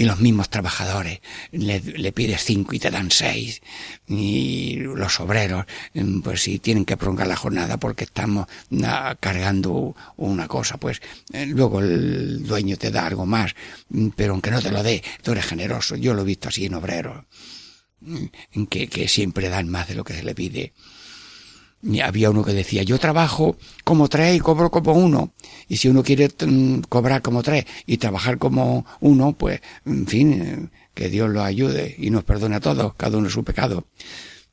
y 0.00 0.04
los 0.04 0.18
mismos 0.18 0.48
trabajadores. 0.48 1.20
Le, 1.52 2.12
pides 2.12 2.42
cinco 2.42 2.74
y 2.74 2.78
te 2.78 2.90
dan 2.90 3.10
seis. 3.10 3.60
Y 4.08 4.76
los 4.76 5.20
obreros, 5.20 5.66
mm, 5.92 6.20
pues 6.22 6.40
si 6.40 6.58
tienen 6.58 6.86
que 6.86 6.96
prolongar 6.96 7.26
la 7.26 7.36
jornada 7.36 7.76
porque 7.76 8.04
estamos 8.04 8.46
ah, 8.82 9.14
cargando 9.20 9.94
una 10.16 10.48
cosa, 10.48 10.78
pues 10.78 11.02
eh, 11.34 11.44
luego 11.44 11.80
el 11.80 12.46
dueño 12.46 12.78
te 12.78 12.90
da 12.90 13.06
algo 13.06 13.26
más, 13.26 13.54
mm, 13.90 14.08
pero 14.16 14.32
aunque 14.32 14.50
no 14.50 14.62
te 14.62 14.70
lo 14.70 14.82
dé, 14.82 15.04
tú 15.22 15.32
eres 15.32 15.44
generoso. 15.44 15.96
Yo 15.96 16.14
lo 16.14 16.22
he 16.22 16.24
visto 16.24 16.48
así 16.48 16.64
en 16.64 16.76
obreros, 16.76 17.26
mm, 18.00 18.64
que 18.70 19.06
siempre 19.06 19.50
dan 19.50 19.68
más 19.68 19.86
de 19.88 19.96
lo 19.96 20.04
que 20.04 20.14
se 20.14 20.22
le 20.22 20.34
pide 20.34 20.72
había 22.02 22.30
uno 22.30 22.44
que 22.44 22.52
decía, 22.52 22.82
yo 22.82 22.98
trabajo 22.98 23.56
como 23.84 24.08
tres 24.08 24.36
y 24.36 24.40
cobro 24.40 24.70
como 24.70 24.92
uno. 24.92 25.32
Y 25.68 25.78
si 25.78 25.88
uno 25.88 26.02
quiere 26.02 26.28
mm, 26.28 26.80
cobrar 26.88 27.22
como 27.22 27.42
tres 27.42 27.64
y 27.86 27.96
trabajar 27.96 28.38
como 28.38 28.84
uno, 29.00 29.32
pues, 29.32 29.60
en 29.86 30.06
fin, 30.06 30.32
eh, 30.32 30.68
que 30.94 31.08
Dios 31.08 31.30
lo 31.30 31.42
ayude 31.42 31.94
y 31.98 32.10
nos 32.10 32.24
perdone 32.24 32.56
a 32.56 32.60
todos, 32.60 32.94
cada 32.94 33.18
uno 33.18 33.30
su 33.30 33.44
pecado. 33.44 33.86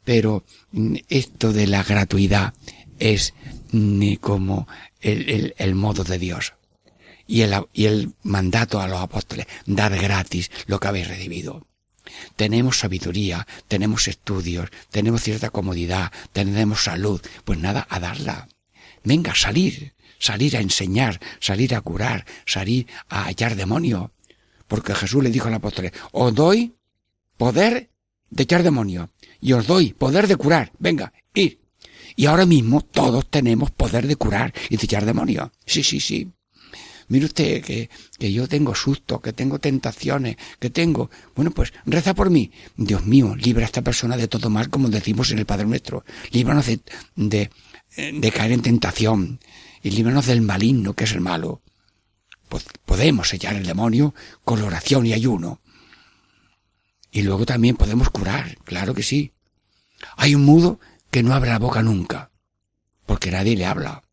Pero 0.03 0.43
mm, 0.71 0.95
esto 1.09 1.51
de 1.51 1.67
la 1.67 1.83
gratuidad 1.83 2.53
es 2.99 3.33
ni 3.71 4.13
mm, 4.13 4.19
como 4.19 4.67
el, 5.01 5.29
el, 5.29 5.55
el 5.57 5.75
modo 5.75 6.03
de 6.03 6.19
Dios. 6.19 6.53
Y 7.29 7.41
el, 7.41 7.53
y 7.73 7.85
el 7.85 8.13
mandato 8.23 8.79
a 8.79 8.87
los 8.87 9.01
apóstoles, 9.01 9.47
dar 9.65 9.97
gratis 9.97 10.49
lo 10.65 10.79
que 10.79 10.87
habéis 10.87 11.09
recibido 11.09 11.67
tenemos 12.35 12.79
sabiduría, 12.79 13.47
tenemos 13.67 14.07
estudios, 14.07 14.69
tenemos 14.89 15.21
cierta 15.21 15.49
comodidad, 15.49 16.11
tenemos 16.33 16.83
salud, 16.83 17.21
pues 17.45 17.59
nada, 17.59 17.87
a 17.89 17.99
darla. 17.99 18.47
Venga, 19.03 19.33
salir, 19.35 19.93
salir 20.19 20.57
a 20.57 20.61
enseñar, 20.61 21.19
salir 21.39 21.75
a 21.75 21.81
curar, 21.81 22.25
salir 22.45 22.87
a 23.09 23.25
hallar 23.25 23.55
demonio. 23.55 24.11
Porque 24.67 24.95
Jesús 24.95 25.23
le 25.23 25.29
dijo 25.29 25.47
al 25.47 25.53
apóstol, 25.53 25.91
os 26.11 26.35
doy 26.35 26.75
poder 27.37 27.89
de 28.29 28.43
echar 28.43 28.63
demonio 28.63 29.09
y 29.39 29.53
os 29.53 29.67
doy 29.67 29.93
poder 29.93 30.27
de 30.27 30.35
curar. 30.35 30.71
Venga, 30.79 31.13
ir. 31.33 31.59
Y 32.15 32.25
ahora 32.25 32.45
mismo 32.45 32.81
todos 32.81 33.29
tenemos 33.29 33.71
poder 33.71 34.07
de 34.07 34.15
curar 34.15 34.53
y 34.69 34.77
de 34.77 34.85
echar 34.85 35.05
demonios. 35.05 35.51
Sí, 35.65 35.83
sí, 35.83 35.99
sí. 35.99 36.31
Mire 37.09 37.25
usted 37.25 37.63
que, 37.63 37.89
que 38.19 38.31
yo 38.33 38.47
tengo 38.47 38.75
susto, 38.75 39.21
que 39.21 39.31
tengo 39.31 39.59
tentaciones, 39.59 40.35
que 40.59 40.69
tengo... 40.69 41.09
Bueno, 41.35 41.51
pues 41.51 41.73
reza 41.85 42.13
por 42.13 42.29
mí. 42.29 42.51
Dios 42.75 43.05
mío, 43.05 43.35
libra 43.35 43.63
a 43.63 43.65
esta 43.65 43.81
persona 43.81 44.17
de 44.17 44.27
todo 44.27 44.49
mal, 44.49 44.69
como 44.69 44.89
decimos 44.89 45.31
en 45.31 45.39
el 45.39 45.45
Padre 45.45 45.65
Nuestro. 45.65 46.03
Líbranos 46.31 46.65
de, 46.65 46.81
de, 47.15 47.49
de 47.95 48.31
caer 48.31 48.51
en 48.51 48.61
tentación. 48.61 49.39
Y 49.81 49.91
líbranos 49.91 50.25
del 50.25 50.41
maligno, 50.41 50.93
que 50.93 51.05
es 51.05 51.13
el 51.13 51.21
malo. 51.21 51.61
Pues 52.49 52.65
podemos 52.85 53.29
sellar 53.29 53.55
el 53.55 53.65
demonio 53.65 54.13
con 54.43 54.61
oración 54.61 55.05
y 55.05 55.13
ayuno. 55.13 55.61
Y 57.11 57.21
luego 57.21 57.45
también 57.45 57.77
podemos 57.77 58.09
curar, 58.09 58.57
claro 58.65 58.93
que 58.93 59.03
sí. 59.03 59.31
Hay 60.17 60.35
un 60.35 60.43
mudo 60.43 60.79
que 61.09 61.23
no 61.23 61.33
abre 61.33 61.51
la 61.51 61.59
boca 61.59 61.81
nunca, 61.81 62.31
porque 63.05 63.31
nadie 63.31 63.55
le 63.55 63.65
habla 63.65 64.03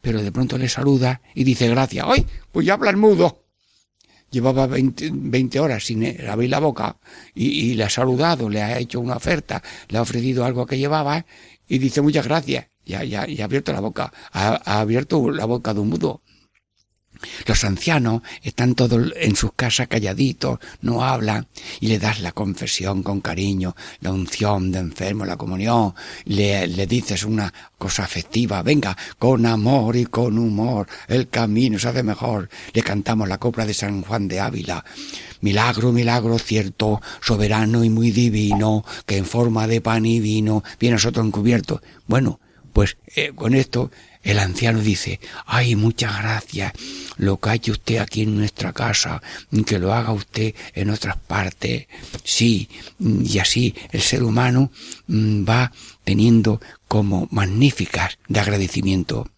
pero 0.00 0.22
de 0.22 0.32
pronto 0.32 0.58
le 0.58 0.68
saluda 0.68 1.20
y 1.34 1.44
dice 1.44 1.68
gracias. 1.68 2.06
¡Ay! 2.08 2.26
Pues 2.52 2.66
ya 2.66 2.74
habla 2.74 2.90
el 2.90 2.96
mudo. 2.96 3.44
Llevaba 4.30 4.66
20, 4.66 5.60
horas 5.60 5.84
sin 5.84 6.04
abrir 6.28 6.50
la 6.50 6.58
boca 6.58 6.98
y, 7.34 7.72
le 7.74 7.84
ha 7.84 7.90
saludado, 7.90 8.50
le 8.50 8.62
ha 8.62 8.78
hecho 8.78 9.00
una 9.00 9.16
oferta, 9.16 9.62
le 9.88 9.96
ha 9.96 10.02
ofrecido 10.02 10.44
algo 10.44 10.66
que 10.66 10.76
llevaba 10.76 11.24
y 11.66 11.78
dice 11.78 12.02
muchas 12.02 12.26
gracias. 12.26 12.66
Ya, 12.84 13.04
ya, 13.04 13.26
ya 13.26 13.44
ha 13.44 13.46
abierto 13.46 13.72
la 13.72 13.80
boca, 13.80 14.12
ha 14.32 14.80
abierto 14.80 15.30
la 15.30 15.46
boca 15.46 15.72
de 15.72 15.80
un 15.80 15.88
mudo. 15.88 16.22
Los 17.46 17.64
ancianos 17.64 18.22
están 18.42 18.74
todos 18.74 19.12
en 19.16 19.34
sus 19.34 19.52
casas 19.54 19.88
calladitos, 19.88 20.58
no 20.82 21.02
hablan, 21.02 21.46
y 21.80 21.88
le 21.88 21.98
das 21.98 22.20
la 22.20 22.32
confesión 22.32 23.02
con 23.02 23.20
cariño, 23.20 23.74
la 24.00 24.12
unción 24.12 24.70
de 24.70 24.78
enfermo, 24.78 25.24
la 25.24 25.36
comunión, 25.36 25.94
le, 26.24 26.86
dices 26.86 27.24
una 27.24 27.52
cosa 27.76 28.04
afectiva, 28.04 28.62
venga, 28.62 28.96
con 29.18 29.46
amor 29.46 29.96
y 29.96 30.06
con 30.06 30.38
humor, 30.38 30.88
el 31.08 31.28
camino 31.28 31.78
se 31.78 31.88
hace 31.88 32.02
mejor. 32.02 32.48
Le 32.72 32.82
cantamos 32.82 33.28
la 33.28 33.38
copla 33.38 33.66
de 33.66 33.74
San 33.74 34.02
Juan 34.02 34.28
de 34.28 34.40
Ávila. 34.40 34.84
Milagro, 35.40 35.92
milagro 35.92 36.38
cierto, 36.38 37.00
soberano 37.20 37.84
y 37.84 37.90
muy 37.90 38.10
divino, 38.10 38.84
que 39.06 39.16
en 39.16 39.26
forma 39.26 39.66
de 39.66 39.80
pan 39.80 40.06
y 40.06 40.20
vino 40.20 40.62
viene 40.78 40.94
a 40.94 40.96
nosotros 40.96 41.26
encubierto. 41.26 41.80
Bueno, 42.06 42.40
pues 42.72 42.96
eh, 43.16 43.32
con 43.34 43.54
esto 43.54 43.90
el 44.22 44.38
anciano 44.38 44.80
dice, 44.80 45.20
ay, 45.46 45.76
muchas 45.76 46.18
gracias, 46.18 46.72
lo 47.16 47.38
que 47.38 47.70
usted 47.70 47.98
aquí 47.98 48.22
en 48.22 48.36
nuestra 48.36 48.72
casa, 48.72 49.22
que 49.66 49.78
lo 49.78 49.92
haga 49.92 50.12
usted 50.12 50.54
en 50.74 50.90
otras 50.90 51.16
partes. 51.16 51.86
Sí, 52.24 52.68
y 52.98 53.38
así 53.38 53.74
el 53.90 54.02
ser 54.02 54.22
humano 54.22 54.70
mm, 55.06 55.44
va 55.48 55.72
teniendo 56.04 56.60
como 56.86 57.28
magníficas 57.30 58.18
de 58.28 58.40
agradecimiento. 58.40 59.30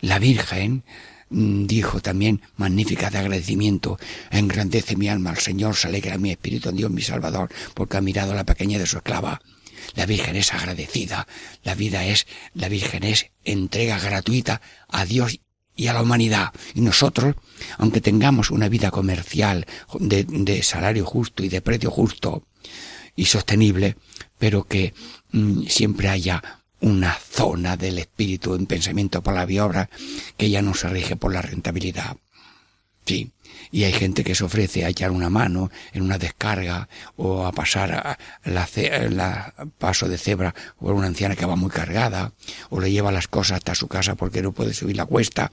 La 0.00 0.18
Virgen 0.18 0.82
mm, 1.30 1.66
dijo 1.66 2.00
también 2.00 2.42
magníficas 2.56 3.12
de 3.12 3.18
agradecimiento, 3.18 3.98
engrandece 4.30 4.96
mi 4.96 5.08
alma 5.08 5.30
al 5.30 5.38
Señor, 5.38 5.76
se 5.76 5.88
alegra 5.88 6.18
mi 6.18 6.30
espíritu 6.30 6.68
en 6.68 6.76
Dios 6.76 6.90
mi 6.90 7.02
Salvador, 7.02 7.50
porque 7.74 7.96
ha 7.96 8.00
mirado 8.00 8.34
la 8.34 8.44
pequeña 8.44 8.78
de 8.78 8.86
su 8.86 8.98
esclava. 8.98 9.40
La 9.94 10.06
Virgen 10.06 10.36
es 10.36 10.52
agradecida, 10.52 11.26
la 11.62 11.74
vida 11.74 12.04
es, 12.04 12.26
la 12.54 12.68
Virgen 12.68 13.04
es 13.04 13.30
entrega 13.44 13.98
gratuita 13.98 14.60
a 14.88 15.04
Dios 15.04 15.38
y 15.76 15.86
a 15.86 15.92
la 15.92 16.02
humanidad. 16.02 16.52
Y 16.74 16.80
nosotros, 16.80 17.36
aunque 17.78 18.00
tengamos 18.00 18.50
una 18.50 18.68
vida 18.68 18.90
comercial 18.90 19.66
de, 19.98 20.62
salario 20.62 21.04
justo 21.04 21.42
y 21.42 21.48
de 21.48 21.60
precio 21.60 21.90
justo 21.90 22.44
y 23.16 23.26
sostenible, 23.26 23.96
pero 24.38 24.64
que 24.64 24.94
mm, 25.32 25.66
siempre 25.66 26.08
haya 26.08 26.62
una 26.80 27.14
zona 27.14 27.76
del 27.76 27.98
espíritu 27.98 28.54
en 28.54 28.66
pensamiento, 28.66 29.22
palabra 29.22 29.52
y 29.52 29.58
obra 29.60 29.90
que 30.36 30.50
ya 30.50 30.62
no 30.62 30.74
se 30.74 30.88
rige 30.88 31.16
por 31.16 31.32
la 31.32 31.42
rentabilidad. 31.42 32.16
Sí, 33.04 33.30
y 33.72 33.84
hay 33.84 33.92
gente 33.94 34.22
que 34.22 34.34
se 34.34 34.44
ofrece 34.44 34.84
a 34.84 34.90
echar 34.90 35.10
una 35.10 35.30
mano 35.30 35.70
en 35.92 36.02
una 36.02 36.18
descarga 36.18 36.88
o 37.16 37.46
a 37.46 37.52
pasar 37.52 37.92
a 37.92 38.18
la, 38.44 39.54
paso 39.78 40.08
de 40.08 40.18
cebra 40.18 40.54
por 40.78 40.92
una 40.92 41.06
anciana 41.06 41.34
que 41.34 41.46
va 41.46 41.56
muy 41.56 41.70
cargada 41.70 42.34
o 42.68 42.80
le 42.80 42.92
lleva 42.92 43.10
las 43.10 43.26
cosas 43.26 43.56
hasta 43.56 43.74
su 43.74 43.88
casa 43.88 44.14
porque 44.14 44.42
no 44.42 44.52
puede 44.52 44.74
subir 44.74 44.96
la 44.96 45.06
cuesta, 45.06 45.50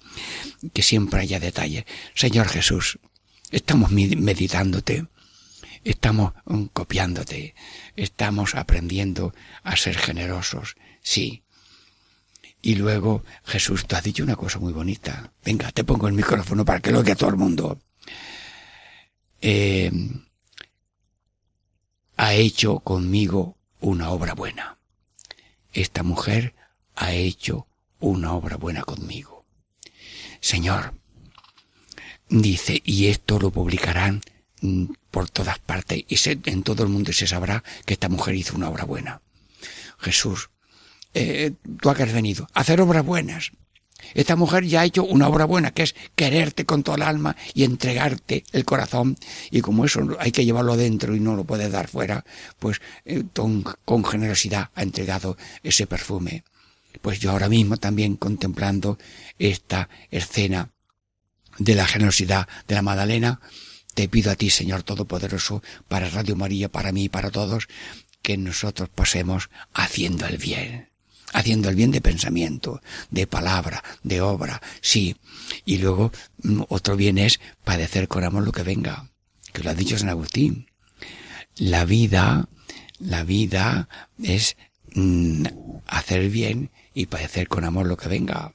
que 0.73 0.83
siempre 0.83 1.21
haya 1.21 1.39
detalle. 1.39 1.85
Señor 2.13 2.49
Jesús, 2.49 2.99
estamos 3.51 3.91
meditándote, 3.91 5.07
estamos 5.85 6.33
mm, 6.45 6.65
copiándote, 6.73 7.55
estamos 7.95 8.53
aprendiendo 8.53 9.33
a 9.63 9.77
ser 9.77 9.97
generosos, 9.97 10.75
sí, 11.01 11.43
y 12.61 12.75
luego, 12.75 13.23
Jesús, 13.45 13.87
tú 13.87 13.95
has 13.95 14.03
dicho 14.03 14.21
una 14.21 14.35
cosa 14.35 14.59
muy 14.59 14.73
bonita. 14.73 15.31
Venga, 15.45 15.71
te 15.71 15.85
pongo 15.85 16.09
el 16.09 16.13
micrófono 16.13 16.65
para 16.65 16.81
que 16.81 16.91
lo 16.91 16.99
oiga 16.99 17.15
todo 17.15 17.29
el 17.29 17.37
mundo. 17.37 17.79
Eh, 19.41 19.91
ha 22.17 22.33
hecho 22.33 22.79
conmigo 22.79 23.57
una 23.79 24.09
obra 24.11 24.33
buena. 24.33 24.77
Esta 25.71 26.03
mujer 26.03 26.53
ha 26.95 27.13
hecho 27.13 27.67
una 27.99 28.33
obra 28.33 28.57
buena 28.57 28.83
conmigo. 28.83 29.45
Señor, 30.41 30.93
dice, 32.27 32.81
y 32.83 33.07
esto 33.07 33.39
lo 33.39 33.51
publicarán 33.51 34.21
por 35.11 35.29
todas 35.29 35.59
partes 35.59 36.03
y 36.07 36.17
en 36.49 36.63
todo 36.63 36.83
el 36.83 36.89
mundo 36.89 37.13
se 37.13 37.27
sabrá 37.27 37.63
que 37.85 37.93
esta 37.93 38.09
mujer 38.09 38.35
hizo 38.35 38.55
una 38.55 38.69
obra 38.69 38.83
buena. 38.83 39.21
Jesús, 39.97 40.49
eh, 41.13 41.53
tú 41.81 41.89
has 41.89 42.13
venido 42.13 42.47
a 42.53 42.61
hacer 42.61 42.81
obras 42.81 43.05
buenas. 43.05 43.51
Esta 44.13 44.35
mujer 44.35 44.65
ya 44.65 44.81
ha 44.81 44.85
hecho 44.85 45.03
una 45.03 45.27
obra 45.27 45.45
buena, 45.45 45.71
que 45.71 45.83
es 45.83 45.95
quererte 46.15 46.65
con 46.65 46.83
todo 46.83 46.95
el 46.95 47.01
alma 47.01 47.35
y 47.53 47.63
entregarte 47.63 48.43
el 48.51 48.65
corazón. 48.65 49.17
Y 49.51 49.61
como 49.61 49.85
eso 49.85 50.01
hay 50.19 50.31
que 50.31 50.45
llevarlo 50.45 50.77
dentro 50.77 51.15
y 51.15 51.19
no 51.19 51.35
lo 51.35 51.43
puedes 51.43 51.71
dar 51.71 51.87
fuera, 51.87 52.25
pues 52.57 52.81
eh, 53.05 53.23
con, 53.33 54.03
generosidad 54.05 54.69
ha 54.75 54.83
entregado 54.83 55.37
ese 55.63 55.87
perfume. 55.87 56.43
Pues 57.01 57.19
yo 57.19 57.31
ahora 57.31 57.49
mismo 57.49 57.77
también 57.77 58.15
contemplando 58.15 58.97
esta 59.37 59.89
escena 60.09 60.71
de 61.57 61.75
la 61.75 61.85
generosidad 61.85 62.47
de 62.67 62.75
la 62.75 62.81
Magdalena, 62.81 63.41
te 63.93 64.07
pido 64.07 64.31
a 64.31 64.35
ti, 64.35 64.49
Señor 64.49 64.83
Todopoderoso, 64.83 65.61
para 65.87 66.09
Radio 66.09 66.35
María, 66.35 66.69
para 66.69 66.91
mí 66.91 67.05
y 67.05 67.09
para 67.09 67.31
todos, 67.31 67.67
que 68.21 68.37
nosotros 68.37 68.89
pasemos 68.89 69.49
haciendo 69.73 70.25
el 70.25 70.37
bien 70.37 70.89
haciendo 71.33 71.69
el 71.69 71.75
bien 71.75 71.91
de 71.91 72.01
pensamiento, 72.01 72.81
de 73.11 73.27
palabra, 73.27 73.83
de 74.03 74.21
obra, 74.21 74.61
sí. 74.81 75.15
Y 75.65 75.77
luego 75.77 76.11
mm, 76.43 76.63
otro 76.69 76.95
bien 76.95 77.17
es 77.17 77.39
padecer 77.63 78.07
con 78.07 78.23
amor 78.23 78.43
lo 78.43 78.51
que 78.51 78.63
venga, 78.63 79.09
que 79.53 79.63
lo 79.63 79.69
ha 79.69 79.75
dicho 79.75 79.97
San 79.97 80.09
Agustín. 80.09 80.67
La 81.55 81.85
vida, 81.85 82.47
la 82.99 83.23
vida 83.23 83.89
es 84.21 84.57
mm, 84.93 85.45
hacer 85.87 86.29
bien 86.29 86.69
y 86.93 87.07
padecer 87.07 87.47
con 87.47 87.65
amor 87.65 87.87
lo 87.87 87.97
que 87.97 88.09
venga. 88.09 88.53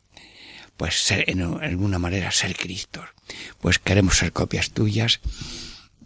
Pues 0.76 0.96
ser, 1.02 1.30
en 1.30 1.42
alguna 1.42 1.98
manera, 1.98 2.32
ser 2.32 2.56
Cristo. 2.56 3.04
Pues 3.60 3.78
queremos 3.78 4.18
ser 4.18 4.32
copias 4.32 4.70
tuyas, 4.70 5.20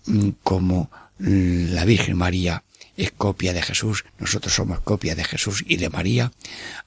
mm, 0.06 0.30
como 0.42 0.90
la 1.18 1.84
Virgen 1.84 2.16
María 2.16 2.62
es 2.98 3.12
copia 3.12 3.52
de 3.52 3.62
Jesús, 3.62 4.04
nosotros 4.18 4.52
somos 4.52 4.80
copia 4.80 5.14
de 5.14 5.24
Jesús 5.24 5.64
y 5.66 5.76
de 5.76 5.88
María, 5.88 6.32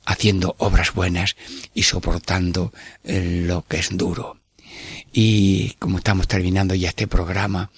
haciendo 0.06 0.56
obras 0.60 0.94
buenas 0.94 1.36
y 1.74 1.84
soportando 1.84 2.74
eh, 3.04 3.44
lo 3.48 3.64
que 3.64 3.80
es 3.80 3.98
duro. 3.98 4.38
Y 5.14 5.72
como 5.80 5.98
estamos 5.98 6.28
terminando 6.28 6.76
ya 6.76 6.90
este 6.90 7.08
programa, 7.08 7.72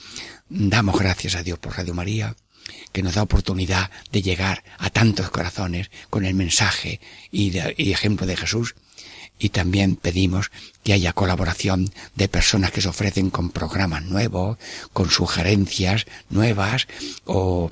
damos 0.49 0.99
gracias 0.99 1.35
a 1.35 1.43
Dios 1.43 1.59
por 1.59 1.77
Radio 1.77 1.93
María, 1.93 2.35
que 2.91 3.03
nos 3.03 3.15
da 3.15 3.21
oportunidad 3.21 3.91
de 4.11 4.21
llegar 4.21 4.63
a 4.77 4.89
tantos 4.89 5.29
corazones 5.29 5.91
con 6.09 6.25
el 6.25 6.33
mensaje 6.33 6.99
y, 7.31 7.53
y 7.77 7.91
ejemplo 7.91 8.25
de 8.25 8.37
Jesús 8.37 8.75
y 9.39 9.49
también 9.49 9.95
pedimos 9.95 10.51
que 10.83 10.93
haya 10.93 11.13
colaboración 11.13 11.91
de 12.15 12.27
personas 12.27 12.71
que 12.71 12.81
se 12.81 12.89
ofrecen 12.89 13.29
con 13.29 13.49
programas 13.49 14.03
nuevos, 14.03 14.57
con 14.93 15.09
sugerencias 15.09 16.05
nuevas 16.29 16.87
o, 17.25 17.71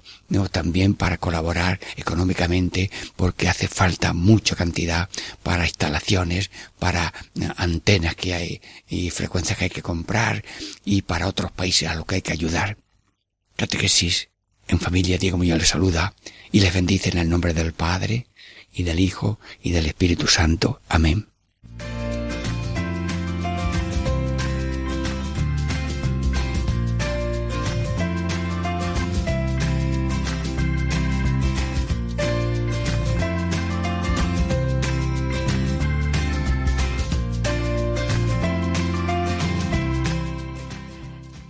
también 0.52 0.96
para 0.96 1.18
colaborar 1.18 1.80
económicamente 1.98 2.92
porque 3.16 3.48
hace 3.48 3.68
falta 3.68 4.14
mucha 4.14 4.56
cantidad 4.56 5.10
para 5.44 5.66
instalaciones, 5.66 6.52
para 6.80 7.14
antenas 7.58 8.16
que 8.16 8.34
hay 8.34 8.62
y 8.90 9.10
frecuencias 9.10 9.58
que 9.58 9.66
hay 9.66 9.70
que 9.70 9.82
comprar 9.82 10.44
y 10.84 11.04
para 11.04 11.28
otros 11.28 11.52
países 11.52 11.90
a 11.90 11.96
los 11.96 12.06
que 12.06 12.16
hay 12.16 12.22
que 12.22 12.34
ayudar. 12.34 12.78
Catequesis 13.56 14.30
en 14.68 14.80
familia 14.80 15.18
Diego 15.18 15.38
Muñoz 15.38 15.60
les 15.60 15.70
saluda 15.70 16.14
y 16.52 16.60
les 16.62 16.74
bendice 16.74 17.10
en 17.10 17.18
el 17.18 17.30
nombre 17.30 17.54
del 17.54 17.74
Padre 17.74 18.28
y 18.74 18.84
del 18.84 19.00
Hijo 19.00 19.40
y 19.62 19.72
del 19.72 19.86
Espíritu 19.86 20.28
Santo. 20.28 20.82
Amén. 20.88 21.31